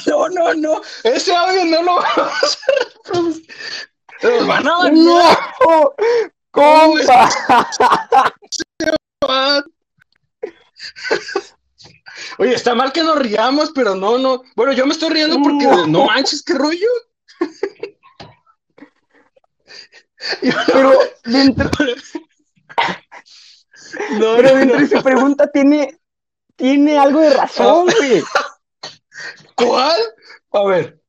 No, 0.05 0.29
no, 0.29 0.53
no, 0.53 0.81
ese 1.03 1.35
audio 1.35 1.65
no 1.65 1.83
lo 1.83 1.95
vamos 1.95 2.57
a 2.67 2.71
reproducir. 3.03 3.47
Van 4.47 4.67
a 4.67 4.89
No, 4.89 5.93
compa. 6.51 7.29
Oye, 12.39 12.53
está 12.55 12.73
mal 12.75 12.91
que 12.93 13.03
nos 13.03 13.19
riamos, 13.19 13.71
pero 13.75 13.93
no, 13.95 14.17
no. 14.17 14.41
Bueno, 14.55 14.71
yo 14.73 14.85
me 14.85 14.93
estoy 14.93 15.09
riendo 15.09 15.39
porque 15.41 15.65
No. 15.65 15.85
no 15.87 16.05
manches, 16.05 16.41
qué 16.43 16.53
rollo. 16.53 16.87
Pero 20.67 20.93
dentro, 21.25 21.69
No, 24.19 24.35
pero 24.37 24.55
dentro 24.55 24.79
no. 24.79 24.87
de 24.87 24.97
su 24.97 25.03
pregunta 25.03 25.49
tiene, 25.51 25.97
tiene 26.55 26.97
algo 26.97 27.19
de 27.21 27.33
razón, 27.33 27.85
güey. 27.85 28.23
¿Cuál? 29.55 29.99
A 30.51 30.63
ver, 30.65 30.99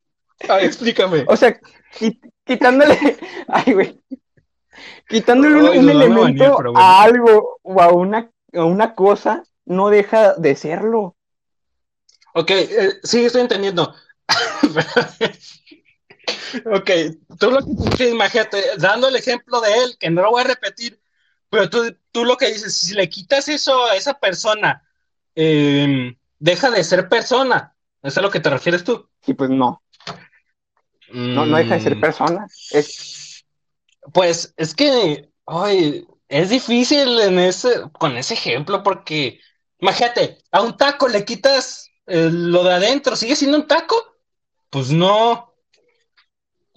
a 0.48 0.56
ver, 0.56 0.64
explícame. 0.64 1.24
O 1.28 1.36
sea, 1.36 1.58
qui- 1.98 2.18
quitándole, 2.44 3.18
ay, 3.48 3.72
güey, 3.72 4.00
quitándole 5.08 5.54
un, 5.56 5.66
Ay, 5.66 5.78
un 5.78 5.86
no, 5.86 5.92
no 5.92 5.98
me 5.98 6.04
elemento 6.04 6.62
a 6.76 7.02
algo 7.02 7.58
o 7.62 7.80
a 7.82 7.88
una, 7.92 8.30
a 8.54 8.64
una 8.64 8.94
cosa, 8.94 9.42
no 9.66 9.90
deja 9.90 10.34
de 10.34 10.56
serlo. 10.56 11.16
Ok, 12.34 12.50
eh, 12.50 12.94
sí, 13.02 13.24
estoy 13.24 13.42
entendiendo. 13.42 13.94
Ok, 16.66 16.90
tú 17.38 17.50
lo 17.50 17.60
que 17.60 17.72
dices, 17.76 18.10
imagínate, 18.12 18.62
dando 18.78 19.08
el 19.08 19.16
ejemplo 19.16 19.60
de 19.60 19.72
él, 19.84 19.96
que 19.98 20.10
no 20.10 20.22
lo 20.22 20.30
voy 20.30 20.42
a 20.42 20.46
repetir, 20.46 21.00
pero 21.50 21.68
tú, 21.70 21.96
tú 22.12 22.24
lo 22.24 22.36
que 22.36 22.52
dices, 22.52 22.74
si 22.76 22.94
le 22.94 23.08
quitas 23.08 23.48
eso 23.48 23.86
a 23.86 23.96
esa 23.96 24.18
persona, 24.18 24.82
eh, 25.34 26.16
deja 26.38 26.70
de 26.70 26.84
ser 26.84 27.08
persona. 27.08 27.74
¿Eso 28.02 28.08
es 28.08 28.18
a 28.18 28.22
lo 28.22 28.30
que 28.30 28.40
te 28.40 28.50
refieres 28.50 28.84
tú? 28.84 29.08
Y 29.26 29.34
pues 29.34 29.50
no, 29.50 29.82
no, 31.08 31.46
no 31.46 31.56
deja 31.56 31.74
de 31.74 31.80
ser 31.80 31.96
Mm, 31.96 32.00
persona. 32.00 32.46
Es, 32.70 33.44
Pues 34.12 34.54
es 34.56 34.74
que, 34.74 35.30
ay, 35.46 36.06
es 36.28 36.50
difícil 36.50 37.20
en 37.20 37.38
ese, 37.38 37.82
con 37.92 38.16
ese 38.16 38.34
ejemplo 38.34 38.82
porque, 38.82 39.40
imagínate, 39.80 40.38
a 40.50 40.62
un 40.62 40.76
taco 40.76 41.08
le 41.08 41.24
quitas 41.24 41.90
eh, 42.06 42.30
lo 42.32 42.64
de 42.64 42.74
adentro, 42.74 43.16
¿sigue 43.16 43.36
siendo 43.36 43.58
un 43.58 43.66
taco? 43.66 43.96
Pues 44.70 44.90
no. 44.90 45.47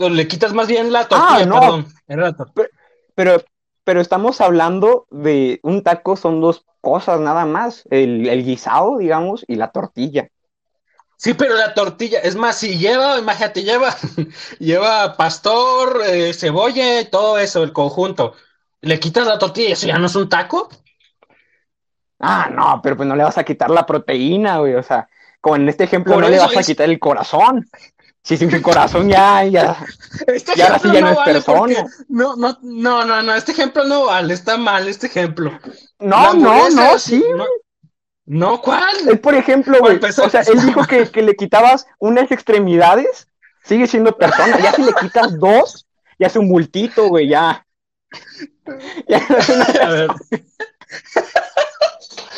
Le 0.10 0.28
quitas 0.28 0.54
más 0.54 0.68
bien 0.68 0.92
la 0.92 1.08
tortilla, 1.08 1.42
Ah, 1.42 1.46
no. 1.46 1.60
perdón. 1.60 1.88
Era 2.08 2.22
la 2.24 2.34
tortilla. 2.34 2.68
pero, 3.16 3.44
pero 3.84 4.02
estamos 4.02 4.42
hablando 4.42 5.06
de 5.10 5.60
un 5.64 5.84
taco, 5.84 6.16
son 6.16 6.42
dos 6.42 6.66
cosas 6.82 7.20
nada 7.20 7.46
más, 7.46 7.84
el, 7.92 8.28
el 8.28 8.44
guisado, 8.44 8.98
digamos, 8.98 9.46
y 9.48 9.56
la 9.56 9.72
tortilla. 9.72 10.30
Sí, 11.18 11.36
pero 11.36 11.54
la 11.56 11.76
tortilla, 11.76 12.20
es 12.20 12.36
más, 12.36 12.56
si 12.58 12.80
lleva, 12.80 13.20
imagínate, 13.20 13.64
lleva, 13.64 13.96
lleva 14.60 15.16
pastor, 15.16 16.02
eh, 16.08 16.34
cebolla 16.34 17.08
todo 17.12 17.38
eso, 17.38 17.62
el 17.64 17.74
conjunto. 17.74 18.34
Le 18.82 19.00
quitas 19.00 19.28
la 19.28 19.38
tortilla 19.38 19.70
y 19.70 19.72
eso 19.74 19.86
ya 19.86 20.00
no 20.00 20.08
es 20.08 20.16
un 20.16 20.28
taco. 20.28 20.68
Ah, 22.20 22.50
no, 22.52 22.80
pero 22.84 22.96
pues 22.98 23.08
no 23.08 23.16
le 23.16 23.24
vas 23.24 23.38
a 23.38 23.44
quitar 23.44 23.70
la 23.70 23.86
proteína, 23.86 24.60
güey. 24.60 24.76
O 24.76 24.84
sea, 24.84 25.08
como 25.40 25.56
en 25.56 25.70
este 25.70 25.84
ejemplo, 25.84 26.14
Por 26.14 26.24
no 26.24 26.30
le 26.30 26.40
vas 26.40 26.56
a 26.56 26.64
quitar 26.64 26.90
el 26.90 27.00
corazón. 27.00 27.68
Si 28.24 28.38
sin 28.38 28.54
el 28.54 28.62
corazón 28.62 29.10
ya, 29.10 29.44
ya, 29.46 29.84
Este 30.28 30.56
ya 30.56 30.68
ahora 30.68 30.80
sí 30.80 30.92
ya 30.92 31.02
no 31.02 31.10
es 31.10 31.16
vale 31.16 31.34
persona. 31.34 31.86
No, 32.08 32.36
no, 32.36 32.58
no, 32.62 33.06
no, 33.06 33.22
no, 33.24 33.36
este 33.36 33.52
ejemplo 33.52 33.84
no 33.84 34.06
vale, 34.06 34.34
está 34.34 34.58
mal 34.58 34.88
este 34.88 35.08
ejemplo. 35.08 35.60
No, 36.00 36.34
no, 36.34 36.70
no, 36.70 37.00
sí. 37.00 37.24
No, 37.36 37.46
no, 38.26 38.62
¿cuál? 38.62 39.10
Es 39.10 39.20
por 39.20 39.34
ejemplo, 39.34 39.80
güey. 39.80 40.00
O 40.04 40.30
sea, 40.30 40.42
él 40.42 40.66
dijo 40.66 40.86
que, 40.86 41.10
que 41.10 41.24
le 41.24 41.36
quitabas 41.36 41.88
unas 41.98 42.32
extremidades, 42.32 43.28
sigue 43.64 43.88
siendo 43.88 44.16
persona. 44.16 44.60
Ya 44.60 44.72
si 44.74 44.84
le 44.84 44.94
quitas 44.94 45.40
dos, 45.40 45.88
ya 46.20 46.28
es 46.28 46.36
un 46.36 46.48
bultito, 46.48 47.08
güey, 47.08 47.30
ya. 47.30 47.66
Ya 49.08 49.26
no 49.28 49.38
es 49.38 49.50
una 49.50 49.64
A 49.66 49.90
ver. 49.90 50.10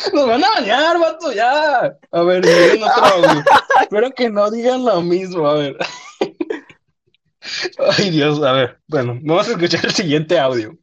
Nos 0.13 0.27
van 0.27 0.43
a 0.43 0.49
bañar, 0.49 0.99
vato, 0.99 1.31
ya. 1.31 1.97
A 2.11 2.21
ver, 2.23 2.43
miren 2.43 2.83
otro 2.83 3.05
audio. 3.05 3.43
Espero 3.81 4.11
que 4.11 4.29
no 4.29 4.51
digan 4.51 4.83
lo 4.85 5.01
mismo, 5.01 5.47
a 5.47 5.55
ver. 5.55 5.77
Ay, 7.97 8.09
Dios, 8.09 8.41
a 8.41 8.53
ver. 8.53 8.79
Bueno, 8.87 9.19
vamos 9.21 9.47
a 9.47 9.51
escuchar 9.51 9.85
el 9.85 9.91
siguiente 9.91 10.39
audio. 10.39 10.77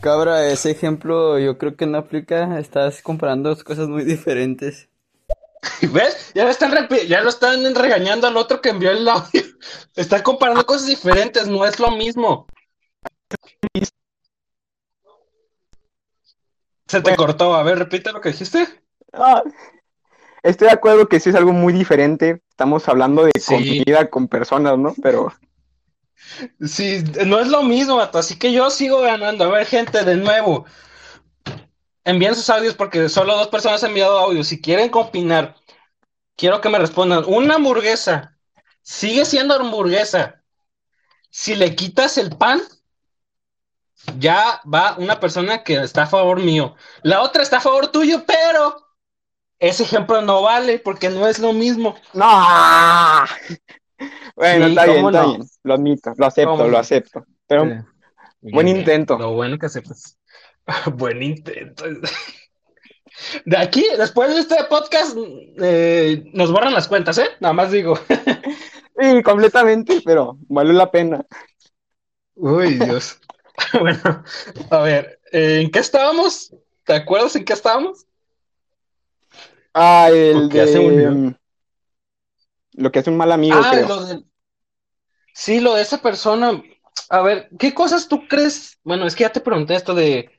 Cabra, 0.00 0.46
ese 0.46 0.70
ejemplo 0.70 1.38
yo 1.38 1.58
creo 1.58 1.76
que 1.76 1.86
no 1.86 1.98
aplica. 1.98 2.58
Estás 2.58 3.02
comparando 3.02 3.50
dos 3.50 3.64
cosas 3.64 3.88
muy 3.88 4.04
diferentes. 4.04 4.88
¿Ves? 5.82 6.32
Ya, 6.34 6.44
le 6.44 6.50
están 6.50 6.88
ya 7.08 7.20
lo 7.22 7.28
están 7.28 7.74
regañando 7.74 8.28
al 8.28 8.36
otro 8.36 8.60
que 8.60 8.68
envió 8.68 8.90
el 8.90 9.08
audio. 9.08 9.42
Están 9.96 10.22
comparando 10.22 10.64
cosas 10.64 10.86
diferentes, 10.86 11.48
no 11.48 11.64
es 11.64 11.80
lo 11.80 11.90
mismo. 11.90 12.46
Se 16.86 16.98
te 16.98 17.02
Bueno. 17.02 17.16
cortó, 17.16 17.54
a 17.54 17.62
ver, 17.62 17.78
repite 17.78 18.12
lo 18.12 18.20
que 18.20 18.30
dijiste. 18.30 18.66
Ah, 19.12 19.42
estoy 20.42 20.68
de 20.68 20.74
acuerdo 20.74 21.08
que 21.08 21.20
sí 21.20 21.30
es 21.30 21.36
algo 21.36 21.52
muy 21.52 21.72
diferente. 21.72 22.42
Estamos 22.50 22.88
hablando 22.88 23.24
de 23.24 23.32
Sí. 23.38 23.44
comida 23.44 24.08
con 24.08 24.28
personas, 24.28 24.78
¿no? 24.78 24.94
Pero 25.02 25.32
Sí, 26.64 27.02
no 27.24 27.40
es 27.40 27.48
lo 27.48 27.62
mismo, 27.62 27.96
vato, 27.96 28.18
así 28.18 28.38
que 28.38 28.52
yo 28.52 28.70
sigo 28.70 29.00
ganando. 29.00 29.44
A 29.44 29.48
ver, 29.48 29.66
gente, 29.66 30.04
de 30.04 30.16
nuevo, 30.16 30.66
envíen 32.04 32.34
sus 32.34 32.48
audios 32.50 32.74
porque 32.74 33.08
solo 33.08 33.36
dos 33.36 33.48
personas 33.48 33.82
han 33.84 33.90
enviado 33.90 34.18
audios. 34.18 34.48
Si 34.48 34.60
quieren 34.60 34.90
opinar, 34.94 35.56
quiero 36.36 36.60
que 36.60 36.68
me 36.68 36.78
respondan. 36.78 37.24
Una 37.26 37.56
hamburguesa 37.56 38.36
sigue 38.82 39.24
siendo 39.24 39.54
hamburguesa. 39.54 40.42
Si 41.30 41.54
le 41.54 41.74
quitas 41.76 42.18
el 42.18 42.36
pan, 42.36 42.60
ya 44.18 44.60
va 44.72 44.96
una 44.98 45.18
persona 45.20 45.62
que 45.64 45.74
está 45.76 46.04
a 46.04 46.06
favor 46.06 46.40
mío. 46.40 46.74
La 47.02 47.22
otra 47.22 47.42
está 47.42 47.58
a 47.58 47.60
favor 47.60 47.88
tuyo, 47.88 48.24
pero 48.26 48.76
ese 49.58 49.82
ejemplo 49.84 50.20
no 50.22 50.42
vale 50.42 50.78
porque 50.78 51.08
no 51.10 51.26
es 51.26 51.38
lo 51.38 51.52
mismo. 51.52 51.96
no. 52.14 53.24
Bueno, 54.36 54.66
Sí, 54.66 54.70
está 54.72 54.84
bien, 54.84 54.96
¿cómo 54.96 55.08
está 55.08 55.22
no? 55.22 55.28
bien. 55.30 55.48
Lo 55.62 55.74
admito, 55.74 56.12
lo 56.18 56.26
acepto, 56.26 56.50
¿Cómo 56.50 56.68
lo 56.68 56.78
acepto. 56.78 57.24
Pero 57.46 57.64
Eh, 57.64 57.84
buen 58.42 58.66
bien, 58.66 58.76
intento. 58.78 59.18
Lo 59.18 59.32
bueno 59.32 59.56
que 59.58 59.70
sepas. 59.70 60.18
Buen 60.94 61.22
intento. 61.22 61.84
De 63.46 63.56
aquí, 63.56 63.86
después 63.96 64.34
de 64.34 64.40
este 64.40 64.56
podcast, 64.64 65.16
eh, 65.62 66.24
nos 66.34 66.52
borran 66.52 66.74
las 66.74 66.86
cuentas, 66.86 67.16
¿eh? 67.16 67.28
Nada 67.40 67.54
más 67.54 67.70
digo. 67.70 67.98
Sí, 68.98 69.22
completamente, 69.22 70.02
pero 70.04 70.36
vale 70.48 70.74
la 70.74 70.90
pena. 70.90 71.24
Uy, 72.34 72.74
Dios. 72.74 73.18
Bueno, 73.80 74.24
a 74.70 74.78
ver, 74.80 75.20
eh, 75.32 75.60
¿en 75.62 75.70
qué 75.70 75.78
estábamos? 75.78 76.54
¿Te 76.84 76.94
acuerdas 76.94 77.36
en 77.36 77.44
qué 77.44 77.52
estábamos? 77.52 78.06
Ah, 79.74 80.08
el 80.10 80.48
de 80.48 80.78
unió. 80.78 81.10
mm, 81.10 81.34
lo 82.74 82.92
que 82.92 82.98
hace 82.98 83.10
un 83.10 83.16
mal 83.16 83.32
amigo, 83.32 83.56
Ah, 83.60 83.70
creo. 83.70 83.88
lo 83.88 84.04
de... 84.04 84.22
Sí, 85.34 85.60
lo 85.60 85.74
de 85.74 85.82
esa 85.82 86.00
persona. 86.00 86.62
A 87.10 87.20
ver, 87.20 87.50
¿qué 87.58 87.74
cosas 87.74 88.08
tú 88.08 88.26
crees? 88.28 88.78
Bueno, 88.84 89.06
es 89.06 89.14
que 89.14 89.24
ya 89.24 89.32
te 89.32 89.40
pregunté 89.40 89.74
esto 89.74 89.94
de 89.94 90.30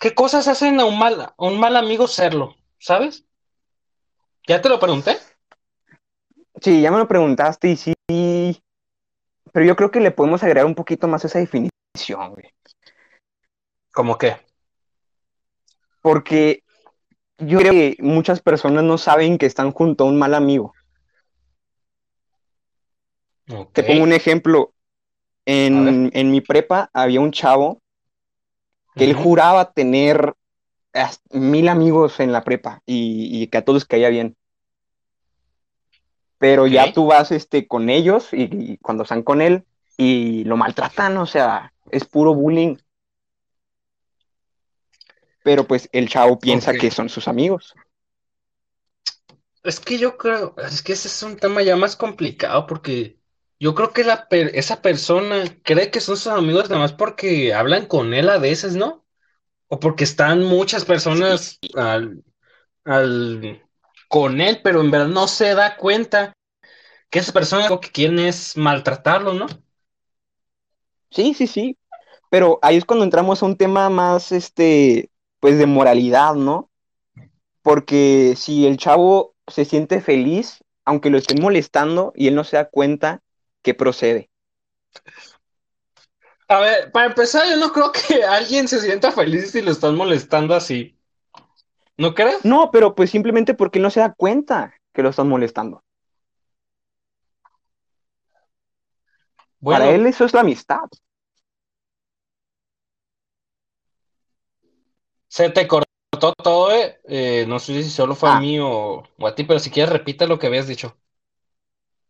¿qué 0.00 0.14
cosas 0.14 0.48
hacen 0.48 0.80
a 0.80 0.84
un 0.84 0.98
mal, 0.98 1.20
a 1.20 1.34
un 1.38 1.58
mal 1.58 1.76
amigo 1.76 2.08
serlo? 2.08 2.56
¿Sabes? 2.78 3.24
¿Ya 4.46 4.60
te 4.60 4.68
lo 4.68 4.78
pregunté? 4.80 5.16
Sí, 6.60 6.80
ya 6.82 6.90
me 6.90 6.98
lo 6.98 7.08
preguntaste 7.08 7.68
y 7.68 7.76
sí, 7.76 7.94
pero 9.52 9.66
yo 9.66 9.76
creo 9.76 9.90
que 9.90 10.00
le 10.00 10.10
podemos 10.10 10.42
agregar 10.42 10.66
un 10.66 10.74
poquito 10.74 11.08
más 11.08 11.24
esa 11.24 11.38
definición, 11.38 11.70
güey. 12.30 12.50
¿Cómo 13.92 14.18
qué? 14.18 14.36
Porque 16.02 16.62
yo 17.38 17.58
creo 17.58 17.72
que 17.72 17.96
muchas 18.00 18.40
personas 18.40 18.84
no 18.84 18.98
saben 18.98 19.38
que 19.38 19.46
están 19.46 19.72
junto 19.72 20.04
a 20.04 20.08
un 20.08 20.18
mal 20.18 20.34
amigo. 20.34 20.74
Te 23.72 23.82
pongo 23.82 24.02
un 24.02 24.12
ejemplo. 24.12 24.72
En, 25.46 26.10
en 26.14 26.30
mi 26.30 26.40
prepa 26.40 26.88
había 26.94 27.20
un 27.20 27.30
chavo 27.30 27.82
que 28.94 29.04
él 29.04 29.14
juraba 29.14 29.72
tener 29.72 30.34
mil 31.32 31.68
amigos 31.68 32.18
en 32.20 32.32
la 32.32 32.44
prepa 32.44 32.80
y, 32.86 33.42
y 33.42 33.48
que 33.48 33.58
a 33.58 33.64
todos 33.64 33.84
caía 33.84 34.08
bien. 34.08 34.36
Pero 36.38 36.66
ya 36.66 36.92
tú 36.92 37.06
vas 37.06 37.30
este, 37.30 37.66
con 37.66 37.90
ellos 37.90 38.32
y, 38.32 38.48
y 38.50 38.78
cuando 38.78 39.02
están 39.02 39.22
con 39.22 39.42
él 39.42 39.64
y 39.98 40.44
lo 40.44 40.56
maltratan, 40.56 41.16
o 41.18 41.26
sea, 41.26 41.73
es 41.90 42.04
puro 42.04 42.34
bullying. 42.34 42.76
Pero 45.42 45.66
pues 45.66 45.88
el 45.92 46.08
chavo 46.08 46.38
piensa 46.38 46.72
que 46.74 46.90
son 46.90 47.08
sus 47.08 47.28
amigos. 47.28 47.74
Es 49.62 49.80
que 49.80 49.98
yo 49.98 50.16
creo, 50.18 50.54
es 50.58 50.82
que 50.82 50.92
ese 50.92 51.08
es 51.08 51.22
un 51.22 51.36
tema 51.36 51.62
ya 51.62 51.76
más 51.76 51.96
complicado 51.96 52.66
porque 52.66 53.18
yo 53.58 53.74
creo 53.74 53.92
que 53.92 54.04
la 54.04 54.28
per- 54.28 54.50
esa 54.54 54.82
persona 54.82 55.44
cree 55.62 55.90
que 55.90 56.00
son 56.00 56.16
sus 56.16 56.26
amigos 56.32 56.68
nada 56.68 56.82
más 56.82 56.92
porque 56.92 57.54
hablan 57.54 57.86
con 57.86 58.12
él 58.12 58.28
a 58.28 58.38
veces, 58.38 58.76
¿no? 58.76 59.06
O 59.68 59.80
porque 59.80 60.04
están 60.04 60.42
muchas 60.44 60.84
personas 60.84 61.58
al, 61.74 62.22
al- 62.84 63.62
con 64.08 64.40
él, 64.40 64.60
pero 64.62 64.80
en 64.82 64.90
verdad 64.90 65.08
no 65.08 65.26
se 65.28 65.54
da 65.54 65.76
cuenta 65.76 66.34
que 67.10 67.20
esas 67.20 67.32
personas 67.32 67.70
lo 67.70 67.80
que 67.80 67.90
quieren 67.90 68.18
es 68.18 68.56
maltratarlo, 68.56 69.34
¿no? 69.34 69.46
Sí, 71.14 71.32
sí, 71.34 71.46
sí. 71.46 71.78
Pero 72.28 72.58
ahí 72.62 72.76
es 72.76 72.84
cuando 72.84 73.04
entramos 73.04 73.42
a 73.42 73.46
un 73.46 73.56
tema 73.56 73.88
más, 73.88 74.32
este, 74.32 75.10
pues 75.38 75.58
de 75.58 75.66
moralidad, 75.66 76.34
¿no? 76.34 76.70
Porque 77.62 78.34
si 78.36 78.66
el 78.66 78.76
chavo 78.76 79.34
se 79.46 79.64
siente 79.64 80.00
feliz, 80.00 80.58
aunque 80.84 81.10
lo 81.10 81.18
estén 81.18 81.40
molestando 81.40 82.12
y 82.16 82.26
él 82.26 82.34
no 82.34 82.42
se 82.44 82.56
da 82.56 82.68
cuenta, 82.68 83.22
¿qué 83.62 83.74
procede? 83.74 84.30
A 86.48 86.58
ver, 86.58 86.90
para 86.92 87.06
empezar, 87.06 87.48
yo 87.48 87.56
no 87.56 87.72
creo 87.72 87.92
que 87.92 88.24
alguien 88.24 88.68
se 88.68 88.80
sienta 88.80 89.12
feliz 89.12 89.52
si 89.52 89.62
lo 89.62 89.70
están 89.70 89.94
molestando 89.94 90.54
así. 90.54 90.98
¿No 91.96 92.14
crees? 92.14 92.44
No, 92.44 92.70
pero 92.72 92.94
pues 92.94 93.10
simplemente 93.10 93.54
porque 93.54 93.78
no 93.78 93.90
se 93.90 94.00
da 94.00 94.12
cuenta 94.12 94.74
que 94.92 95.02
lo 95.02 95.10
están 95.10 95.28
molestando. 95.28 95.84
Bueno, 99.64 99.80
Para 99.80 99.94
él 99.94 100.06
eso 100.06 100.26
es 100.26 100.34
la 100.34 100.40
amistad. 100.40 100.80
se 105.28 105.50
te 105.50 105.66
cortó 105.66 106.32
todo, 106.42 106.70
eh. 106.72 107.00
Eh, 107.08 107.44
no 107.48 107.58
sé 107.58 107.82
si 107.82 107.90
solo 107.90 108.14
fue 108.14 108.30
a 108.30 108.36
Ah. 108.36 108.40
mí 108.40 108.58
o, 108.60 109.02
o 109.18 109.26
a 109.26 109.34
ti, 109.34 109.44
pero 109.44 109.58
si 109.58 109.70
quieres 109.70 109.92
repite 109.92 110.26
lo 110.26 110.38
que 110.38 110.46
habías 110.46 110.68
dicho. 110.68 110.96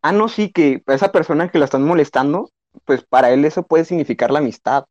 Ah, 0.02 0.12
no, 0.12 0.28
sí, 0.28 0.50
que 0.52 0.82
esa 0.86 1.12
persona 1.12 1.50
que 1.50 1.58
la 1.58 1.64
están 1.64 1.82
molestando, 1.84 2.50
pues 2.84 3.04
para 3.04 3.30
él 3.32 3.44
eso 3.44 3.62
puede 3.62 3.84
significar 3.84 4.30
la 4.30 4.40
amistad. 4.40 4.84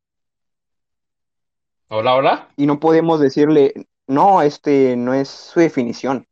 Hola, 1.90 2.16
hola. 2.16 2.48
Y 2.58 2.66
no 2.66 2.80
podemos 2.80 3.20
decirle, 3.20 3.74
no, 4.08 4.42
este 4.42 4.96
no 4.96 5.14
es 5.14 5.30
su 5.30 5.60
definición. 5.60 6.28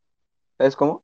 ¿Sabes 0.58 0.76
cómo? 0.76 1.04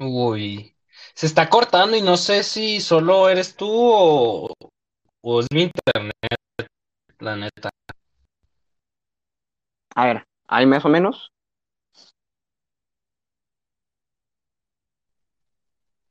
Uy, 0.00 0.74
se 1.14 1.26
está 1.26 1.48
cortando 1.48 1.96
y 1.96 2.02
no 2.02 2.16
sé 2.16 2.42
si 2.42 2.80
solo 2.80 3.28
eres 3.28 3.56
tú 3.56 3.68
o, 3.70 4.52
o 5.22 5.40
es 5.40 5.46
mi 5.52 5.62
internet, 5.62 6.14
la 7.18 7.36
neta. 7.36 7.70
A 9.94 10.06
ver, 10.06 10.24
ahí 10.48 10.66
más 10.66 10.84
o 10.84 10.88
menos. 10.88 11.32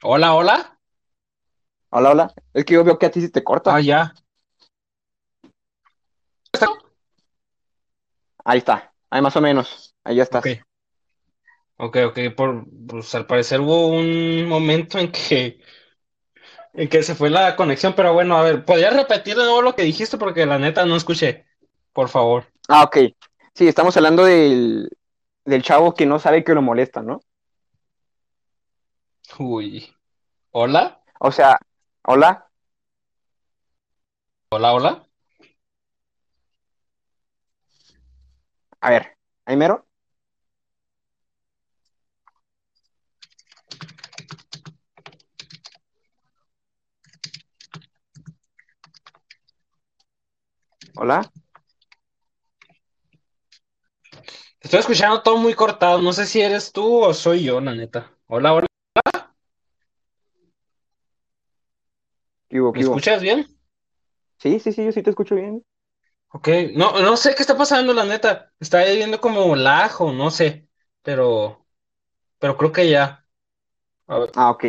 Hola, 0.03 0.33
hola. 0.35 0.79
Hola, 1.91 2.11
hola. 2.11 2.33
Es 2.53 2.65
que 2.65 2.75
yo 2.75 2.83
veo 2.83 2.99
que 2.99 3.07
a 3.07 3.11
ti 3.11 3.21
sí 3.21 3.29
te 3.31 3.43
corta. 3.43 3.75
Ah, 3.75 3.81
ya. 3.81 4.13
Ahí 8.45 8.59
está, 8.59 8.93
ahí 9.09 9.21
más 9.21 9.35
o 9.35 9.41
menos. 9.41 9.93
Ahí 10.03 10.15
ya 10.17 10.23
estás. 10.23 10.43
Ok, 11.81 11.97
ok, 12.07 12.19
por, 12.35 12.65
pues 12.87 13.15
al 13.15 13.25
parecer 13.25 13.61
hubo 13.61 13.87
un 13.87 14.45
momento 14.47 14.99
en 14.99 15.11
que, 15.11 15.59
en 16.73 16.87
que 16.89 17.03
se 17.03 17.15
fue 17.15 17.29
la 17.29 17.55
conexión, 17.55 17.93
pero 17.95 18.13
bueno, 18.13 18.37
a 18.37 18.43
ver, 18.43 18.65
¿podrías 18.65 18.95
repetir 18.95 19.35
de 19.35 19.43
nuevo 19.43 19.61
lo 19.61 19.75
que 19.75 19.83
dijiste? 19.83 20.17
Porque 20.17 20.45
la 20.45 20.59
neta 20.59 20.85
no 20.85 20.95
escuché, 20.95 21.45
por 21.93 22.09
favor. 22.09 22.45
Ah, 22.67 22.83
ok. 22.83 22.97
Sí, 23.55 23.67
estamos 23.67 23.95
hablando 23.97 24.23
del, 24.25 24.89
del 25.45 25.63
chavo 25.63 25.93
que 25.93 26.05
no 26.05 26.19
sabe 26.19 26.43
que 26.43 26.53
lo 26.53 26.61
molesta, 26.61 27.01
¿no? 27.01 27.21
Uy. 29.39 29.89
¿Hola? 30.51 31.03
O 31.19 31.31
sea, 31.31 31.57
hola. 32.03 32.49
¿Hola, 34.51 34.73
hola? 34.73 35.07
A 38.81 38.89
ver, 38.89 39.17
ahí 39.45 39.55
mero. 39.57 39.87
Hola. 50.99 51.21
Te 54.59 54.67
estoy 54.67 54.79
escuchando 54.79 55.21
todo 55.21 55.37
muy 55.37 55.53
cortado, 55.53 56.01
no 56.01 56.13
sé 56.13 56.25
si 56.25 56.41
eres 56.41 56.71
tú 56.71 57.03
o 57.03 57.13
soy 57.13 57.43
yo, 57.43 57.59
la 57.61 57.73
neta. 57.75 58.11
Hola, 58.27 58.53
hola, 58.53 58.67
¿Qué 62.47 62.59
hubo, 62.61 62.73
¿me 62.73 62.85
hubo? 62.85 62.99
escuchas 62.99 63.21
bien? 63.21 63.45
Sí, 64.39 64.59
sí, 64.59 64.71
sí, 64.71 64.83
yo 64.85 64.91
sí 64.91 65.03
te 65.03 65.11
escucho 65.11 65.35
bien. 65.35 65.63
Ok, 66.31 66.47
no, 66.75 66.99
no 67.01 67.17
sé 67.17 67.33
qué 67.35 67.41
está 67.41 67.57
pasando, 67.57 67.93
la 67.93 68.05
neta. 68.05 68.53
Está 68.59 68.83
viendo 68.85 69.19
como 69.19 69.55
lajo, 69.55 70.11
no 70.13 70.29
sé, 70.31 70.67
pero, 71.01 71.65
pero 72.39 72.57
creo 72.57 72.71
que 72.73 72.89
ya. 72.89 73.27
A 74.07 74.19
ver, 74.19 74.31
Ah, 74.35 74.49
ok. 74.51 74.65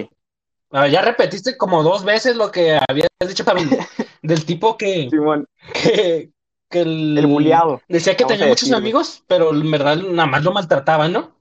A 0.72 0.82
ver, 0.82 0.90
ya 0.90 1.02
repetiste 1.02 1.56
como 1.56 1.82
dos 1.82 2.04
veces 2.04 2.36
lo 2.36 2.50
que 2.50 2.78
habías 2.88 3.08
dicho 3.26 3.44
pero 3.44 3.58
del 4.22 4.44
tipo 4.44 4.76
que, 4.76 5.08
Simón, 5.10 5.46
que, 5.72 6.30
que 6.68 6.80
el, 6.80 7.18
el 7.18 7.26
buleado. 7.26 7.80
decía 7.88 8.16
que 8.16 8.24
vamos 8.24 8.38
tenía 8.38 8.48
muchos 8.50 8.70
amigos, 8.72 9.24
pero 9.26 9.50
en 9.50 9.70
verdad 9.70 9.96
nada 9.96 10.26
más 10.26 10.42
lo 10.44 10.52
maltrataba, 10.52 11.08
¿no? 11.08 11.36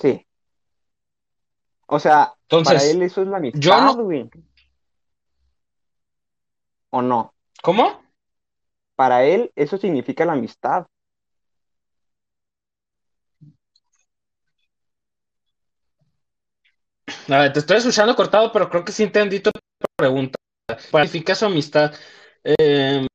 Sí. 0.00 0.24
O 1.86 1.98
sea, 1.98 2.34
para 2.48 2.58
Entonces, 2.60 2.94
él 2.94 3.02
eso 3.02 3.22
es 3.22 3.28
la 3.28 3.38
amistad, 3.38 3.60
yo 3.60 3.80
no- 3.80 3.94
güey. 3.96 4.30
¿O 6.90 7.02
no? 7.02 7.34
¿cómo? 7.62 8.02
Para 8.96 9.24
él 9.24 9.52
eso 9.54 9.76
significa 9.78 10.24
la 10.24 10.32
amistad. 10.32 10.86
Ver, 17.28 17.52
te 17.52 17.58
estoy 17.60 17.76
escuchando 17.78 18.16
cortado, 18.16 18.52
pero 18.52 18.68
creo 18.70 18.84
que 18.84 18.92
sí 18.92 19.02
entendí 19.02 19.40
tu 19.40 19.50
pregunta. 19.96 20.38
¿Para 20.90 21.04
qué 21.04 21.08
significa 21.10 21.34
su 21.34 21.46
amistad? 21.46 21.94
Eh, 22.44 23.06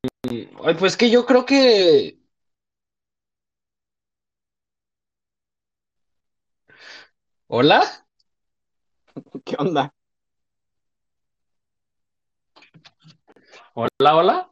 ay, 0.64 0.74
pues 0.80 0.98
que 0.98 1.10
yo 1.10 1.26
creo 1.26 1.46
que 1.46 2.20
¿Hola? 7.48 7.82
¿Qué 9.46 9.56
onda? 9.60 9.94
¿Hola, 13.74 14.16
hola? 14.16 14.50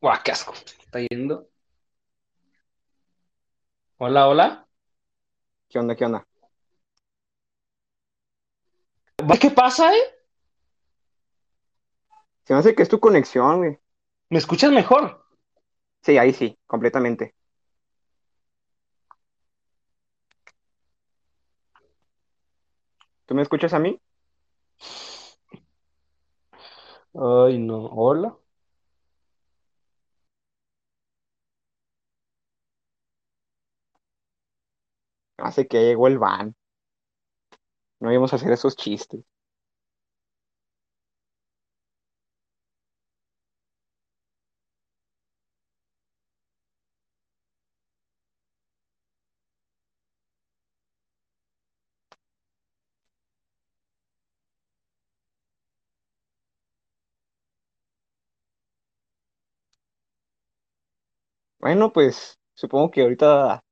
Guau, 0.00 0.22
qué 0.24 0.30
asco. 0.32 0.52
¿Está 0.54 1.00
yendo? 1.00 1.48
Hola, 3.98 4.28
hola. 4.28 4.68
¿Qué 5.74 5.80
onda? 5.80 5.96
¿Qué 5.96 6.04
onda? 6.04 6.24
¿Qué 9.40 9.50
pasa, 9.50 9.92
eh? 9.92 10.02
Se 12.44 12.54
me 12.54 12.60
hace 12.60 12.74
que 12.74 12.82
es 12.82 12.88
tu 12.88 13.00
conexión, 13.00 13.58
güey. 13.58 13.78
¿Me 14.30 14.38
escuchas 14.38 14.72
mejor? 14.72 15.24
Sí, 16.02 16.18
ahí 16.18 16.32
sí, 16.34 16.58
completamente. 16.66 17.34
¿Tú 23.26 23.34
me 23.34 23.42
escuchas 23.42 23.74
a 23.74 23.78
mí? 23.78 24.00
Ay, 27.14 27.58
no. 27.58 27.86
¿Hola? 27.92 28.36
Hace 35.44 35.68
que 35.68 35.78
llegó 35.80 36.08
el 36.08 36.18
van. 36.18 36.56
No 38.00 38.12
íbamos 38.12 38.32
a 38.32 38.36
hacer 38.36 38.52
esos 38.52 38.76
chistes. 38.76 39.24
Bueno, 61.58 61.92
pues 61.92 62.38
supongo 62.54 62.90
que 62.92 63.02
ahorita 63.02 63.64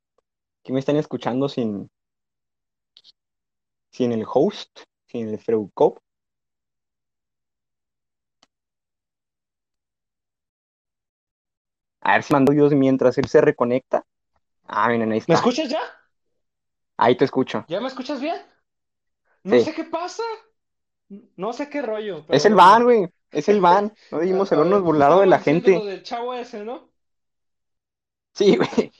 aquí 0.63 0.73
me 0.73 0.81
están 0.81 0.97
escuchando 0.97 1.49
sin, 1.49 1.91
sin 3.93 4.11
el 4.11 4.25
host, 4.27 4.81
sin 5.07 5.29
el 5.29 5.39
Freucop. 5.39 5.99
A 12.03 12.13
ver 12.13 12.23
si 12.23 12.33
mando 12.35 12.53
Dios 12.53 12.73
mientras 12.75 13.17
él 13.19 13.29
se 13.29 13.41
reconecta. 13.41 14.05
Ah, 14.67 14.89
miren, 14.89 15.13
ahí 15.13 15.19
¿Me 15.27 15.35
está. 15.35 15.35
escuchas 15.35 15.69
ya? 15.69 15.81
Ahí 16.97 17.17
te 17.17 17.25
escucho. 17.27 17.67
¿Ya 17.67 17.81
me 17.81 17.89
escuchas 17.89 18.21
bien? 18.21 18.41
No 19.45 19.59
Sí. 19.59 19.65
sé 19.65 19.75
qué 19.75 19.85
pasa. 19.85 20.23
No 21.37 21.53
sé 21.53 21.69
qué 21.71 21.83
rollo. 21.83 22.25
pero 22.27 22.39
Es 22.39 22.45
el 22.47 22.55
van, 22.55 22.85
güey. 22.85 23.07
Es 23.31 23.49
el 23.49 23.61
van. 23.61 23.93
No 24.11 24.19
dijimos 24.21 24.53
habernos 24.53 24.81
ver, 24.81 24.83
burlado 24.83 25.21
de 25.21 25.27
la 25.27 25.39
gente. 25.39 25.73
lo 25.75 25.85
del 25.85 26.03
chavo 26.03 26.35
ese, 26.35 26.65
¿no? 26.65 26.91
Sí, 28.35 28.57
güey. 28.57 28.93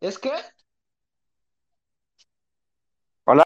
¿Es 0.00 0.18
que? 0.18 0.32
Hola. 3.24 3.44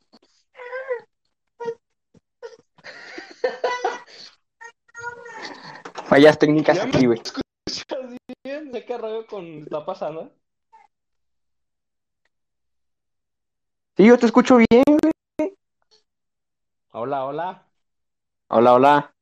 Fallas 6.09 6.39
técnicas 6.39 6.77
Ya 6.77 6.85
aquí, 6.85 7.07
güey. 7.07 7.21
escuchas 7.21 8.15
bien. 8.45 8.73
Sé 8.73 8.85
qué 8.85 8.99
rollo 8.99 9.27
con 9.27 9.45
está 9.63 9.85
pasando. 9.85 10.33
Sí, 13.97 14.07
yo 14.07 14.19
te 14.19 14.27
escucho 14.27 14.59
bien. 14.59 14.85
Hola, 16.93 17.25
hola. 17.25 17.67
Hola, 18.49 18.75
hola. 18.75 19.14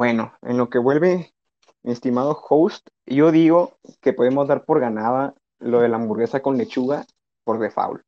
Bueno, 0.00 0.32
en 0.40 0.56
lo 0.56 0.70
que 0.70 0.78
vuelve, 0.78 1.34
mi 1.82 1.92
estimado 1.92 2.30
host, 2.48 2.88
yo 3.04 3.30
digo 3.30 3.76
que 4.00 4.14
podemos 4.14 4.48
dar 4.48 4.64
por 4.64 4.80
ganada 4.80 5.34
lo 5.58 5.82
de 5.82 5.90
la 5.90 5.96
hamburguesa 5.96 6.40
con 6.40 6.56
lechuga 6.56 7.04
por 7.44 7.58
default. 7.58 8.00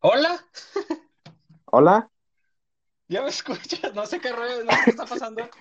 Hola, 0.00 0.44
Hola. 1.66 2.10
¿ya 3.06 3.22
me 3.22 3.28
escuchas? 3.28 3.94
No 3.94 4.04
sé 4.04 4.18
qué 4.18 4.32
rollo, 4.32 4.64
no 4.64 4.72
sé 4.72 4.78
qué 4.82 4.90
está 4.90 5.06
pasando. 5.06 5.48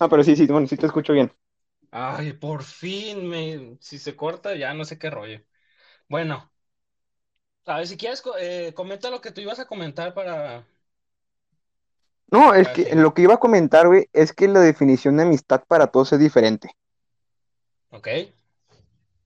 Ah, 0.00 0.08
pero 0.08 0.24
sí, 0.24 0.34
sí, 0.34 0.44
bueno, 0.48 0.66
sí 0.66 0.76
te 0.76 0.86
escucho 0.86 1.12
bien. 1.12 1.30
Ay, 1.96 2.32
por 2.34 2.62
fin, 2.64 3.26
me... 3.28 3.76
si 3.80 3.98
se 3.98 4.16
corta, 4.16 4.54
ya 4.56 4.74
no 4.74 4.84
sé 4.84 4.98
qué 4.98 5.10
rollo. 5.10 5.40
Bueno, 6.08 6.52
a 7.66 7.76
ver, 7.78 7.86
si 7.88 7.96
quieres, 7.96 8.22
co- 8.22 8.36
eh, 8.38 8.72
comenta 8.74 9.10
lo 9.10 9.20
que 9.20 9.30
tú 9.32 9.40
ibas 9.40 9.58
a 9.58 9.66
comentar 9.66 10.14
para, 10.14 10.66
No, 12.30 12.52
es 12.52 12.68
para 12.68 12.70
que 12.70 12.94
lo 12.94 13.14
que 13.14 13.22
iba 13.22 13.32
a 13.34 13.38
comentar, 13.40 13.86
güey, 13.86 14.10
es 14.12 14.34
que 14.34 14.46
la 14.46 14.60
definición 14.60 15.16
de 15.16 15.22
amistad 15.22 15.62
para 15.66 15.86
todos 15.86 16.12
es 16.12 16.18
diferente. 16.18 16.68
¿Ok? 17.90 18.08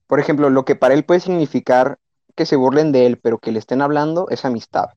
Por 0.08 0.18
ejemplo, 0.18 0.50
lo 0.50 0.64
que 0.64 0.74
para 0.74 0.94
él 0.94 1.04
puede 1.04 1.20
significar 1.20 1.98
que 2.34 2.46
se 2.46 2.56
burlen 2.56 2.90
de 2.90 3.06
él, 3.06 3.18
pero 3.18 3.38
que 3.38 3.52
le 3.52 3.60
estén 3.60 3.80
hablando, 3.80 4.28
es 4.28 4.44
amistad. 4.44 4.90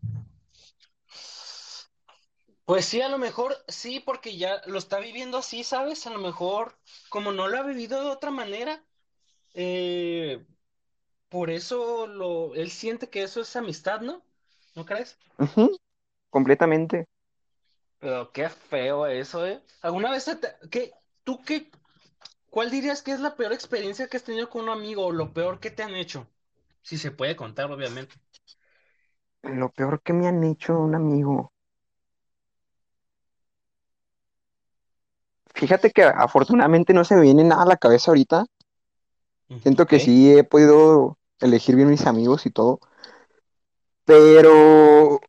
Pues 2.66 2.86
sí, 2.86 3.02
a 3.02 3.10
lo 3.10 3.18
mejor 3.18 3.58
sí, 3.68 4.00
porque 4.00 4.38
ya 4.38 4.62
lo 4.66 4.78
está 4.78 5.00
viviendo 5.00 5.38
así, 5.38 5.64
¿sabes? 5.64 6.08
A 6.08 6.12
lo 6.12 6.20
mejor, 6.20 6.78
como 7.10 7.32
no 7.32 7.48
lo 7.48 7.58
ha 7.58 7.64
vivido 7.64 8.02
de 8.02 8.10
otra 8.10 8.32
manera, 8.32 8.84
eh, 9.54 10.46
por 11.30 11.50
eso 11.50 12.08
lo, 12.08 12.54
él 12.56 12.72
siente 12.72 13.10
que 13.10 13.24
eso 13.24 13.42
es 13.42 13.56
amistad, 13.56 14.02
¿no? 14.02 14.24
¿No 14.76 14.86
crees? 14.86 15.18
Completamente. 16.30 17.08
Pero 18.00 18.32
qué 18.32 18.50
feo 18.50 19.06
eso, 19.06 19.46
¿eh? 19.46 19.62
¿Alguna 19.82 20.12
vez 20.12 20.26
te, 20.26 20.70
qué, 20.70 20.92
tú 21.24 21.42
qué, 21.44 21.70
cuál 22.50 22.72
dirías 22.72 23.02
que 23.02 23.12
es 23.12 23.20
la 23.20 23.36
peor 23.36 23.54
experiencia 23.54 24.08
que 24.08 24.18
has 24.18 24.24
tenido 24.24 24.50
con 24.50 24.64
un 24.64 24.70
amigo 24.70 25.06
o 25.06 25.12
lo 25.12 25.34
peor 25.34 25.60
que 25.60 25.72
te 25.72 25.84
han 25.84 25.96
hecho? 25.96 26.28
Si 26.82 26.98
se 26.98 27.12
puede 27.12 27.36
contar, 27.36 27.72
obviamente. 27.72 28.16
Lo 29.44 29.70
peor 29.70 30.02
que 30.02 30.14
me 30.14 30.28
han 30.28 30.44
hecho 30.44 30.80
un 30.80 30.96
amigo. 30.96 31.52
Fíjate 35.62 35.92
que 35.92 36.02
afortunadamente 36.02 36.92
no 36.92 37.06
se 37.06 37.14
me 37.14 37.22
viene 37.22 37.44
nada 37.44 37.62
a 37.62 37.68
la 37.68 37.78
cabeza 37.78 38.10
ahorita. 38.10 38.48
Siento 39.62 39.86
que 39.86 40.00
sí 40.00 40.36
he 40.36 40.44
podido 40.44 41.20
elegir 41.40 41.76
bien 41.76 41.88
mis 41.88 42.08
amigos 42.08 42.48
y 42.48 42.50
todo. 42.50 42.80
Pero 44.04 45.22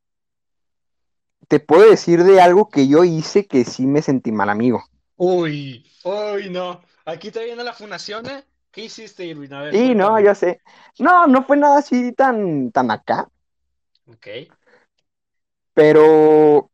te 1.48 1.60
puedo 1.60 1.90
decir 1.90 2.24
de 2.24 2.40
algo 2.40 2.70
que 2.70 2.88
yo 2.88 3.04
hice 3.04 3.46
que 3.46 3.66
sí 3.66 3.86
me 3.86 4.00
sentí 4.00 4.32
mal 4.32 4.48
amigo. 4.48 4.82
Uy, 5.16 5.84
uy, 6.02 6.48
no. 6.48 6.80
Aquí 7.04 7.30
te 7.30 7.44
viene 7.44 7.62
la 7.62 7.74
fundación, 7.74 8.24
¿eh? 8.24 8.42
¿Qué 8.70 8.84
hiciste, 8.86 9.26
Irwin? 9.26 9.52
A 9.52 9.60
ver, 9.64 9.74
Sí, 9.74 9.94
no, 9.94 10.18
yo 10.18 10.34
sé. 10.34 10.62
No, 10.98 11.26
no 11.26 11.44
fue 11.44 11.58
nada 11.58 11.80
así 11.80 12.12
tan, 12.12 12.72
tan 12.72 12.90
acá. 12.90 13.28
Ok, 14.06 14.28
Pero 15.74 16.70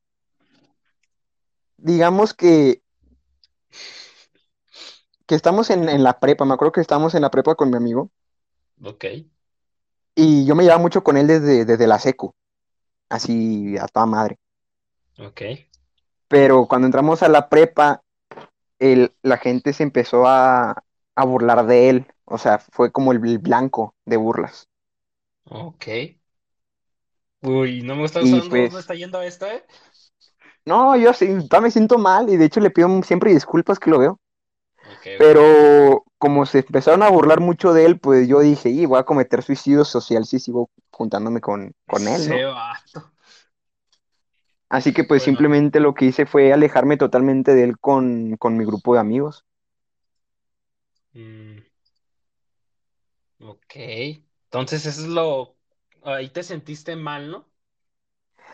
digamos 1.76 2.34
que, 2.34 2.82
que 5.28 5.36
estamos 5.36 5.70
en, 5.70 5.88
en 5.88 6.02
la 6.02 6.18
prepa. 6.18 6.44
Me 6.44 6.54
acuerdo 6.54 6.72
que 6.72 6.80
estábamos 6.80 7.14
en 7.14 7.22
la 7.22 7.30
prepa 7.30 7.54
con 7.54 7.70
mi 7.70 7.76
amigo. 7.76 8.10
ok, 8.82 9.04
Y 10.14 10.44
yo 10.44 10.54
me 10.54 10.64
llevaba 10.64 10.82
mucho 10.82 11.02
con 11.02 11.16
él 11.16 11.26
desde, 11.26 11.64
desde 11.64 11.86
la 11.86 11.98
secu. 11.98 12.34
Así 13.10 13.76
a 13.78 13.86
toda 13.88 14.06
madre. 14.06 14.38
ok. 15.18 15.42
Pero 16.28 16.66
cuando 16.66 16.86
entramos 16.86 17.22
a 17.22 17.28
la 17.28 17.48
prepa, 17.48 18.02
el, 18.78 19.14
la 19.22 19.38
gente 19.38 19.72
se 19.74 19.84
empezó 19.84 20.26
a, 20.28 20.84
a 21.16 21.24
burlar 21.24 21.66
de 21.66 21.90
él. 21.90 22.06
O 22.26 22.38
sea, 22.38 22.58
fue 22.58 22.92
como 22.92 23.12
el, 23.12 23.24
el 23.26 23.38
blanco 23.38 23.94
de 24.06 24.16
burlas. 24.18 24.68
Ok. 25.50 25.88
Uy, 27.40 27.82
no 27.82 27.94
me 27.96 28.02
gustando 28.02 28.36
dónde 28.38 28.48
pues, 28.48 28.78
está 28.78 28.94
yendo 28.94 29.20
esto, 29.22 29.46
¿eh? 29.46 29.64
no, 30.64 30.96
yo 30.96 31.12
sí, 31.12 31.28
me 31.62 31.70
siento 31.70 31.98
mal 31.98 32.28
y 32.30 32.36
de 32.36 32.44
hecho 32.44 32.60
le 32.60 32.70
pido 32.70 33.02
siempre 33.02 33.32
disculpas 33.32 33.78
que 33.78 33.90
lo 33.90 33.98
veo. 33.98 34.20
Pero 35.16 36.04
como 36.18 36.46
se 36.46 36.60
empezaron 36.60 37.02
a 37.02 37.10
burlar 37.10 37.40
mucho 37.40 37.72
de 37.72 37.84
él, 37.86 37.98
pues 38.00 38.28
yo 38.28 38.40
dije, 38.40 38.70
y 38.70 38.86
voy 38.86 38.98
a 38.98 39.04
cometer 39.04 39.42
suicidio 39.42 39.84
social 39.84 40.24
si 40.26 40.38
sigo 40.38 40.70
juntándome 40.90 41.40
con, 41.40 41.74
con 41.86 42.08
él, 42.08 42.28
Ese 42.28 42.28
¿no? 42.28 42.44
vato. 42.44 43.12
Así 44.70 44.94
que 44.94 45.04
pues 45.04 45.22
Bueno, 45.22 45.22
simplemente 45.22 45.78
lo 45.78 45.92
que 45.92 46.06
hice 46.06 46.24
fue 46.24 46.54
alejarme 46.54 46.96
totalmente 46.96 47.54
de 47.54 47.64
él 47.64 47.78
con, 47.78 48.38
con 48.38 48.56
mi 48.56 48.64
grupo 48.64 48.94
de 48.94 49.00
amigos. 49.00 49.44
mm, 51.14 51.58
ok. 53.40 53.74
Entonces 54.44 54.86
eso 54.86 55.02
es 55.02 55.08
lo... 55.08 55.56
Ahí 56.02 56.30
te 56.30 56.42
sentiste 56.42 56.96
mal, 56.96 57.30
¿no? 57.30 57.50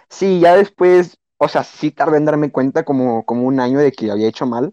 Sí, 0.08 0.40
ya 0.40 0.56
después, 0.56 1.18
o 1.38 1.48
sea, 1.48 1.64
sí 1.64 1.90
tardé 1.90 2.16
en 2.18 2.24
darme 2.24 2.50
cuenta 2.50 2.84
como, 2.84 3.24
como 3.26 3.42
un 3.46 3.60
año 3.60 3.78
de 3.78 3.92
que 3.92 4.10
había 4.10 4.28
hecho 4.28 4.46
mal. 4.46 4.72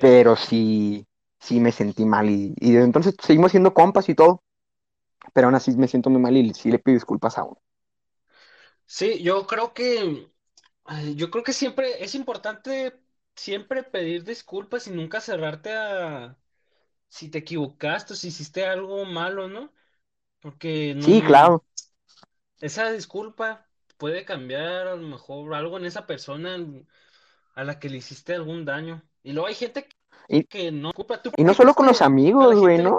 Pero 0.00 0.36
sí, 0.36 1.06
sí 1.40 1.60
me 1.60 1.72
sentí 1.72 2.04
mal 2.04 2.30
y, 2.30 2.54
y 2.60 2.72
desde 2.72 2.84
entonces 2.86 3.16
seguimos 3.22 3.50
siendo 3.52 3.74
compas 3.74 4.08
y 4.08 4.14
todo, 4.14 4.42
pero 5.34 5.48
aún 5.48 5.56
así 5.56 5.72
me 5.76 5.88
siento 5.88 6.10
muy 6.10 6.20
mal 6.22 6.36
y 6.36 6.54
sí 6.54 6.70
le 6.70 6.78
pido 6.80 6.96
disculpas 6.96 7.38
a 7.38 7.44
uno. 7.44 7.58
Sí, 8.86 9.22
yo 9.22 9.46
creo 9.46 9.74
que... 9.74 10.30
Yo 11.16 11.30
creo 11.30 11.44
que 11.44 11.52
siempre 11.52 12.02
es 12.04 12.14
importante 12.14 13.00
siempre 13.36 13.82
pedir 13.84 14.24
disculpas 14.24 14.86
y 14.88 14.90
nunca 14.92 15.20
cerrarte 15.20 15.72
a... 15.76 16.38
Si 17.08 17.30
te 17.30 17.38
equivocaste 17.38 18.14
o 18.14 18.16
si 18.16 18.28
hiciste 18.28 18.66
algo 18.66 19.04
malo, 19.06 19.48
¿no? 19.48 19.72
Porque 20.40 20.94
Sí, 21.00 21.22
no... 21.22 21.22
claro, 21.22 21.64
Esa 22.60 22.90
disculpa 22.92 23.66
puede 23.96 24.24
cambiar 24.24 24.86
a 24.88 24.94
lo 24.96 25.06
mejor 25.08 25.54
algo 25.54 25.76
en 25.78 25.84
esa 25.86 26.06
persona 26.06 26.56
a 27.54 27.64
la 27.64 27.78
que 27.80 27.88
le 27.90 27.98
hiciste 27.98 28.34
algún 28.34 28.64
daño. 28.64 29.02
Y 29.28 29.32
luego 29.34 29.46
hay 29.46 29.54
gente 29.54 29.86
y, 30.26 30.44
que 30.44 30.72
no 30.72 30.90
culpa. 30.94 31.20
¿Tú 31.20 31.30
y 31.36 31.44
no 31.44 31.52
solo 31.52 31.74
con 31.74 31.84
los 31.84 32.00
amigos, 32.00 32.56
güey, 32.56 32.78
¿no? 32.78 32.98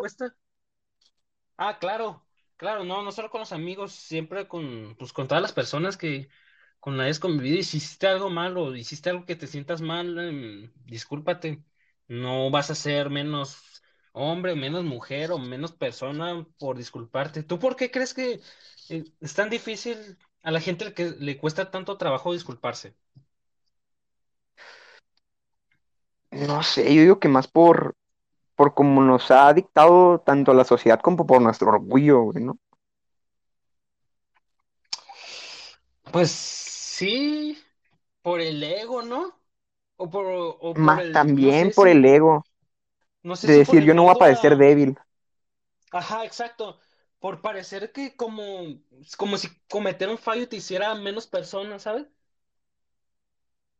Ah, 1.57 1.79
claro, 1.79 2.23
claro, 2.55 2.83
no, 2.83 3.01
no 3.01 3.11
solo 3.11 3.31
con 3.31 3.39
los 3.39 3.51
amigos, 3.51 3.93
siempre 3.93 4.47
con, 4.47 4.95
pues, 4.99 5.11
con 5.11 5.27
todas 5.27 5.41
las 5.41 5.53
personas 5.53 5.97
que 5.97 6.29
con 6.79 6.97
las 6.97 7.05
que 7.05 7.09
has 7.09 7.19
convivido. 7.19 7.57
Hiciste 7.57 8.05
algo 8.05 8.29
malo, 8.29 8.75
hiciste 8.75 9.09
algo 9.09 9.25
que 9.25 9.35
te 9.35 9.47
sientas 9.47 9.81
mal, 9.81 10.19
em, 10.19 10.71
discúlpate. 10.85 11.63
No 12.07 12.51
vas 12.51 12.69
a 12.69 12.75
ser 12.75 13.09
menos 13.09 13.81
hombre, 14.11 14.53
menos 14.53 14.83
mujer 14.83 15.31
o 15.31 15.39
menos 15.39 15.71
persona 15.71 16.45
por 16.59 16.77
disculparte. 16.77 17.41
¿Tú 17.41 17.57
por 17.57 17.75
qué 17.75 17.89
crees 17.89 18.13
que 18.13 18.39
eh, 18.89 19.03
es 19.19 19.33
tan 19.33 19.49
difícil 19.49 19.97
a 20.43 20.51
la 20.51 20.61
gente 20.61 20.93
que 20.93 21.09
le 21.09 21.39
cuesta 21.39 21.71
tanto 21.71 21.97
trabajo 21.97 22.33
disculparse? 22.33 22.95
No 26.31 26.63
sé, 26.63 26.83
yo 26.95 27.01
digo 27.01 27.19
que 27.19 27.27
más 27.27 27.47
por, 27.47 27.95
por 28.55 28.73
como 28.75 29.03
nos 29.03 29.31
ha 29.31 29.53
dictado 29.53 30.21
tanto 30.21 30.53
la 30.53 30.65
sociedad 30.65 30.99
como 31.01 31.25
por 31.27 31.41
nuestro 31.41 31.69
orgullo, 31.69 32.21
güey, 32.23 32.43
¿no? 32.45 32.57
Pues 36.11 36.31
sí, 36.31 37.57
por 38.21 38.41
el 38.41 38.63
ego, 38.63 39.03
¿no? 39.03 39.39
O 39.97 40.09
por, 40.11 40.25
o 40.61 40.79
por 40.81 40.97
Ma- 40.97 41.01
el, 41.01 41.29
no 41.37 41.51
también 41.51 41.71
sé 41.71 41.71
por 41.71 41.87
si, 41.87 41.87
el 41.87 42.03
ego 42.05 42.43
no 43.23 43.35
sé 43.35 43.47
de 43.47 43.53
si 43.53 43.59
decir 43.59 43.83
yo 43.83 43.93
no 43.93 44.03
voy 44.03 44.13
a 44.13 44.17
parecer 44.17 44.57
a, 44.57 44.57
débil. 44.57 44.97
ajá, 45.91 46.25
exacto, 46.25 46.79
por 47.19 47.41
parecer 47.41 47.91
que 47.91 48.15
como, 48.15 48.43
como 49.17 49.37
si 49.37 49.47
cometer 49.69 50.09
un 50.09 50.17
fallo 50.17 50.47
te 50.49 50.57
hiciera 50.57 50.93
menos 50.95 51.27
persona, 51.27 51.79
¿sabes? 51.79 52.07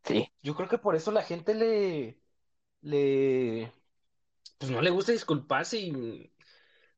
Sí, 0.03 0.29
Yo 0.41 0.55
creo 0.55 0.69
que 0.69 0.77
por 0.77 0.95
eso 0.95 1.11
la 1.11 1.23
gente 1.23 1.53
le, 1.55 2.18
le, 2.81 3.71
pues 4.59 4.71
no 4.71 4.81
le 4.81 4.89
gusta 4.91 5.11
disculparse 5.13 5.79
y 5.79 6.33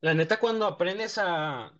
la 0.01 0.13
neta 0.15 0.39
cuando 0.39 0.65
aprendes 0.67 1.17
a, 1.19 1.73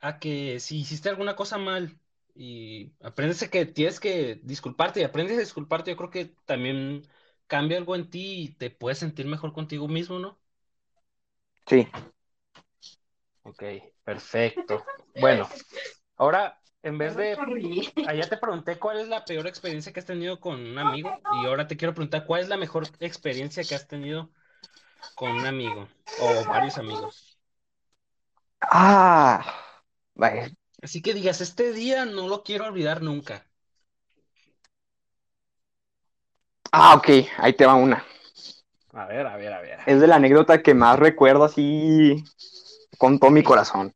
a 0.00 0.18
que 0.18 0.60
si 0.60 0.78
hiciste 0.80 1.08
alguna 1.08 1.36
cosa 1.36 1.58
mal 1.58 1.98
y 2.34 2.92
aprendes 3.02 3.42
a 3.42 3.50
que 3.50 3.66
tienes 3.66 4.00
que 4.00 4.40
disculparte 4.44 5.00
y 5.00 5.04
aprendes 5.04 5.36
a 5.38 5.40
disculparte, 5.40 5.90
yo 5.90 5.96
creo 5.96 6.10
que 6.10 6.26
también 6.44 7.06
cambia 7.46 7.78
algo 7.78 7.96
en 7.96 8.10
ti 8.10 8.42
y 8.42 8.48
te 8.54 8.70
puedes 8.70 8.98
sentir 8.98 9.26
mejor 9.26 9.52
contigo 9.52 9.88
mismo, 9.88 10.18
¿no? 10.18 10.38
sí. 11.66 11.86
Ok, 13.44 13.62
perfecto. 14.04 14.84
Bueno, 15.14 15.48
ahora 16.16 16.60
en 16.86 16.98
vez 16.98 17.16
de, 17.16 17.36
allá 18.06 18.28
te 18.28 18.36
pregunté 18.36 18.78
cuál 18.78 19.00
es 19.00 19.08
la 19.08 19.24
peor 19.24 19.46
experiencia 19.46 19.92
que 19.92 20.00
has 20.00 20.06
tenido 20.06 20.38
con 20.38 20.60
un 20.60 20.78
amigo 20.78 21.10
y 21.42 21.46
ahora 21.46 21.66
te 21.66 21.76
quiero 21.76 21.94
preguntar 21.94 22.24
cuál 22.26 22.42
es 22.42 22.48
la 22.48 22.56
mejor 22.56 22.86
experiencia 23.00 23.64
que 23.64 23.74
has 23.74 23.88
tenido 23.88 24.30
con 25.16 25.30
un 25.30 25.46
amigo 25.46 25.88
o 26.20 26.44
varios 26.44 26.78
amigos. 26.78 27.38
Ah, 28.60 29.44
vaya. 30.14 30.50
Así 30.80 31.02
que 31.02 31.12
digas, 31.12 31.40
este 31.40 31.72
día 31.72 32.04
no 32.04 32.28
lo 32.28 32.44
quiero 32.44 32.66
olvidar 32.66 33.02
nunca. 33.02 33.44
Ah, 36.70 36.94
ok, 36.94 37.08
ahí 37.38 37.52
te 37.54 37.66
va 37.66 37.74
una. 37.74 38.04
A 38.92 39.06
ver, 39.06 39.26
a 39.26 39.36
ver, 39.36 39.52
a 39.52 39.60
ver. 39.60 39.80
Es 39.86 40.00
de 40.00 40.06
la 40.06 40.16
anécdota 40.16 40.62
que 40.62 40.74
más 40.74 40.98
recuerdo 40.98 41.44
así 41.44 42.22
con 42.98 43.18
todo 43.18 43.30
mi 43.30 43.42
corazón. 43.42 43.92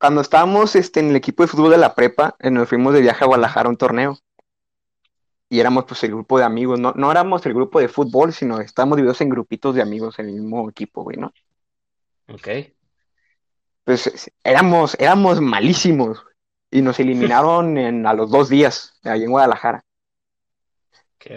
Cuando 0.00 0.20
estábamos 0.20 0.76
este, 0.76 1.00
en 1.00 1.10
el 1.10 1.16
equipo 1.16 1.42
de 1.42 1.48
fútbol 1.48 1.70
de 1.72 1.78
la 1.78 1.94
prepa, 1.94 2.36
eh, 2.38 2.50
nos 2.50 2.68
fuimos 2.68 2.94
de 2.94 3.00
viaje 3.00 3.24
a 3.24 3.26
Guadalajara 3.26 3.66
a 3.68 3.70
un 3.70 3.76
torneo. 3.76 4.18
Y 5.50 5.60
éramos 5.60 5.84
pues 5.86 6.02
el 6.04 6.10
grupo 6.10 6.38
de 6.38 6.44
amigos, 6.44 6.78
no, 6.78 6.92
no 6.94 7.10
éramos 7.10 7.44
el 7.46 7.54
grupo 7.54 7.80
de 7.80 7.88
fútbol, 7.88 8.32
sino 8.32 8.60
estábamos 8.60 8.96
divididos 8.96 9.20
en 9.22 9.30
grupitos 9.30 9.74
de 9.74 9.82
amigos 9.82 10.18
en 10.18 10.26
el 10.28 10.34
mismo 10.34 10.68
equipo, 10.68 11.02
güey, 11.02 11.16
¿no? 11.16 11.32
Ok. 12.28 12.48
Pues 13.84 14.06
es- 14.06 14.30
éramos, 14.44 14.94
éramos 15.00 15.40
malísimos 15.40 16.24
y 16.70 16.82
nos 16.82 17.00
eliminaron 17.00 17.78
en, 17.78 18.06
a 18.06 18.12
los 18.12 18.30
dos 18.30 18.48
días, 18.48 18.98
ahí 19.04 19.24
en 19.24 19.30
Guadalajara. 19.30 19.84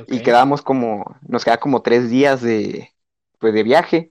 Y 0.07 0.21
quedamos 0.23 0.61
como, 0.61 1.17
nos 1.21 1.43
queda 1.45 1.59
como 1.59 1.81
tres 1.81 2.09
días 2.09 2.41
de, 2.41 2.93
pues, 3.39 3.53
de 3.53 3.63
viaje. 3.63 4.10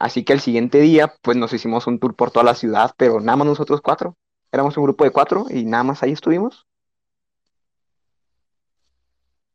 Así 0.00 0.24
que 0.24 0.32
el 0.32 0.40
siguiente 0.40 0.80
día, 0.80 1.14
pues 1.22 1.36
nos 1.36 1.52
hicimos 1.52 1.86
un 1.86 2.00
tour 2.00 2.16
por 2.16 2.32
toda 2.32 2.44
la 2.44 2.56
ciudad, 2.56 2.92
pero 2.96 3.20
nada 3.20 3.36
más 3.36 3.46
nosotros 3.48 3.80
cuatro. 3.82 4.16
Éramos 4.52 4.76
un 4.76 4.84
grupo 4.84 5.04
de 5.04 5.12
cuatro 5.12 5.46
y 5.50 5.64
nada 5.64 5.84
más 5.84 6.02
ahí 6.02 6.12
estuvimos. 6.12 6.66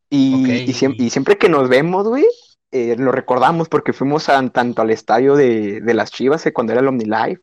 Y, 0.10 0.74
siempre 1.10 1.38
que 1.38 1.50
nos 1.50 1.68
vemos, 1.70 2.08
güey, 2.08 2.26
eh, 2.72 2.96
lo 2.98 3.12
recordamos 3.12 3.70
porque 3.70 3.94
fuimos 3.94 4.30
a- 4.30 4.50
tanto 4.50 4.82
al 4.82 4.92
estadio 4.92 5.36
de, 5.36 5.82
de 5.82 5.94
las 5.94 6.12
Chivas, 6.12 6.46
eh, 6.46 6.54
cuando 6.54 6.74
era 6.74 6.82
el 6.82 6.88
OmniLife. 6.88 7.42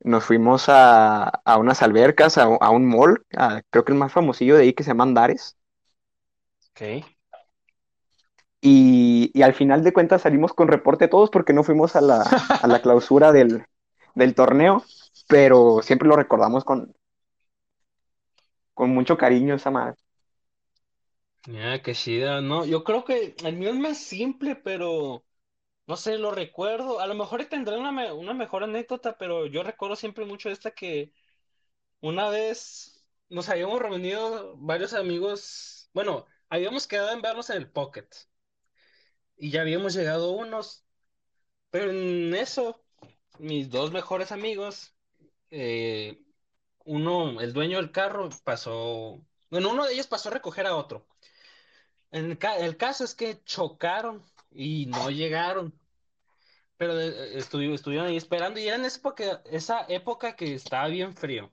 Nos 0.00 0.24
fuimos 0.24 0.68
a, 0.68 1.24
a 1.24 1.58
unas 1.58 1.82
albercas, 1.82 2.38
a, 2.38 2.44
a 2.44 2.70
un 2.70 2.86
mall, 2.86 3.24
creo 3.70 3.84
que 3.84 3.92
el 3.92 3.98
más 3.98 4.12
famosillo 4.12 4.56
de 4.56 4.64
ahí 4.64 4.72
que 4.74 4.84
se 4.84 4.90
llama 4.90 5.04
Andares. 5.04 5.56
ok. 6.70 7.13
Y, 8.64 9.30
y 9.34 9.42
al 9.42 9.54
final 9.54 9.84
de 9.84 9.92
cuentas 9.92 10.22
salimos 10.22 10.54
con 10.54 10.68
reporte 10.68 11.08
todos 11.08 11.30
porque 11.30 11.52
no 11.52 11.64
fuimos 11.64 11.96
a 11.96 12.00
la, 12.00 12.38
a 12.60 12.68
la 12.68 12.80
clausura 12.82 13.30
del, 13.32 13.66
del 14.14 14.34
torneo, 14.34 14.84
pero 15.28 15.82
siempre 15.82 16.08
lo 16.08 16.16
recordamos 16.16 16.64
con, 16.64 16.94
con 18.72 18.90
mucho 18.90 19.16
cariño 19.18 19.54
esa 19.56 19.70
madre. 19.70 19.96
Ya, 21.46 21.82
qué 21.82 21.94
chida. 21.94 22.40
No, 22.40 22.64
yo 22.64 22.84
creo 22.84 23.04
que 23.04 23.34
el 23.44 23.56
mío 23.56 23.70
es 23.70 23.76
más 23.76 23.98
simple, 23.98 24.56
pero 24.56 25.24
no 25.86 25.96
sé, 25.96 26.18
lo 26.18 26.30
recuerdo. 26.32 27.00
A 27.00 27.06
lo 27.06 27.14
mejor 27.14 27.44
tendré 27.46 27.78
una, 27.78 27.92
me- 27.92 28.12
una 28.12 28.34
mejor 28.34 28.64
anécdota, 28.64 29.18
pero 29.18 29.46
yo 29.46 29.62
recuerdo 29.64 29.96
siempre 29.96 30.26
mucho 30.26 30.50
esta 30.50 30.72
que 30.72 31.12
una 32.00 32.30
vez 32.30 33.04
nos 33.30 33.48
habíamos 33.50 33.80
reunido 33.80 34.56
varios 34.58 34.94
amigos. 34.94 35.90
Bueno, 35.94 36.26
habíamos 36.50 36.86
quedado 36.88 37.12
en 37.12 37.22
vernos 37.22 37.50
en 37.50 37.58
el 37.58 37.70
Pocket 37.70 38.08
y 39.36 39.50
ya 39.50 39.62
habíamos 39.62 39.94
llegado 39.94 40.32
unos, 40.32 40.86
pero 41.70 41.90
en 41.92 42.34
eso, 42.34 42.84
mis 43.38 43.70
dos 43.70 43.92
mejores 43.92 44.32
amigos, 44.32 44.96
eh, 45.50 46.24
uno, 46.84 47.40
el 47.40 47.52
dueño 47.54 47.78
del 47.78 47.92
carro, 47.92 48.30
pasó. 48.44 49.26
Bueno, 49.50 49.70
uno 49.72 49.86
de 49.86 49.94
ellos 49.94 50.08
pasó 50.08 50.30
a 50.30 50.32
recoger 50.34 50.66
a 50.66 50.76
otro. 50.76 51.08
El, 52.10 52.38
ca- 52.38 52.58
el 52.58 52.76
caso 52.76 53.04
es 53.04 53.14
que 53.14 53.42
chocaron 53.44 54.22
y 54.50 54.86
no 54.86 55.10
llegaron, 55.10 55.78
pero 56.76 57.00
eh, 57.00 57.38
estuvi- 57.38 57.72
estuvieron 57.74 58.08
ahí 58.08 58.16
esperando 58.16 58.60
y 58.60 58.66
era 58.68 58.76
en 58.76 58.84
esa 58.84 58.98
época, 58.98 59.42
esa 59.46 59.86
época 59.88 60.36
que 60.36 60.54
estaba 60.54 60.88
bien 60.88 61.14
frío. 61.16 61.52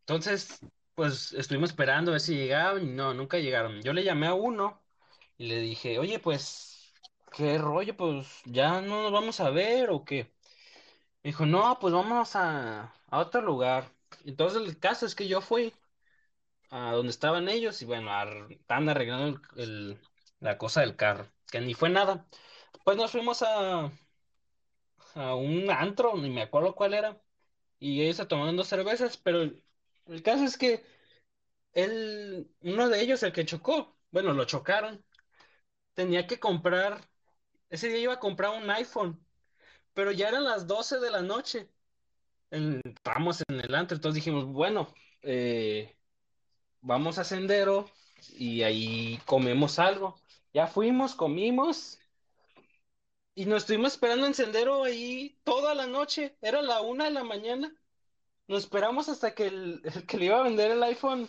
Entonces, 0.00 0.60
pues 0.94 1.32
estuvimos 1.34 1.70
esperando 1.70 2.12
a 2.12 2.14
ver 2.14 2.20
si 2.22 2.36
llegaban 2.36 2.84
y 2.88 2.92
no, 2.92 3.14
nunca 3.14 3.38
llegaron. 3.38 3.82
Yo 3.82 3.92
le 3.92 4.04
llamé 4.04 4.28
a 4.28 4.34
uno 4.34 4.82
y 5.38 5.48
le 5.48 5.60
dije, 5.60 5.98
oye, 5.98 6.18
pues, 6.20 6.73
¿qué 7.36 7.58
rollo? 7.58 7.96
Pues 7.96 8.42
ya 8.44 8.80
no 8.80 9.02
nos 9.02 9.12
vamos 9.12 9.40
a 9.40 9.50
ver 9.50 9.90
o 9.90 10.04
qué. 10.04 10.32
Dijo, 11.24 11.46
no, 11.46 11.78
pues 11.80 11.94
vamos 11.94 12.36
a, 12.36 12.94
a 13.10 13.18
otro 13.20 13.42
lugar. 13.42 13.92
Entonces 14.24 14.62
el 14.62 14.78
caso 14.80 15.06
es 15.06 15.14
que 15.14 15.28
yo 15.28 15.40
fui 15.40 15.74
a 16.70 16.92
donde 16.92 17.10
estaban 17.10 17.48
ellos 17.48 17.82
y 17.82 17.86
bueno, 17.86 18.10
ar- 18.12 18.48
arreglando 18.68 19.40
el- 19.56 20.00
la 20.40 20.58
cosa 20.58 20.82
del 20.82 20.96
carro, 20.96 21.28
que 21.50 21.60
ni 21.60 21.74
fue 21.74 21.90
nada. 21.90 22.26
Pues 22.84 22.96
nos 22.98 23.12
fuimos 23.12 23.42
a, 23.42 23.90
a 25.14 25.34
un 25.34 25.70
antro, 25.70 26.16
ni 26.16 26.30
me 26.30 26.42
acuerdo 26.42 26.74
cuál 26.74 26.94
era, 26.94 27.20
y 27.80 28.02
ellos 28.02 28.16
se 28.16 28.26
tomaron 28.26 28.56
dos 28.56 28.68
cervezas, 28.68 29.16
pero 29.18 29.42
el, 29.42 29.64
el 30.06 30.22
caso 30.24 30.44
es 30.44 30.58
que 30.58 30.84
él, 31.72 32.50
uno 32.62 32.88
de 32.90 33.02
ellos, 33.02 33.22
el 33.24 33.32
que 33.32 33.46
chocó, 33.46 33.96
bueno, 34.12 34.32
lo 34.34 34.44
chocaron, 34.46 35.04
tenía 35.94 36.26
que 36.26 36.40
comprar, 36.40 37.00
ese 37.70 37.88
día 37.88 37.98
iba 37.98 38.14
a 38.14 38.20
comprar 38.20 38.50
un 38.62 38.70
iPhone, 38.70 39.24
pero 39.94 40.12
ya 40.12 40.28
eran 40.28 40.44
las 40.44 40.66
12 40.66 40.98
de 41.00 41.10
la 41.10 41.22
noche, 41.22 41.70
en- 42.50 42.80
estábamos 42.84 43.42
en 43.48 43.60
el 43.60 43.74
antro, 43.74 43.96
entonces 43.96 44.16
dijimos, 44.16 44.46
bueno, 44.46 44.94
eh, 45.22 45.96
vamos 46.80 47.18
a 47.18 47.24
Sendero 47.24 47.90
y 48.36 48.62
ahí 48.62 49.18
comemos 49.26 49.78
algo. 49.78 50.16
Ya 50.52 50.66
fuimos, 50.68 51.14
comimos 51.14 51.98
y 53.34 53.46
nos 53.46 53.62
estuvimos 53.62 53.92
esperando 53.92 54.26
en 54.26 54.34
Sendero 54.34 54.84
ahí 54.84 55.40
toda 55.44 55.74
la 55.74 55.86
noche. 55.86 56.36
Era 56.40 56.62
la 56.62 56.80
una 56.80 57.04
de 57.04 57.10
la 57.10 57.24
mañana. 57.24 57.74
Nos 58.48 58.64
esperamos 58.64 59.08
hasta 59.08 59.34
que 59.34 59.46
el 59.46 59.82
que 60.08 60.18
le 60.18 60.26
iba 60.26 60.38
a 60.40 60.42
vender 60.42 60.70
el 60.72 60.82
iPhone 60.82 61.28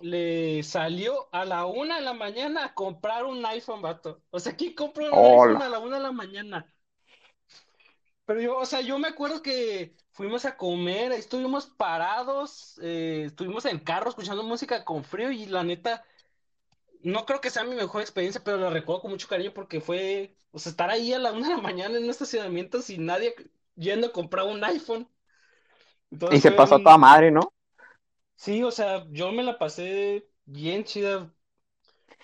le 0.00 0.62
salió 0.62 1.28
a 1.32 1.44
la 1.44 1.66
una 1.66 1.96
de 1.96 2.02
la 2.02 2.14
mañana 2.14 2.64
a 2.64 2.74
comprar 2.74 3.24
un 3.24 3.44
iPhone, 3.44 3.82
vato. 3.82 4.22
O 4.30 4.40
sea, 4.40 4.56
¿quién 4.56 4.74
compró 4.74 5.06
un 5.06 5.12
iPhone 5.12 5.62
a 5.62 5.68
la 5.68 5.78
una 5.78 5.96
de 5.96 6.02
la 6.02 6.12
mañana? 6.12 6.72
Pero 8.24 8.40
yo, 8.40 8.58
o 8.58 8.66
sea, 8.66 8.80
yo 8.80 8.98
me 8.98 9.08
acuerdo 9.08 9.42
que 9.42 9.96
fuimos 10.12 10.44
a 10.44 10.56
comer, 10.56 11.12
estuvimos 11.12 11.66
parados, 11.66 12.78
eh, 12.82 13.24
estuvimos 13.26 13.64
en 13.64 13.78
carro 13.80 14.08
escuchando 14.08 14.42
música 14.42 14.84
con 14.84 15.02
frío 15.02 15.30
y 15.32 15.46
la 15.46 15.64
neta, 15.64 16.04
no 17.02 17.26
creo 17.26 17.40
que 17.40 17.50
sea 17.50 17.64
mi 17.64 17.74
mejor 17.74 18.02
experiencia, 18.02 18.42
pero 18.44 18.58
la 18.58 18.70
recuerdo 18.70 19.02
con 19.02 19.10
mucho 19.10 19.28
cariño 19.28 19.52
porque 19.52 19.80
fue, 19.80 20.36
o 20.52 20.58
sea, 20.58 20.70
estar 20.70 20.90
ahí 20.90 21.12
a 21.12 21.18
la 21.18 21.32
una 21.32 21.48
de 21.48 21.56
la 21.56 21.60
mañana 21.60 21.96
en 21.96 22.04
un 22.04 22.10
estacionamiento 22.10 22.82
sin 22.82 23.06
nadie 23.06 23.34
yendo 23.74 24.08
a 24.08 24.12
comprar 24.12 24.46
un 24.46 24.62
iPhone. 24.62 25.08
Y 26.30 26.40
se 26.40 26.52
pasó 26.52 26.76
a 26.76 26.82
toda 26.82 26.98
madre, 26.98 27.30
¿no? 27.30 27.52
Sí, 28.44 28.62
o 28.64 28.70
sea, 28.70 29.06
yo 29.10 29.32
me 29.32 29.42
la 29.44 29.58
pasé 29.58 30.28
bien 30.46 30.84
chida 30.84 31.32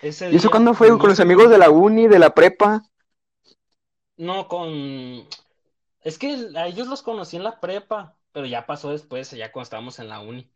ese 0.01 0.31
¿Y 0.31 0.37
eso 0.37 0.49
día. 0.49 0.49
cuándo 0.49 0.73
fue? 0.73 0.97
¿Con 0.97 1.09
los 1.09 1.19
amigos 1.19 1.49
de 1.49 1.57
la 1.57 1.69
uni, 1.69 2.07
de 2.07 2.19
la 2.19 2.33
prepa? 2.33 2.81
No, 4.17 4.47
con... 4.47 5.27
Es 6.01 6.17
que 6.19 6.49
a 6.55 6.67
ellos 6.67 6.87
los 6.87 7.03
conocí 7.03 7.37
en 7.37 7.43
la 7.43 7.59
prepa, 7.59 8.17
pero 8.31 8.45
ya 8.47 8.65
pasó 8.65 8.91
después, 8.91 9.31
ya 9.31 9.51
cuando 9.51 9.63
estábamos 9.65 9.99
en 9.99 10.09
la 10.09 10.21
uni. 10.21 10.51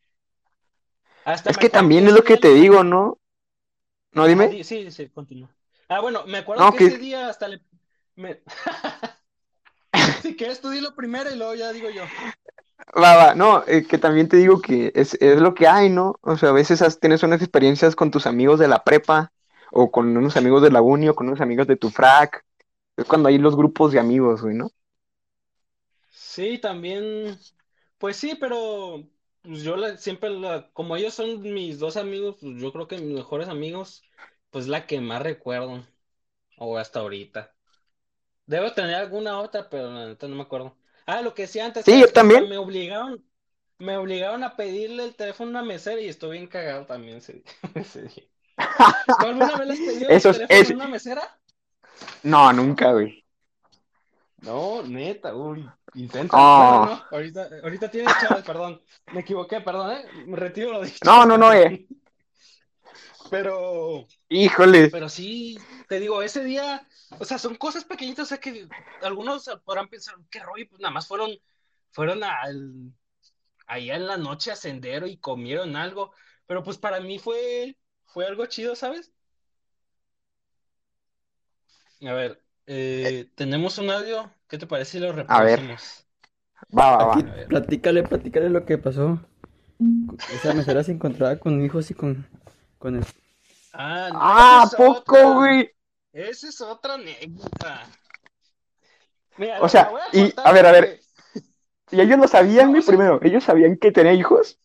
Hasta 1.24 1.51
Es 1.51 1.57
me 1.57 1.59
que 1.59 1.70
acuerdo 1.70 1.89
también 1.89 2.07
es 2.07 2.14
ese 2.14 2.16
lo 2.16 2.24
que 2.24 2.36
día 2.36 2.39
te 2.39 2.51
digo, 2.51 2.84
¿no? 2.84 3.20
No, 4.14 4.28
Ajá, 4.28 4.28
dime. 4.28 4.47
di- 4.47 4.64
sí, 4.64 4.91
sí, 4.91 5.09
continúa. 5.09 5.55
Ah, 5.88 5.99
bueno, 6.01 6.26
me 6.26 6.38
acuerdo 6.39 6.68
No, 6.68 6.70
que 6.70 6.78
que- 6.78 6.80
ese 6.80 6.97
día 6.97 7.28
hasta 7.30 7.47
le... 7.47 7.62
me- 8.16 8.41
Si 10.24 10.36
quieres 10.36 10.62
tú 10.62 10.70
di 10.70 10.82
lo 10.82 10.96
primero 10.96 11.32
y 11.32 11.36
luego 11.38 11.56
ya 11.56 11.72
digo 11.74 11.90
yo. 11.90 12.14
Va, 12.98 13.16
va, 13.16 13.36
no, 13.36 13.64
eh, 13.68 13.86
que 13.88 13.98
también 13.98 14.28
te 14.28 14.38
digo 14.38 14.60
que 14.62 14.92
es, 14.96 15.14
es 15.22 15.40
lo 15.40 15.54
que 15.54 15.68
hay, 15.68 15.90
¿no? 15.90 16.16
O 16.22 16.36
sea, 16.38 16.50
a 16.50 16.52
veces 16.52 16.82
has- 16.82 17.00
tienes 17.00 17.24
unas 17.24 17.42
experiencias 17.42 17.96
con 17.96 18.12
tus 18.12 18.26
amigos 18.28 18.60
de 18.60 18.68
la 18.68 18.84
prepa, 18.84 19.32
o 19.72 19.92
con 19.92 20.16
unos 20.18 20.36
amigos 20.38 20.62
de 20.62 20.72
la 20.72 20.82
uni, 20.82 21.08
o 21.10 21.16
con 21.16 21.28
unos 21.28 21.42
amigos 21.42 21.68
de 21.68 21.78
tu 21.78 21.90
frac. 21.90 22.44
Es 22.98 23.06
cuando 23.06 23.30
hay 23.30 23.38
los 23.40 23.56
grupos 23.58 23.92
de 23.94 24.00
amigos, 24.00 24.42
güey, 24.44 24.56
¿no? 24.56 24.70
Sí, 26.10 26.60
también, 26.60 27.38
pues 27.98 28.18
sí, 28.18 28.36
pero 28.40 29.08
pues 29.42 29.64
yo 29.64 29.76
la- 29.78 29.98
siempre, 29.98 30.30
la, 30.30 30.72
como 30.74 30.96
ellos 30.96 31.14
son 31.14 31.42
mis 31.42 31.80
dos 31.80 31.98
amigos, 31.98 32.38
pues 32.42 32.62
yo 32.62 32.72
creo 32.74 32.88
que 32.88 32.98
mis 32.98 33.16
mejores 33.16 33.48
amigos, 33.50 34.04
pues 34.50 34.68
la 34.68 34.86
que 34.88 35.00
más 35.02 35.22
recuerdo, 35.22 35.86
o 36.58 36.78
hasta 36.78 37.00
ahorita. 37.02 37.56
Debo 38.52 38.74
tener 38.74 38.95
alguna 38.95 39.39
otra, 39.39 39.70
pero 39.70 39.89
la 39.89 40.08
neta 40.08 40.28
no 40.28 40.36
me 40.36 40.41
acuerdo. 40.41 40.76
Ah, 41.06 41.22
lo 41.22 41.34
que 41.34 41.43
decía 41.43 41.66
antes, 41.66 41.86
Sí, 41.86 41.97
yo 42.02 42.10
también. 42.10 42.49
me 42.49 42.58
obligaron, 42.58 43.24
me 43.78 43.95
obligaron 43.95 44.43
a 44.43 44.58
pedirle 44.58 45.06
el 45.06 45.16
teléfono 45.16 45.58
a 45.58 45.62
una 45.62 45.64
mesera 45.64 46.02
y 46.02 46.10
estoy 46.10 46.32
bien 46.32 46.47
cagado 46.47 46.86
también 46.86 47.20
ese, 47.76 48.02
día. 48.02 48.26
¿Tú 48.58 49.26
alguna 49.26 49.56
vez 49.56 49.68
le 49.68 49.74
has 49.74 49.80
pedido 49.80 50.10
el 50.10 50.22
teléfono 50.22 50.45
es... 50.49 50.70
a 50.70 50.74
una 50.74 50.88
mesera? 50.89 51.39
No, 52.24 52.52
nunca, 52.52 52.91
güey. 52.91 53.24
No, 54.41 54.84
neta, 54.84 55.34
uy, 55.34 55.66
inténtalo. 55.93 56.43
Oh. 56.43 56.80
Bueno, 56.80 56.86
no, 56.88 57.04
ahorita, 57.10 57.49
ahorita 57.64 57.89
tienes 57.89 58.14
chaval, 58.20 58.43
perdón. 58.43 58.82
Me 59.14 59.22
equivoqué, 59.22 59.62
perdón, 59.62 59.91
¿eh? 59.91 60.06
Me 60.26 60.36
retiro 60.36 60.74
lo 60.74 60.82
dicho. 60.82 60.99
No, 61.06 61.26
no, 61.26 61.38
no, 61.38 61.54
eh. 61.54 61.88
Pero, 63.32 64.08
Híjole. 64.30 64.92
pero 64.92 65.10
sí, 65.10 65.58
te 65.90 66.00
digo, 66.00 66.22
ese 66.24 66.44
día, 66.44 66.88
o 67.20 67.26
sea, 67.26 67.40
son 67.40 67.56
cosas 67.56 67.86
pequeñitas, 67.86 68.26
o 68.26 68.30
sea, 68.30 68.40
que 68.40 68.68
algunos 69.02 69.50
podrán 69.66 69.90
pensar, 69.90 70.16
qué 70.32 70.40
rollo, 70.42 70.68
pues 70.70 70.82
nada 70.82 70.94
más 70.94 71.08
fueron, 71.08 71.32
fueron 71.92 72.24
al, 72.24 72.94
allá 73.68 73.96
en 73.96 74.08
la 74.08 74.18
noche 74.18 74.52
a 74.52 74.58
Sendero 74.58 75.08
y 75.08 75.18
comieron 75.18 75.76
algo, 75.78 76.14
pero 76.48 76.64
pues 76.64 76.78
para 76.78 77.02
mí 77.02 77.20
fue, 77.20 77.78
fue 78.06 78.26
algo 78.28 78.46
chido, 78.48 78.76
¿sabes? 78.76 79.14
A 82.06 82.14
ver, 82.14 82.44
eh, 82.66 83.30
tenemos 83.36 83.78
un 83.78 83.90
audio, 83.92 84.32
¿qué 84.48 84.58
te 84.58 84.68
parece 84.68 84.94
si 84.94 85.00
lo 85.00 85.14
A 85.28 85.44
ver. 85.44 85.60
reproducimos? 85.60 86.08
Va, 86.78 86.98
va, 86.98 87.04
Aquí, 87.04 87.24
va. 87.24 87.46
Platícale, 87.50 88.04
platícale 88.04 88.50
lo 88.50 88.66
que 88.66 88.78
pasó. 88.78 89.20
Esa 90.34 90.54
mesera 90.54 90.84
se 90.84 90.92
encontraba 90.92 91.36
con 91.38 91.64
hijos 91.64 91.92
y 91.92 91.94
con, 91.94 92.26
con 92.80 92.96
el- 92.96 93.06
Ah, 93.74 94.10
no, 94.14 94.20
Ah, 94.22 94.64
esa 94.64 94.78
¿a 94.78 94.86
es 94.86 95.02
poco, 95.04 95.16
otra. 95.16 95.36
güey? 95.36 95.72
Esa 96.14 96.50
es 96.50 96.62
otra 96.62 96.96
anécdota. 96.96 97.88
Mira, 99.38 99.62
O 99.62 99.70
sea, 99.70 99.92
a 99.98 100.10
y, 100.12 100.32
contar 100.34 100.46
a 100.46 100.52
ver, 100.52 100.66
a 100.66 100.72
ver. 100.72 101.00
¿Y 101.92 102.02
ellos 102.02 102.20
lo 102.20 102.28
sabían, 102.28 102.70
No, 102.70 102.72
güey, 102.72 102.80
o 102.80 102.84
sea- 102.84 102.98
primero? 102.98 103.20
¿Ellos 103.24 103.44
sabían 103.44 103.78
que 103.78 103.92
tenía 103.92 104.14
hijos? 104.14 104.60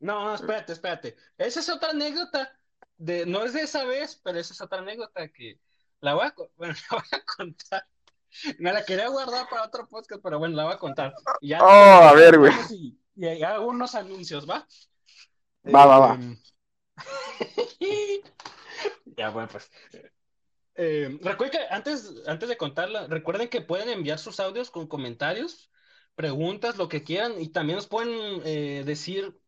No, 0.00 0.24
no, 0.24 0.34
espérate, 0.34 0.72
espérate. 0.72 1.16
Esa 1.38 1.60
es 1.60 1.68
otra 1.68 1.90
anécdota. 1.90 2.52
De, 2.96 3.26
no 3.26 3.42
es 3.44 3.52
de 3.54 3.62
esa 3.62 3.84
vez, 3.84 4.20
pero 4.22 4.38
esa 4.38 4.52
es 4.52 4.60
otra 4.60 4.78
anécdota 4.78 5.28
que 5.28 5.58
la 6.00 6.14
voy 6.14 6.26
a, 6.26 6.34
bueno, 6.56 6.74
la 6.90 6.96
voy 6.98 7.06
a 7.12 7.24
contar. 7.24 7.86
Me 8.58 8.72
la 8.72 8.84
quería 8.84 9.08
guardar 9.08 9.48
para 9.48 9.64
otro 9.64 9.88
podcast, 9.88 10.20
pero 10.22 10.38
bueno, 10.38 10.56
la 10.56 10.64
voy 10.64 10.74
a 10.74 10.78
contar. 10.78 11.14
Y 11.40 11.48
ya 11.50 11.58
Oh, 11.62 11.64
a 11.66 12.12
ver, 12.14 12.38
güey. 12.38 12.52
Y, 12.70 12.98
y 13.16 13.42
hago 13.42 13.68
unos 13.68 13.94
anuncios, 13.94 14.48
¿va? 14.48 14.66
Va, 15.74 15.86
va, 15.86 15.98
va. 15.98 16.18
Ya, 19.16 19.30
bueno, 19.30 19.48
pues. 19.48 19.70
Eh, 20.74 21.18
recuerden 21.22 21.60
que 21.60 21.74
antes, 21.74 22.12
antes 22.26 22.48
de 22.48 22.56
contarla, 22.56 23.06
recuerden 23.06 23.48
que 23.48 23.60
pueden 23.60 23.88
enviar 23.88 24.18
sus 24.18 24.40
audios 24.40 24.70
con 24.70 24.88
comentarios, 24.88 25.70
preguntas, 26.16 26.76
lo 26.76 26.88
que 26.88 27.04
quieran, 27.04 27.40
y 27.40 27.50
también 27.50 27.76
nos 27.76 27.86
pueden 27.86 28.42
eh, 28.44 28.82
decir 28.84 29.38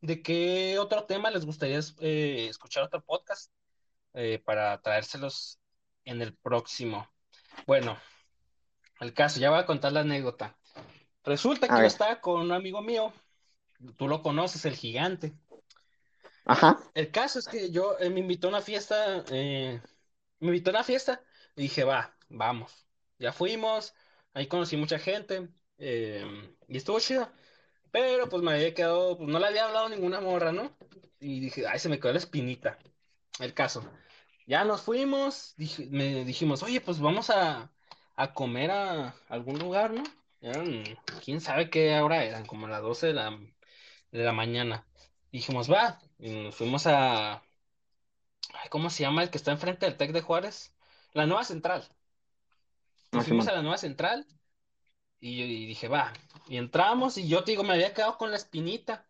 de 0.00 0.22
qué 0.22 0.78
otro 0.80 1.04
tema 1.04 1.30
les 1.30 1.46
gustaría 1.46 1.78
eh, 2.00 2.48
escuchar 2.48 2.82
otro 2.82 3.02
podcast 3.04 3.52
para 4.44 4.82
traérselos 4.82 5.58
en 6.04 6.20
el 6.20 6.36
próximo. 6.36 7.08
Bueno, 7.66 7.96
el 9.00 9.14
caso, 9.14 9.40
ya 9.40 9.50
voy 9.50 9.60
a 9.60 9.66
contar 9.66 9.92
la 9.92 10.00
anécdota. 10.00 10.58
Resulta 11.24 11.66
que 11.66 11.72
A 11.72 11.76
yo 11.76 11.82
ver. 11.82 11.86
estaba 11.86 12.20
con 12.20 12.40
un 12.40 12.52
amigo 12.52 12.82
mío, 12.82 13.12
tú 13.96 14.08
lo 14.08 14.22
conoces, 14.22 14.64
el 14.64 14.76
gigante. 14.76 15.32
Ajá. 16.44 16.78
El 16.94 17.10
caso 17.10 17.38
es 17.38 17.48
que 17.48 17.70
yo 17.70 17.96
eh, 17.98 18.10
me 18.10 18.20
invitó 18.20 18.48
a 18.48 18.50
una 18.50 18.60
fiesta, 18.60 19.24
eh, 19.30 19.80
me 20.40 20.48
invitó 20.48 20.70
a 20.70 20.74
una 20.74 20.84
fiesta 20.84 21.22
y 21.56 21.62
dije, 21.62 21.84
va, 21.84 22.16
vamos. 22.28 22.86
Ya 23.18 23.32
fuimos, 23.32 23.94
ahí 24.34 24.46
conocí 24.48 24.76
mucha 24.76 24.98
gente 24.98 25.48
eh, 25.78 26.24
y 26.68 26.76
estuvo 26.76 27.00
chido. 27.00 27.30
Pero 27.92 28.28
pues 28.28 28.42
me 28.42 28.52
había 28.52 28.74
quedado, 28.74 29.18
pues 29.18 29.28
no 29.30 29.38
le 29.38 29.46
había 29.46 29.66
hablado 29.66 29.88
ninguna 29.88 30.20
morra, 30.20 30.52
¿no? 30.52 30.76
Y 31.20 31.40
dije, 31.40 31.66
ay, 31.66 31.78
se 31.78 31.88
me 31.88 32.00
quedó 32.00 32.12
la 32.12 32.18
espinita. 32.18 32.78
El 33.40 33.54
caso. 33.54 33.84
Ya 34.46 34.64
nos 34.64 34.82
fuimos, 34.82 35.54
me 35.90 36.24
dijimos, 36.24 36.62
oye, 36.62 36.80
pues 36.80 37.00
vamos 37.00 37.30
a, 37.30 37.70
a 38.16 38.34
comer 38.34 38.70
a 38.70 39.14
algún 39.28 39.58
lugar, 39.58 39.92
¿no? 39.92 40.02
Eran, 40.40 40.84
quién 41.24 41.40
sabe 41.40 41.70
qué 41.70 41.98
hora 42.00 42.24
eran, 42.24 42.46
como 42.46 42.68
las 42.68 42.82
12 42.82 43.08
de 43.08 43.14
la, 43.14 43.30
de 44.12 44.24
la 44.24 44.32
mañana. 44.32 44.86
Dijimos, 45.32 45.68
va, 45.70 45.98
y 46.18 46.30
nos 46.30 46.54
fuimos 46.54 46.86
a, 46.86 47.42
ay, 48.54 48.68
¿cómo 48.70 48.88
se 48.90 49.02
llama 49.02 49.22
el 49.22 49.30
que 49.30 49.36
está 49.38 49.50
enfrente 49.52 49.84
del 49.86 49.96
Tec 49.96 50.12
de 50.12 50.22
Juárez? 50.22 50.74
La 51.12 51.26
nueva 51.26 51.44
central. 51.44 51.86
Nos 53.12 53.22
Ah, 53.22 53.24
fuimos 53.24 53.46
Simón. 53.46 53.48
a 53.48 53.52
la 53.54 53.62
nueva 53.62 53.78
central 53.78 54.26
y, 55.20 55.38
yo- 55.38 55.44
y 55.46 55.66
dije, 55.66 55.88
va, 55.88 56.12
y 56.48 56.56
entramos 56.58 57.18
y 57.18 57.28
yo 57.28 57.44
te 57.44 57.52
digo, 57.52 57.64
me 57.64 57.74
había 57.74 57.94
quedado 57.94 58.18
con 58.18 58.30
la 58.30 58.36
espinita. 58.36 59.08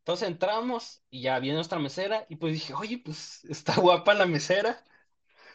Entonces 0.00 0.28
entramos 0.28 1.02
y 1.10 1.22
ya 1.22 1.38
viene 1.40 1.56
nuestra 1.56 1.78
mesera 1.78 2.26
y 2.28 2.36
pues 2.36 2.54
dije, 2.54 2.74
oye, 2.74 2.98
pues 3.04 3.44
está 3.46 3.76
guapa 3.76 4.14
la 4.14 4.26
mesera. 4.26 4.84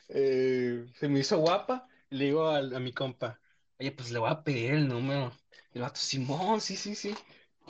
Eh, 0.09 0.85
se 0.95 1.09
me 1.09 1.19
hizo 1.21 1.39
guapa. 1.39 1.87
Y 2.11 2.17
le 2.17 2.25
digo 2.27 2.47
a, 2.49 2.61
mi 2.79 2.93
compa, 2.93 3.39
oye, 3.79 3.91
pues 3.93 4.11
le 4.11 4.19
voy 4.19 4.31
a 4.31 4.43
pedir 4.43 4.73
el 4.73 4.87
número. 4.87 5.33
Y 5.73 5.77
el 5.79 5.83
vato, 5.83 5.99
Simón, 5.99 6.61
sí, 6.61 6.77
sí, 6.77 6.95
sí. 6.95 7.15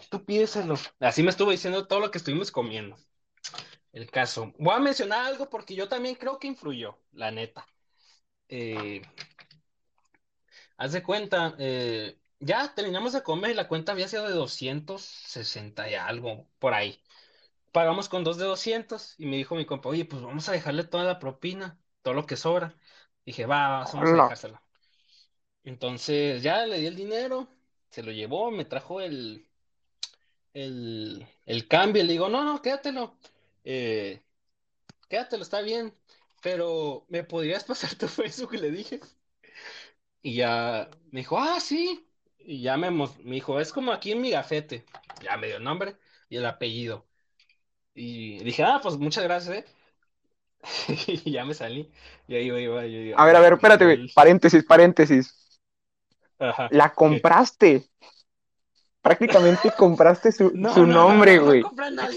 Tú 0.10 0.24
pídeselo. 0.26 0.76
Así 1.00 1.24
me 1.24 1.30
estuvo 1.30 1.52
diciendo 1.52 1.88
todo 1.88 2.00
lo 2.00 2.12
que 2.12 2.18
estuvimos 2.18 2.52
comiendo. 2.52 2.98
El 3.92 4.10
caso. 4.12 4.54
Voy 4.60 4.74
a 4.74 4.80
mencionar 4.80 5.26
algo 5.26 5.50
porque 5.50 5.76
yo 5.76 5.88
también 5.88 6.16
creo 6.16 6.40
que 6.40 6.48
influyó, 6.48 6.98
la 7.12 7.32
neta. 7.32 7.66
Eh, 8.50 9.02
haz 10.78 10.92
de 10.94 11.04
cuenta, 11.04 11.56
eh, 11.58 12.18
ya 12.40 12.74
terminamos 12.76 13.14
de 13.14 13.24
comer 13.24 13.52
y 13.52 13.56
la 13.56 13.68
cuenta 13.68 13.92
había 13.92 14.08
sido 14.08 14.28
de 14.28 14.34
260 14.34 15.90
y 15.90 15.96
algo, 15.96 16.48
por 16.60 16.74
ahí. 16.74 17.02
Pagamos 17.72 18.10
con 18.10 18.24
dos 18.24 18.38
de 18.38 18.46
200 18.46 19.16
y 19.18 19.26
me 19.26 19.38
dijo 19.38 19.56
mi 19.56 19.66
compa, 19.66 19.90
oye, 19.90 20.06
pues 20.06 20.22
vamos 20.22 20.48
a 20.50 20.54
dejarle 20.54 20.84
toda 20.84 21.04
la 21.04 21.20
propina, 21.20 21.80
todo 22.02 22.14
lo 22.14 22.26
que 22.26 22.38
sobra. 22.38 22.76
Dije, 23.26 23.46
va, 23.46 23.84
vamos 23.84 23.96
a 23.96 24.00
dejársela. 24.14 24.64
Entonces 25.64 26.42
ya 26.44 26.66
le 26.66 26.80
di 26.80 26.88
el 26.88 26.96
dinero, 26.96 27.48
se 27.90 28.04
lo 28.04 28.12
llevó, 28.12 28.52
me 28.52 28.66
trajo 28.66 29.02
el, 29.02 29.47
el, 30.58 31.28
el 31.46 31.68
cambio. 31.68 32.04
Le 32.04 32.14
digo, 32.14 32.30
no, 32.30 32.44
no, 32.44 32.62
quédatelo. 32.62 33.16
Eh, 33.64 34.22
quédatelo, 35.10 35.44
está 35.44 35.62
bien. 35.62 35.94
Pero, 36.42 37.06
¿me 37.10 37.24
podrías 37.24 37.64
pasar 37.64 37.96
tu 37.96 38.08
Facebook? 38.08 38.54
Le 38.54 38.72
dije. 38.72 39.00
Y 40.22 40.36
ya 40.36 40.90
me 41.12 41.22
dijo, 41.22 41.38
ah, 41.40 41.60
sí. 41.60 42.08
Y 42.40 42.62
ya 42.62 42.78
me, 42.78 42.92
me 42.92 43.08
dijo, 43.24 43.60
es 43.60 43.72
como 43.72 43.92
aquí 43.92 44.12
en 44.12 44.22
mi 44.22 44.32
gafete. 44.32 44.86
Ya 45.24 45.38
me 45.38 45.48
dio 45.48 45.58
el 45.58 45.64
nombre 45.64 45.96
y 46.30 46.38
el 46.38 46.46
apellido. 46.46 47.06
Y 47.94 48.40
dije, 48.44 48.64
ah, 48.64 48.80
pues 48.82 48.98
muchas 48.98 49.24
gracias, 49.24 49.58
¿eh? 49.58 49.66
Y 51.26 51.32
ya 51.32 51.46
me 51.46 51.54
salí. 51.54 51.92
Y 52.28 52.36
ahí 52.36 52.48
iba, 52.48 52.60
iba, 52.60 52.82
digo, 52.82 53.20
A 53.20 53.26
ver, 53.26 53.36
a 53.36 53.40
ver, 53.40 53.54
espérate. 53.54 54.08
Paréntesis, 54.14 54.64
paréntesis. 54.64 55.60
Ajá. 56.40 56.68
La 56.72 56.94
compraste. 56.94 57.90
Prácticamente 59.08 59.72
compraste 59.78 60.32
su, 60.32 60.52
No, 60.56 60.74
su 60.74 60.86
no, 60.86 60.86
no, 60.86 60.94
nombre, 61.04 61.36
no, 61.36 61.42
no 61.42 61.46
güey. 61.46 61.64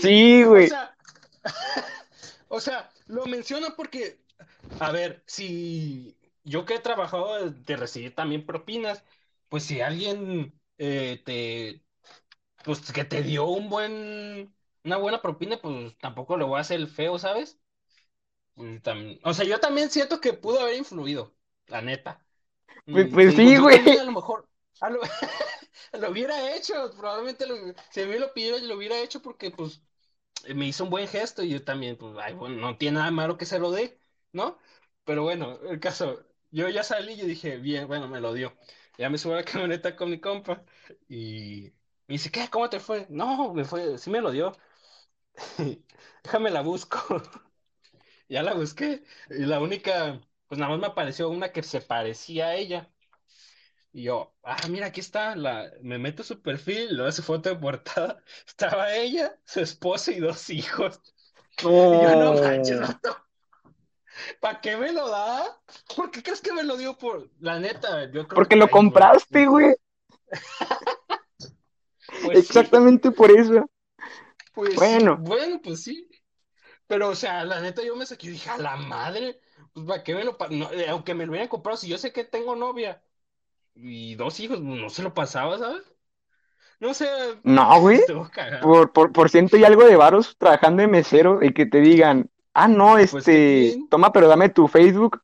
Sí, 0.00 0.44
O 0.44 0.48
güey. 0.48 0.68
sea, 0.68 0.96
o 2.48 2.60
sea, 2.60 2.90
lo 3.06 3.26
menciono 3.26 3.68
porque, 3.76 4.18
a 4.78 4.90
ver, 4.92 5.22
si 5.26 6.16
yo 6.44 6.64
que 6.64 6.74
he 6.74 6.78
trabajado 6.80 7.50
de, 7.50 7.76
recibir 7.76 8.14
también 8.14 8.46
propinas, 8.46 9.04
pues 9.48 9.64
si 9.64 9.80
alguien 9.80 10.52
eh, 10.78 11.22
te, 11.24 11.82
pues 12.64 12.92
que 12.92 13.04
te 13.04 13.22
dio 13.22 13.46
un 13.46 13.68
buen, 13.70 14.54
una 14.84 14.96
buena 14.98 15.22
propina, 15.22 15.58
pues 15.60 15.96
tampoco 15.98 16.36
le 16.36 16.44
voy 16.44 16.58
a 16.58 16.60
hacer 16.62 16.80
el 16.80 16.88
feo, 16.88 17.18
¿sabes? 17.18 17.60
Mm, 18.56 18.76
tam- 18.82 19.20
o 19.24 19.34
sea, 19.34 19.44
yo 19.46 19.60
también 19.60 19.90
siento 19.90 20.20
que 20.20 20.32
pudo 20.34 20.60
haber 20.60 20.76
influido, 20.76 21.34
la 21.66 21.82
neta. 21.82 22.24
Pues- 22.90 23.08
Mm, 23.08 23.14
pues 23.14 23.34
sí, 23.34 23.56
güey. 23.56 23.78
también 23.78 24.00
a 24.00 24.04
lo 24.04 24.12
mejor, 24.12 24.48
a 24.80 24.90
lo, 25.98 26.10
hubiera 26.10 26.54
hecho, 26.56 26.90
probablemente 26.96 27.46
lo, 27.46 27.54
si 27.90 28.04
mí 28.06 28.18
lo 28.18 28.32
pidió, 28.32 28.58
lo 28.58 28.76
hubiera 28.76 28.98
hecho 29.00 29.22
porque, 29.22 29.50
pues, 29.50 29.82
me 30.54 30.66
hizo 30.68 30.84
un 30.84 30.90
buen 30.90 31.08
gesto 31.08 31.42
y 31.42 31.50
yo 31.50 31.64
también, 31.64 31.96
pues, 31.96 32.16
ay, 32.20 32.34
bueno, 32.34 32.56
no 32.56 32.76
tiene 32.78 32.98
nada 32.98 33.10
malo 33.10 33.36
que 33.38 33.46
se 33.46 33.58
lo 33.58 33.70
dé, 33.72 34.00
¿no? 34.32 34.58
Pero 35.04 35.22
bueno, 35.24 35.58
el 35.68 35.80
caso, 35.80 36.24
yo 36.50 36.68
ya 36.68 36.82
salí 36.84 37.14
y 37.14 37.26
dije, 37.26 37.58
bien, 37.58 37.86
bueno, 37.88 38.08
me 38.08 38.20
lo 38.20 38.32
dio. 38.34 38.56
Ya 38.98 39.10
me 39.10 39.18
subo 39.18 39.34
a 39.34 39.36
la 39.36 39.44
camioneta 39.46 39.96
con 39.96 40.10
mi 40.10 40.20
compa 40.20 40.64
y 41.08 41.72
Me 42.08 42.14
dice, 42.14 42.30
¿qué? 42.30 42.48
¿Cómo 42.50 42.68
te 42.70 42.80
fue? 42.80 43.06
No, 43.10 43.54
me 43.54 43.64
fue, 43.64 43.98
sí 43.98 44.10
me 44.10 44.20
lo 44.20 44.30
dio. 44.30 44.52
Déjame 46.24 46.50
la 46.50 46.62
busco. 46.62 46.98
Ya 48.28 48.42
la 48.42 48.54
busqué. 48.54 49.04
Y 49.30 49.44
la 49.46 49.60
única, 49.60 50.20
pues 50.46 50.58
nada 50.58 50.70
más 50.72 50.80
me 50.80 50.86
apareció 50.86 51.28
una 51.30 51.52
que 51.52 51.62
se 51.62 51.80
parecía 51.80 52.48
a 52.48 52.54
ella. 52.56 52.90
Y 53.92 54.04
yo, 54.04 54.32
ah, 54.44 54.56
mira, 54.68 54.86
aquí 54.86 55.00
está, 55.00 55.34
la, 55.34 55.70
me 55.82 55.98
meto 55.98 56.22
su 56.22 56.40
perfil, 56.40 56.96
luego 56.96 57.10
su 57.10 57.22
foto 57.22 57.48
de 57.48 57.56
portada, 57.56 58.22
estaba 58.46 58.94
ella, 58.94 59.36
su 59.44 59.60
esposo 59.60 60.10
y 60.12 60.20
dos 60.20 60.48
hijos. 60.50 61.00
Y 61.62 61.64
yo, 61.64 62.16
no 62.16 62.40
manches. 62.40 62.80
¿Para 64.40 64.60
qué 64.62 64.78
me 64.78 64.92
lo 64.92 65.10
da? 65.10 65.60
¿Por 65.94 66.10
qué 66.10 66.22
crees 66.22 66.40
que 66.40 66.52
me 66.54 66.62
lo 66.62 66.78
dio 66.78 66.96
por, 66.96 67.30
la 67.38 67.58
neta? 67.58 68.10
Yo 68.10 68.26
creo 68.26 68.34
Porque 68.36 68.54
que 68.54 68.56
lo 68.56 68.64
ahí, 68.64 68.70
compraste, 68.70 69.46
güey. 69.46 69.74
Pues 72.22 72.48
sí, 72.48 72.48
Exactamente 72.48 73.10
por 73.10 73.30
eso. 73.30 73.70
pues 74.52 74.74
Bueno. 74.74 75.16
bueno, 75.16 75.60
pues 75.62 75.82
sí. 75.82 76.08
Pero, 76.86 77.10
o 77.10 77.14
sea, 77.14 77.44
la 77.44 77.60
neta, 77.60 77.82
yo 77.82 77.94
me 77.96 78.06
saqué 78.06 78.28
y 78.28 78.30
dije, 78.30 78.50
a 78.50 78.58
la 78.58 78.76
madre, 78.76 79.40
pues 79.72 79.86
para 79.86 80.02
qué 80.02 80.14
me 80.14 80.24
lo, 80.24 80.36
no, 80.50 80.72
eh, 80.72 80.88
aunque 80.88 81.14
me 81.14 81.24
lo 81.24 81.30
hubieran 81.32 81.48
comprado, 81.48 81.76
si 81.78 81.88
yo 81.88 81.98
sé 81.98 82.12
que 82.12 82.24
tengo 82.24 82.56
novia 82.56 83.02
y 83.82 84.14
dos 84.16 84.40
hijos, 84.40 84.60
no 84.60 84.90
se 84.90 85.02
lo 85.02 85.14
pasaba, 85.14 85.58
¿sabes? 85.58 85.84
No 86.80 86.94
sé, 86.94 87.08
No, 87.42 87.80
güey. 87.80 88.00
Por, 88.58 88.92
por, 88.92 89.12
por 89.12 89.30
ciento 89.30 89.56
y 89.56 89.64
algo 89.64 89.84
de 89.84 89.96
varos 89.96 90.36
trabajando 90.38 90.82
de 90.82 90.88
mesero 90.88 91.42
y 91.42 91.54
que 91.54 91.64
te 91.66 91.80
digan, 91.80 92.30
ah, 92.54 92.68
no, 92.68 92.98
Pues, 93.08 93.30
¿qué 93.30 93.40
este, 93.68 93.82
toma, 93.88 94.12
pero 94.12 94.28
dame 94.28 94.50
tu 94.50 94.68
Facebook. 94.68 95.22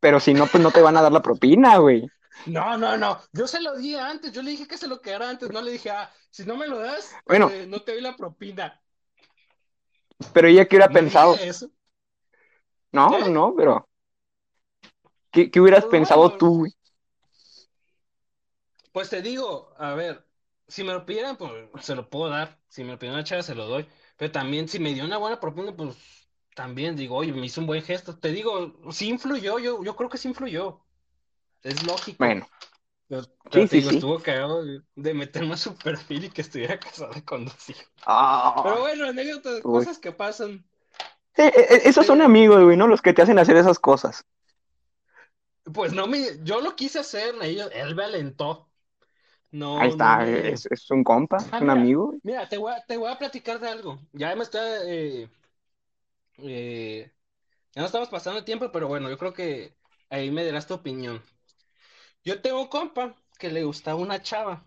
Pero 0.00 0.20
si 0.20 0.34
no, 0.34 0.50
pues 0.50 0.62
no 0.62 0.72
te 0.72 0.82
van 0.82 0.96
a 0.96 1.02
dar 1.02 1.12
la 1.12 1.22
propina, 1.22 1.78
güey. 1.78 2.12
No, 2.44 2.76
no, 2.78 2.96
no, 2.96 3.20
yo 3.32 3.46
se 3.48 3.60
lo 3.60 3.76
di 3.76 3.94
antes, 3.96 4.32
yo 4.32 4.40
le 4.42 4.52
dije 4.52 4.68
que 4.68 4.78
se 4.78 4.86
lo 4.88 5.00
quedara 5.02 5.28
antes, 5.28 5.50
no 5.50 5.60
le 5.62 5.72
dije, 5.72 5.90
ah, 5.90 6.10
si 6.30 6.44
no 6.44 6.56
me 6.56 6.68
lo 6.68 6.78
das, 6.78 7.20
Bueno. 7.26 7.52
eh, 7.52 7.66
no 7.68 7.82
te 7.82 7.92
doy 7.92 8.00
la 8.02 8.16
propina. 8.16 8.80
Pero 10.32 10.46
ella 10.48 10.66
que 10.66 10.76
hubiera 10.76 10.92
No 10.92 10.92
pensado, 10.92 11.36
eso. 11.36 11.70
no, 12.92 13.18
¿Qué? 13.18 13.22
no, 13.28 13.54
pero 13.56 13.88
¿qué, 15.30 15.50
qué 15.50 15.60
hubieras 15.60 15.86
Pues 15.86 15.86
pensado 15.86 16.32
tú, 16.36 16.58
güey? 16.60 16.72
Pues 18.96 19.10
te 19.10 19.20
digo, 19.22 19.74
a 19.78 19.92
ver, 19.94 20.26
si 20.68 20.82
me 20.82 20.92
lo 20.94 21.04
pidieran, 21.04 21.36
pues 21.36 21.52
se 21.84 21.94
lo 21.94 22.08
puedo 22.08 22.30
dar. 22.30 22.58
Si 22.68 22.82
me 22.82 22.92
lo 22.92 22.98
pidieran 22.98 23.16
una 23.18 23.24
chava, 23.24 23.42
se 23.42 23.54
lo 23.54 23.66
doy. 23.66 23.86
Pero 24.16 24.32
también, 24.32 24.68
si 24.68 24.78
me 24.78 24.94
dio 24.94 25.04
una 25.04 25.18
buena 25.18 25.38
propina, 25.38 25.76
pues 25.76 25.96
también 26.54 26.96
digo, 26.96 27.16
oye, 27.16 27.32
me 27.32 27.44
hizo 27.46 27.60
un 27.60 27.66
buen 27.66 27.82
gesto. 27.82 28.18
Te 28.18 28.30
digo, 28.32 28.74
sí 28.92 29.08
influyó, 29.08 29.58
yo, 29.58 29.82
yo 29.84 29.96
creo 29.96 30.08
que 30.08 30.16
sí 30.18 30.28
influyó. 30.28 30.80
Es 31.62 31.84
lógico. 31.84 32.18
Bueno, 32.18 32.46
Pero, 33.08 33.24
pero 33.50 33.66
sí, 33.66 33.68
te 33.68 33.76
sí, 33.76 33.80
digo, 33.80 33.90
sí. 33.90 33.90
estuvo 33.90 34.22
cagado 34.22 34.64
de, 34.96 35.14
meterme 35.14 35.54
a 35.54 35.58
su 35.58 35.76
perfil 35.76 36.24
y 36.26 36.30
que 36.30 36.42
estuviera 36.42 36.80
casado 36.80 37.14
con 37.26 37.46
dos 37.46 37.70
hijos. 37.70 37.88
Ah, 38.06 38.54
Pero 38.62 38.80
bueno, 38.80 39.06
anécdotas, 39.08 39.66
cosas 39.68 39.98
que 39.98 40.12
pasan. 40.12 40.66
sí, 41.36 41.42
e- 41.42 41.46
e- 41.74 41.88
esos 41.88 42.06
son 42.06 42.20
amigos, 42.22 42.62
güey, 42.64 42.76
¿no? 42.76 42.86
Los 42.88 43.02
que 43.02 43.12
te 43.12 43.22
hacen 43.22 43.38
hacer 43.38 43.56
esas 43.56 43.78
cosas. 43.78 44.24
Pues 45.74 45.92
no 45.92 46.06
me, 46.06 46.42
yo 46.44 46.60
lo 46.60 46.76
quise 46.76 47.00
hacer, 47.00 47.34
él, 47.42 47.60
él 47.72 47.94
me 47.94 48.04
alentó. 48.04 48.70
No, 49.62 49.72
Ahí 49.74 49.90
está, 49.90 50.24
no 50.24 50.26
es, 50.26 50.66
es 50.66 50.90
un 50.90 51.04
compa, 51.04 51.38
Ah, 51.50 51.60
un 51.60 51.70
mira, 51.70 51.70
amigo. 51.70 52.14
Mira, 52.22 52.48
te 52.48 52.56
voy 52.58 52.72
a, 52.72 52.84
te 52.86 52.96
voy 52.96 53.10
a 53.10 53.18
platicar 53.18 53.60
de 53.60 53.68
algo. 53.68 54.00
Ya 54.12 54.34
me 54.36 54.42
está, 54.44 54.60
eh, 54.90 55.28
eh, 56.38 57.10
ya 57.74 57.82
no 57.82 57.86
estamos 57.86 58.08
pasando 58.08 58.38
el 58.40 58.44
tiempo, 58.44 58.70
pero 58.72 58.88
bueno, 58.88 59.10
yo 59.10 59.18
creo 59.18 59.32
que 59.34 59.76
ahí 60.10 60.30
me 60.30 60.44
dirás 60.44 60.66
tu 60.66 60.74
opinión. 60.74 61.22
Yo 62.24 62.42
tengo 62.42 62.60
un 62.60 62.68
compa 62.68 63.16
que 63.38 63.50
le 63.50 63.64
gustaba 63.64 63.98
una 63.98 64.20
chava. 64.22 64.62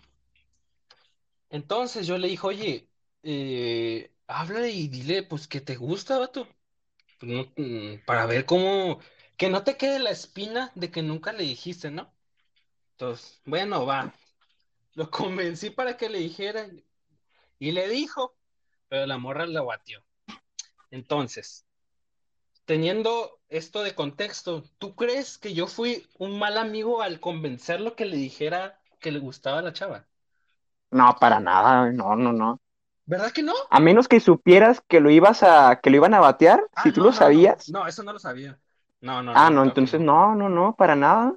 Entonces 1.50 2.08
yo 2.08 2.18
le 2.18 2.28
dije, 2.28 2.46
oye, 2.48 2.90
eh, 3.24 4.12
habla 4.28 4.68
y 4.68 4.88
dile, 4.88 5.24
pues, 5.24 5.48
que 5.48 5.62
te 5.62 5.76
gusta, 5.76 6.20
vato. 6.20 6.48
Pues, 7.20 7.48
mm, 7.58 8.06
para 8.06 8.26
ver 8.28 8.46
cómo, 8.46 9.00
que 9.38 9.50
no 9.50 9.64
te 9.64 9.78
quede 9.78 10.00
la 10.00 10.12
espina 10.12 10.72
de 10.76 10.92
que 10.92 11.04
nunca 11.04 11.34
le 11.34 11.44
dijiste, 11.44 11.92
¿no? 11.92 12.14
Entonces, 12.94 13.42
bueno, 13.46 13.86
va. 13.86 14.14
Lo 14.94 15.10
convencí 15.10 15.72
para 15.72 15.98
que 15.98 16.10
le 16.10 16.20
dijera 16.20 16.68
y 17.60 17.72
le 17.74 17.88
dijo, 17.90 18.36
pero 18.90 19.06
la 19.08 19.18
morra 19.20 19.48
lo 19.48 19.66
batió. 19.66 20.04
Entonces, 20.92 21.66
teniendo 22.66 23.42
esto 23.50 23.84
de 23.84 23.96
contexto, 23.96 24.64
¿tú 24.78 24.96
crees 24.96 25.38
que 25.38 25.54
yo 25.54 25.68
fui 25.68 26.08
un 26.18 26.40
mal 26.40 26.58
amigo 26.58 27.02
al 27.02 27.20
convencerlo 27.20 27.98
que 27.98 28.06
le 28.06 28.16
dijera 28.16 28.80
que 29.02 29.12
le 29.12 29.20
gustaba 29.20 29.60
a 29.60 29.62
la 29.62 29.74
chava? 29.74 30.08
No, 30.92 31.16
para 31.20 31.40
nada, 31.40 31.92
no, 31.92 32.16
no, 32.16 32.32
no. 32.32 32.60
¿Verdad 33.06 33.32
que 33.34 33.44
no? 33.44 33.54
A 33.72 33.80
menos 33.80 34.08
que 34.08 34.20
supieras 34.20 34.82
que 34.88 35.00
lo 35.00 35.10
ibas 35.10 35.42
a, 35.42 35.80
que 35.82 35.90
lo 35.90 35.96
iban 35.98 36.14
a 36.14 36.20
batear, 36.20 36.68
Ah, 36.76 36.84
si 36.84 36.92
tú 36.92 37.02
no, 37.02 37.10
lo 37.10 37.12
no, 37.12 37.30
no. 37.30 37.54
sabías. 37.54 37.68
No, 37.68 37.88
eso 37.88 38.04
no 38.04 38.14
lo 38.14 38.20
sabía. 38.20 38.60
No, 39.02 39.22
no, 39.24 39.36
Ah, 39.36 39.50
no, 39.50 39.64
entonces 39.64 40.00
no, 40.00 40.36
no, 40.36 40.50
no, 40.50 40.76
para 40.76 40.96
nada. 40.96 41.36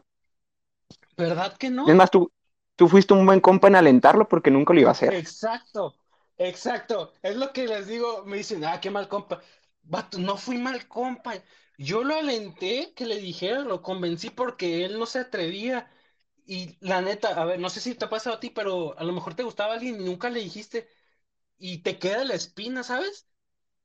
¿Verdad 1.16 1.56
que 1.56 1.70
no? 1.70 1.86
Es 1.86 1.94
más, 1.94 2.10
tú, 2.10 2.30
tú 2.82 2.88
fuiste 2.88 3.14
un 3.14 3.26
buen 3.26 3.40
compa 3.40 3.68
en 3.68 3.76
alentarlo 3.76 4.28
porque 4.28 4.50
nunca 4.50 4.74
lo 4.74 4.80
iba 4.80 4.88
a 4.90 4.92
hacer. 4.92 5.14
Exacto, 5.18 5.96
exacto. 6.38 7.12
Es 7.22 7.36
lo 7.36 7.52
que 7.52 7.66
les 7.66 7.86
digo. 7.86 8.24
Me 8.24 8.38
dicen, 8.38 8.64
ah, 8.64 8.80
qué 8.80 8.90
mal 8.90 9.08
compa. 9.08 9.40
Vato, 9.82 10.18
no 10.18 10.36
fui 10.36 10.58
mal 10.58 10.86
compa. 10.88 11.34
Yo 11.78 12.04
lo 12.04 12.14
alenté 12.16 12.92
que 12.94 13.06
le 13.06 13.16
dijera, 13.18 13.60
lo 13.60 13.82
convencí 13.82 14.30
porque 14.30 14.84
él 14.84 14.98
no 14.98 15.06
se 15.06 15.20
atrevía. 15.20 15.90
Y 16.46 16.76
la 16.80 17.00
neta, 17.00 17.28
a 17.40 17.44
ver, 17.44 17.60
no 17.60 17.70
sé 17.70 17.80
si 17.80 17.94
te 17.94 18.04
ha 18.06 18.10
pasado 18.10 18.36
a 18.36 18.40
ti, 18.40 18.50
pero 18.50 18.98
a 18.98 19.04
lo 19.04 19.12
mejor 19.12 19.34
te 19.34 19.42
gustaba 19.44 19.74
alguien 19.74 20.00
y 20.00 20.04
nunca 20.04 20.30
le 20.30 20.40
dijiste 20.40 20.88
y 21.58 21.78
te 21.82 21.98
queda 21.98 22.24
la 22.24 22.34
espina, 22.34 22.82
¿sabes? 22.82 23.28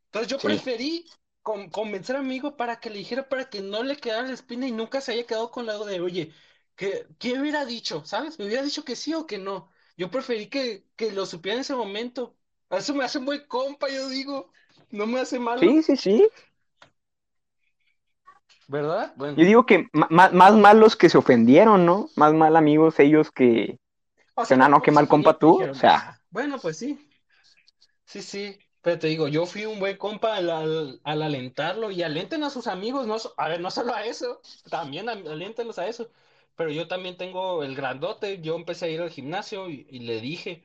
Entonces 0.07 0.29
yo 0.31 0.43
Sí. 0.43 0.43
preferí 0.43 1.05
con- 1.41 1.69
convencer 1.69 2.15
a 2.15 2.19
mi 2.21 2.25
amigo 2.27 2.57
para 2.57 2.79
que 2.79 2.89
le 2.89 2.99
dijera 2.99 3.29
para 3.29 3.49
que 3.49 3.61
no 3.61 3.83
le 3.83 3.97
quedara 3.97 4.27
la 4.27 4.33
espina 4.33 4.67
y 4.67 4.71
nunca 4.71 5.01
se 5.01 5.13
haya 5.13 5.25
quedado 5.25 5.51
con 5.51 5.65
la 5.65 5.77
de, 5.85 5.99
oye, 6.01 6.33
¿qué, 6.77 7.07
qué 7.19 7.39
hubiera 7.39 7.65
dicho? 7.65 8.05
¿Sabes? 8.05 8.39
¿Me 8.39 8.45
hubiera 8.47 8.63
dicho 8.63 8.85
que 8.85 8.95
sí 8.97 9.13
o 9.15 9.27
que 9.27 9.39
no? 9.39 9.71
Yo 9.97 10.11
preferí 10.11 10.47
que, 10.49 10.85
que 10.97 11.11
lo 11.13 11.25
supiera 11.27 11.55
en 11.57 11.61
ese 11.61 11.75
momento. 11.75 12.37
Eso 12.71 12.95
me 12.95 13.05
hace 13.05 13.19
un 13.19 13.25
buen 13.25 13.47
compa, 13.47 13.89
yo 13.89 14.09
digo. 14.09 14.51
No 14.91 15.07
me 15.07 15.19
hace 15.21 15.39
malo, 15.39 15.61
Sí, 15.61 15.83
sí, 15.83 15.97
sí. 15.97 16.29
¿verdad? 18.67 19.13
Bueno, 19.17 19.37
Yo 19.37 19.45
digo 19.45 19.65
que 19.65 19.87
ma- 19.93 20.07
más 20.09 20.53
mal 20.55 20.79
los 20.79 20.95
que 20.95 21.09
se 21.09 21.17
ofendieron, 21.17 21.85
¿no? 21.85 22.09
Más 22.15 22.33
mal 22.33 22.55
amigos 22.55 22.99
ellos 22.99 23.31
que... 23.31 23.77
o 24.35 24.43
que 24.45 24.55
no, 24.55 24.67
no, 24.69 24.81
qué 24.81 24.91
mal 24.91 25.07
compa 25.07 25.37
tú, 25.37 25.61
o 25.61 25.73
sea. 25.75 25.95
"Ah, 25.97 26.19
bueno, 26.31 26.59
pues 26.59 26.77
sí. 26.77 26.99
Sí, 28.05 28.21
sí. 28.21 28.59
Pero 28.81 28.99
te 28.99 29.07
digo, 29.07 29.27
yo 29.27 29.45
fui 29.45 29.65
un 29.65 29.79
buen 29.79 29.97
compa 29.97 30.35
al, 30.37 30.49
al, 30.49 31.01
al 31.03 31.21
alentarlo 31.21 31.91
y 31.91 32.03
alenten 32.03 32.43
a 32.43 32.49
sus 32.49 32.67
amigos, 32.67 33.05
no, 33.07 33.17
a 33.37 33.49
ver, 33.49 33.59
no 33.59 33.69
solo 33.71 33.93
a 33.93 34.05
eso, 34.05 34.39
también 34.69 35.09
al- 35.09 35.27
aliéntenlos 35.27 35.77
a 35.79 35.87
eso. 35.87 36.09
Pero 36.57 36.71
yo 36.71 36.87
también 36.89 37.17
tengo 37.17 37.63
el 37.63 37.75
grandote, 37.77 38.41
yo 38.41 38.57
empecé 38.57 38.87
a 38.87 38.89
ir 38.89 39.01
al 39.01 39.11
gimnasio 39.11 39.69
y, 39.69 39.87
y 39.91 40.01
le 40.01 40.21
dije, 40.21 40.63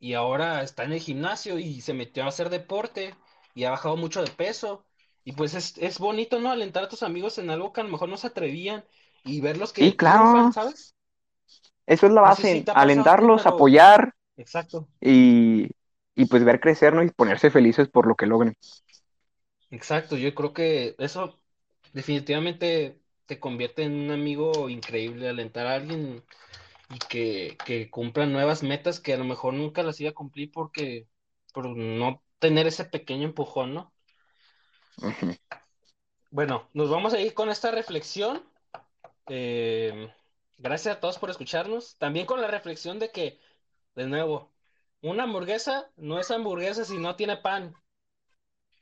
y 0.00 0.14
ahora 0.14 0.62
está 0.62 0.84
en 0.84 0.92
el 0.92 1.00
gimnasio 1.00 1.58
y 1.58 1.80
se 1.82 1.94
metió 1.94 2.24
a 2.24 2.28
hacer 2.28 2.50
deporte 2.50 3.14
y 3.54 3.64
ha 3.64 3.70
bajado 3.70 3.96
mucho 3.96 4.22
de 4.24 4.30
peso. 4.30 4.84
Y 5.24 5.32
pues 5.32 5.54
es, 5.54 5.78
es 5.78 5.98
bonito, 6.00 6.40
¿no? 6.40 6.50
Alentar 6.52 6.84
a 6.84 6.88
tus 6.90 7.02
amigos 7.04 7.38
en 7.38 7.50
algo 7.50 7.72
que 7.72 7.80
a 7.82 7.84
lo 7.84 7.90
mejor 7.90 8.08
no 8.08 8.16
se 8.18 8.28
atrevían 8.28 8.84
y 9.24 9.40
verlos 9.42 9.72
que 9.74 9.90
Sí, 9.90 9.96
claro. 9.96 10.50
triunfan, 10.50 10.52
¿sabes? 10.52 10.96
Eso 11.86 12.06
es 12.06 12.12
la 12.12 12.20
No 12.22 12.32
sé 12.32 12.44
base, 12.44 12.50
si 12.50 12.62
pasado 12.62 13.08
alentarlos, 13.08 13.46
pero- 13.46 13.46
apoyar 13.46 14.12
Exacto. 14.36 14.88
y, 15.00 15.68
y 16.16 16.26
pues 16.26 16.44
ver 16.44 16.60
crecer, 16.60 16.94
¿no? 16.94 17.02
Y 17.04 17.10
ponerse 17.10 17.50
felices 17.50 17.88
por 17.88 18.06
lo 18.06 18.16
que 18.16 18.26
logren. 18.26 18.54
Exacto, 19.70 20.16
yo 20.16 20.34
creo 20.34 20.52
que 20.54 20.94
eso 20.98 21.40
definitivamente 21.92 23.00
te 23.28 23.38
convierte 23.38 23.82
en 23.82 23.92
un 23.92 24.10
amigo 24.10 24.70
increíble, 24.70 25.28
alentar 25.28 25.66
a 25.66 25.74
alguien 25.74 26.24
y 26.88 26.98
que, 26.98 27.58
que 27.66 27.90
cumpla 27.90 28.24
nuevas 28.24 28.62
metas 28.62 29.00
que 29.00 29.12
a 29.12 29.18
lo 29.18 29.24
mejor 29.24 29.52
nunca 29.52 29.82
las 29.82 30.00
iba 30.00 30.10
a 30.10 30.14
cumplir 30.14 30.50
porque 30.50 31.06
por 31.52 31.68
no 31.76 32.22
tener 32.38 32.66
ese 32.66 32.86
pequeño 32.86 33.24
empujón, 33.24 33.74
¿no? 33.74 33.92
Bueno, 36.30 36.68
nos 36.72 36.88
vamos 36.88 37.12
a 37.12 37.20
ir 37.20 37.34
con 37.34 37.50
esta 37.50 37.70
reflexión. 37.70 38.42
Eh, 39.26 40.10
gracias 40.56 40.96
a 40.96 41.00
todos 41.00 41.18
por 41.18 41.28
escucharnos. 41.28 41.96
También 41.98 42.24
con 42.24 42.40
la 42.40 42.48
reflexión 42.48 42.98
de 42.98 43.10
que, 43.10 43.38
de 43.94 44.06
nuevo, 44.06 44.50
una 45.02 45.24
hamburguesa 45.24 45.90
no 45.96 46.18
es 46.18 46.30
hamburguesa 46.30 46.86
si 46.86 46.96
no 46.96 47.14
tiene 47.14 47.36
pan. 47.36 47.74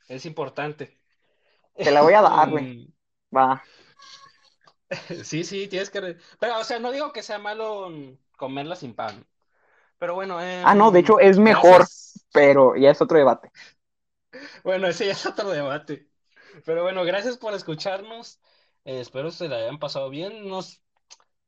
Es 0.07 0.25
importante. 0.25 0.97
Te 1.75 1.91
la 1.91 2.03
voy 2.03 2.15
a 2.15 2.23
dar, 2.23 2.49
güey. 2.49 2.95
Va. 3.37 3.61
Sí, 5.25 5.45
sí, 5.45 5.69
tienes 5.69 5.91
que... 5.91 6.17
Pero, 6.39 6.59
o 6.61 6.65
sea, 6.65 6.79
no 6.79 6.93
digo 6.93 7.13
que 7.13 7.23
sea 7.23 7.39
malo 7.39 7.91
comerla 8.37 8.77
sin 8.77 8.95
pan. 8.95 9.27
Pero 9.99 10.15
bueno, 10.15 10.39
Ah, 10.61 10.75
no, 10.75 10.91
de 10.91 11.01
hecho 11.01 11.19
es 11.21 11.39
mejor, 11.39 11.91
gracias. 11.91 12.27
pero 12.33 12.77
ya 12.77 12.91
es 12.91 13.01
otro 13.01 13.19
debate. 13.19 13.51
Bueno, 14.65 14.87
ese 14.89 15.07
ya 15.07 15.13
es 15.13 15.27
otro 15.27 15.51
debate. 15.51 16.09
Pero 16.65 16.83
bueno, 16.83 17.05
gracias 17.05 17.39
por 17.39 17.55
escucharnos. 17.55 18.41
Eh, 18.85 19.01
espero 19.01 19.31
se 19.31 19.49
la 19.49 19.57
hayan 19.57 19.79
pasado 19.79 20.11
bien. 20.11 20.49
Nos... 20.49 20.83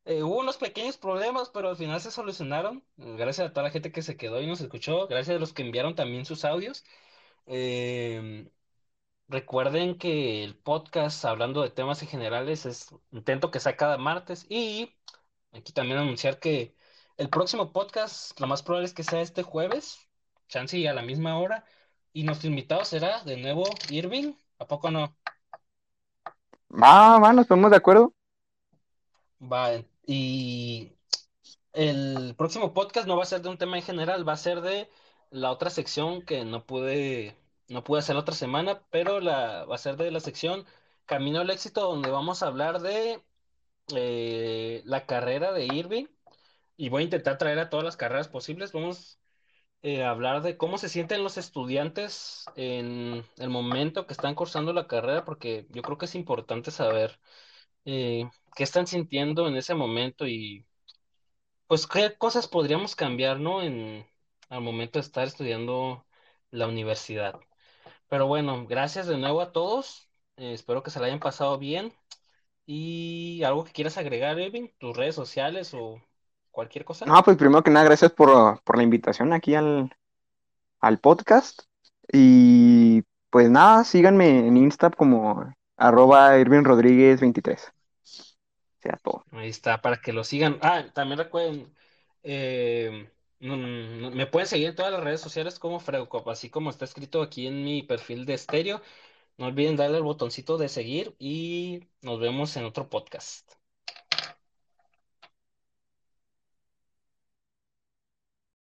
Eh, 0.06 0.22
hubo 0.24 0.38
unos 0.40 0.58
pequeños 0.58 0.98
problemas, 0.98 1.50
pero 1.50 1.70
al 1.70 1.76
final 1.76 2.00
se 2.00 2.10
solucionaron. 2.12 2.84
Gracias 2.96 3.48
a 3.48 3.52
toda 3.52 3.64
la 3.64 3.70
gente 3.72 3.92
que 3.92 4.02
se 4.02 4.16
quedó 4.16 4.40
y 4.42 4.46
nos 4.46 4.60
escuchó. 4.60 5.08
Gracias 5.08 5.36
a 5.36 5.40
los 5.40 5.52
que 5.54 5.62
enviaron 5.62 5.94
también 5.96 6.26
sus 6.26 6.44
audios. 6.44 6.84
Eh, 7.46 8.48
recuerden 9.28 9.98
que 9.98 10.44
el 10.44 10.56
podcast, 10.56 11.24
hablando 11.24 11.62
de 11.62 11.70
temas 11.70 12.02
en 12.02 12.08
generales, 12.08 12.66
es 12.66 12.94
intento 13.12 13.50
que 13.50 13.60
sea 13.60 13.76
cada 13.76 13.98
martes. 13.98 14.46
Y 14.48 14.94
aquí 15.52 15.72
también 15.72 15.98
anunciar 15.98 16.38
que 16.40 16.74
el 17.16 17.28
próximo 17.30 17.72
podcast, 17.72 18.38
lo 18.40 18.46
más 18.46 18.62
probable 18.62 18.86
es 18.86 18.94
que 18.94 19.04
sea 19.04 19.20
este 19.20 19.42
jueves, 19.42 19.98
chance 20.48 20.76
y 20.78 20.86
a 20.86 20.94
la 20.94 21.02
misma 21.02 21.38
hora. 21.38 21.64
Y 22.12 22.24
nuestro 22.24 22.48
invitado 22.48 22.84
será 22.84 23.22
de 23.24 23.36
nuevo 23.36 23.64
Irving. 23.90 24.34
¿A 24.58 24.66
poco 24.66 24.90
no? 24.90 25.16
Va, 26.70 27.18
va, 27.18 27.32
nos 27.32 27.46
ponemos 27.46 27.70
de 27.70 27.76
acuerdo. 27.76 28.14
Va, 29.40 29.70
y 30.06 30.92
el 31.72 32.34
próximo 32.36 32.74
podcast 32.74 33.06
no 33.06 33.16
va 33.16 33.22
a 33.22 33.26
ser 33.26 33.42
de 33.42 33.48
un 33.50 33.58
tema 33.58 33.76
en 33.76 33.82
general, 33.84 34.28
va 34.28 34.32
a 34.32 34.36
ser 34.36 34.60
de 34.62 34.90
la 35.30 35.50
otra 35.52 35.70
sección 35.70 36.22
que 36.22 36.44
no 36.44 36.64
pude, 36.66 37.36
no 37.68 37.84
pude 37.84 38.00
hacer 38.00 38.16
otra 38.16 38.34
semana, 38.34 38.82
pero 38.90 39.20
la, 39.20 39.64
va 39.66 39.74
a 39.76 39.78
ser 39.78 39.96
de 39.96 40.10
la 40.10 40.20
sección 40.20 40.66
Camino 41.06 41.40
al 41.40 41.50
Éxito, 41.50 41.82
donde 41.82 42.10
vamos 42.10 42.42
a 42.42 42.48
hablar 42.48 42.80
de 42.80 43.22
eh, 43.96 44.82
la 44.84 45.06
carrera 45.06 45.52
de 45.52 45.66
Irving. 45.66 46.06
Y 46.76 46.90
voy 46.90 47.02
a 47.02 47.04
intentar 47.04 47.38
traer 47.38 47.58
a 47.58 47.70
todas 47.70 47.84
las 47.84 47.96
carreras 47.96 48.28
posibles. 48.28 48.72
Vamos 48.72 49.20
eh, 49.82 50.04
a 50.04 50.10
hablar 50.10 50.42
de 50.42 50.56
cómo 50.58 50.78
se 50.78 50.88
sienten 50.88 51.24
los 51.24 51.38
estudiantes 51.38 52.44
en 52.56 53.24
el 53.38 53.50
momento 53.50 54.06
que 54.06 54.12
están 54.14 54.34
cursando 54.34 54.72
la 54.72 54.86
carrera, 54.88 55.24
porque 55.24 55.66
yo 55.70 55.82
creo 55.82 55.98
que 55.98 56.06
es 56.06 56.14
importante 56.14 56.70
saber 56.70 57.20
eh, 57.84 58.30
qué 58.56 58.64
están 58.64 58.86
sintiendo 58.86 59.48
en 59.48 59.56
ese 59.56 59.74
momento 59.74 60.26
y 60.26 60.66
pues 61.66 61.86
qué 61.86 62.16
cosas 62.16 62.48
podríamos 62.48 62.96
cambiar, 62.96 63.40
¿no? 63.40 63.62
En 63.62 64.06
al 64.48 64.62
momento 64.62 64.98
de 64.98 65.02
estar 65.04 65.26
estudiando 65.26 66.06
la 66.50 66.66
universidad. 66.68 67.38
Pero 68.08 68.26
bueno, 68.26 68.66
gracias 68.66 69.06
de 69.06 69.18
nuevo 69.18 69.40
a 69.40 69.52
todos. 69.52 70.08
Eh, 70.36 70.52
espero 70.52 70.82
que 70.82 70.90
se 70.90 71.00
la 71.00 71.06
hayan 71.06 71.20
pasado 71.20 71.58
bien. 71.58 71.92
Y 72.66 73.42
algo 73.44 73.64
que 73.64 73.72
quieras 73.72 73.96
agregar, 73.96 74.38
Evin, 74.38 74.72
tus 74.78 74.96
redes 74.96 75.14
sociales 75.14 75.72
o 75.74 76.02
cualquier 76.50 76.84
cosa. 76.84 77.06
No, 77.06 77.22
pues 77.22 77.36
primero 77.36 77.62
que 77.62 77.70
nada, 77.70 77.86
gracias 77.86 78.12
por, 78.12 78.62
por 78.62 78.76
la 78.76 78.82
invitación 78.82 79.32
aquí 79.32 79.54
al, 79.54 79.90
al 80.80 80.98
podcast. 80.98 81.62
Y 82.12 83.02
pues 83.30 83.50
nada, 83.50 83.84
síganme 83.84 84.46
en 84.46 84.56
Insta 84.56 84.90
como 84.90 85.54
arroba 85.76 86.36
Rodríguez 86.44 87.20
23. 87.20 87.72
Sea 88.80 88.98
todo. 89.02 89.24
Ahí 89.32 89.48
está, 89.48 89.80
para 89.80 90.00
que 90.00 90.12
lo 90.12 90.24
sigan. 90.24 90.58
Ah, 90.62 90.84
también 90.94 91.18
recuerden, 91.18 91.74
eh, 92.22 93.10
me 93.40 94.26
pueden 94.26 94.48
seguir 94.48 94.68
en 94.68 94.74
todas 94.76 94.92
las 94.92 95.02
redes 95.02 95.20
sociales 95.20 95.58
como 95.58 95.80
Freudcop, 95.80 96.28
así 96.28 96.50
como 96.50 96.70
está 96.70 96.84
escrito 96.84 97.22
aquí 97.22 97.46
en 97.46 97.64
mi 97.64 97.82
perfil 97.82 98.24
de 98.26 98.34
estéreo. 98.34 98.82
No 99.38 99.46
olviden 99.46 99.76
darle 99.76 99.98
el 99.98 100.04
botoncito 100.04 100.58
de 100.58 100.68
seguir 100.68 101.14
y 101.18 101.88
nos 102.02 102.20
vemos 102.20 102.56
en 102.56 102.64
otro 102.64 102.88
podcast. 102.90 103.57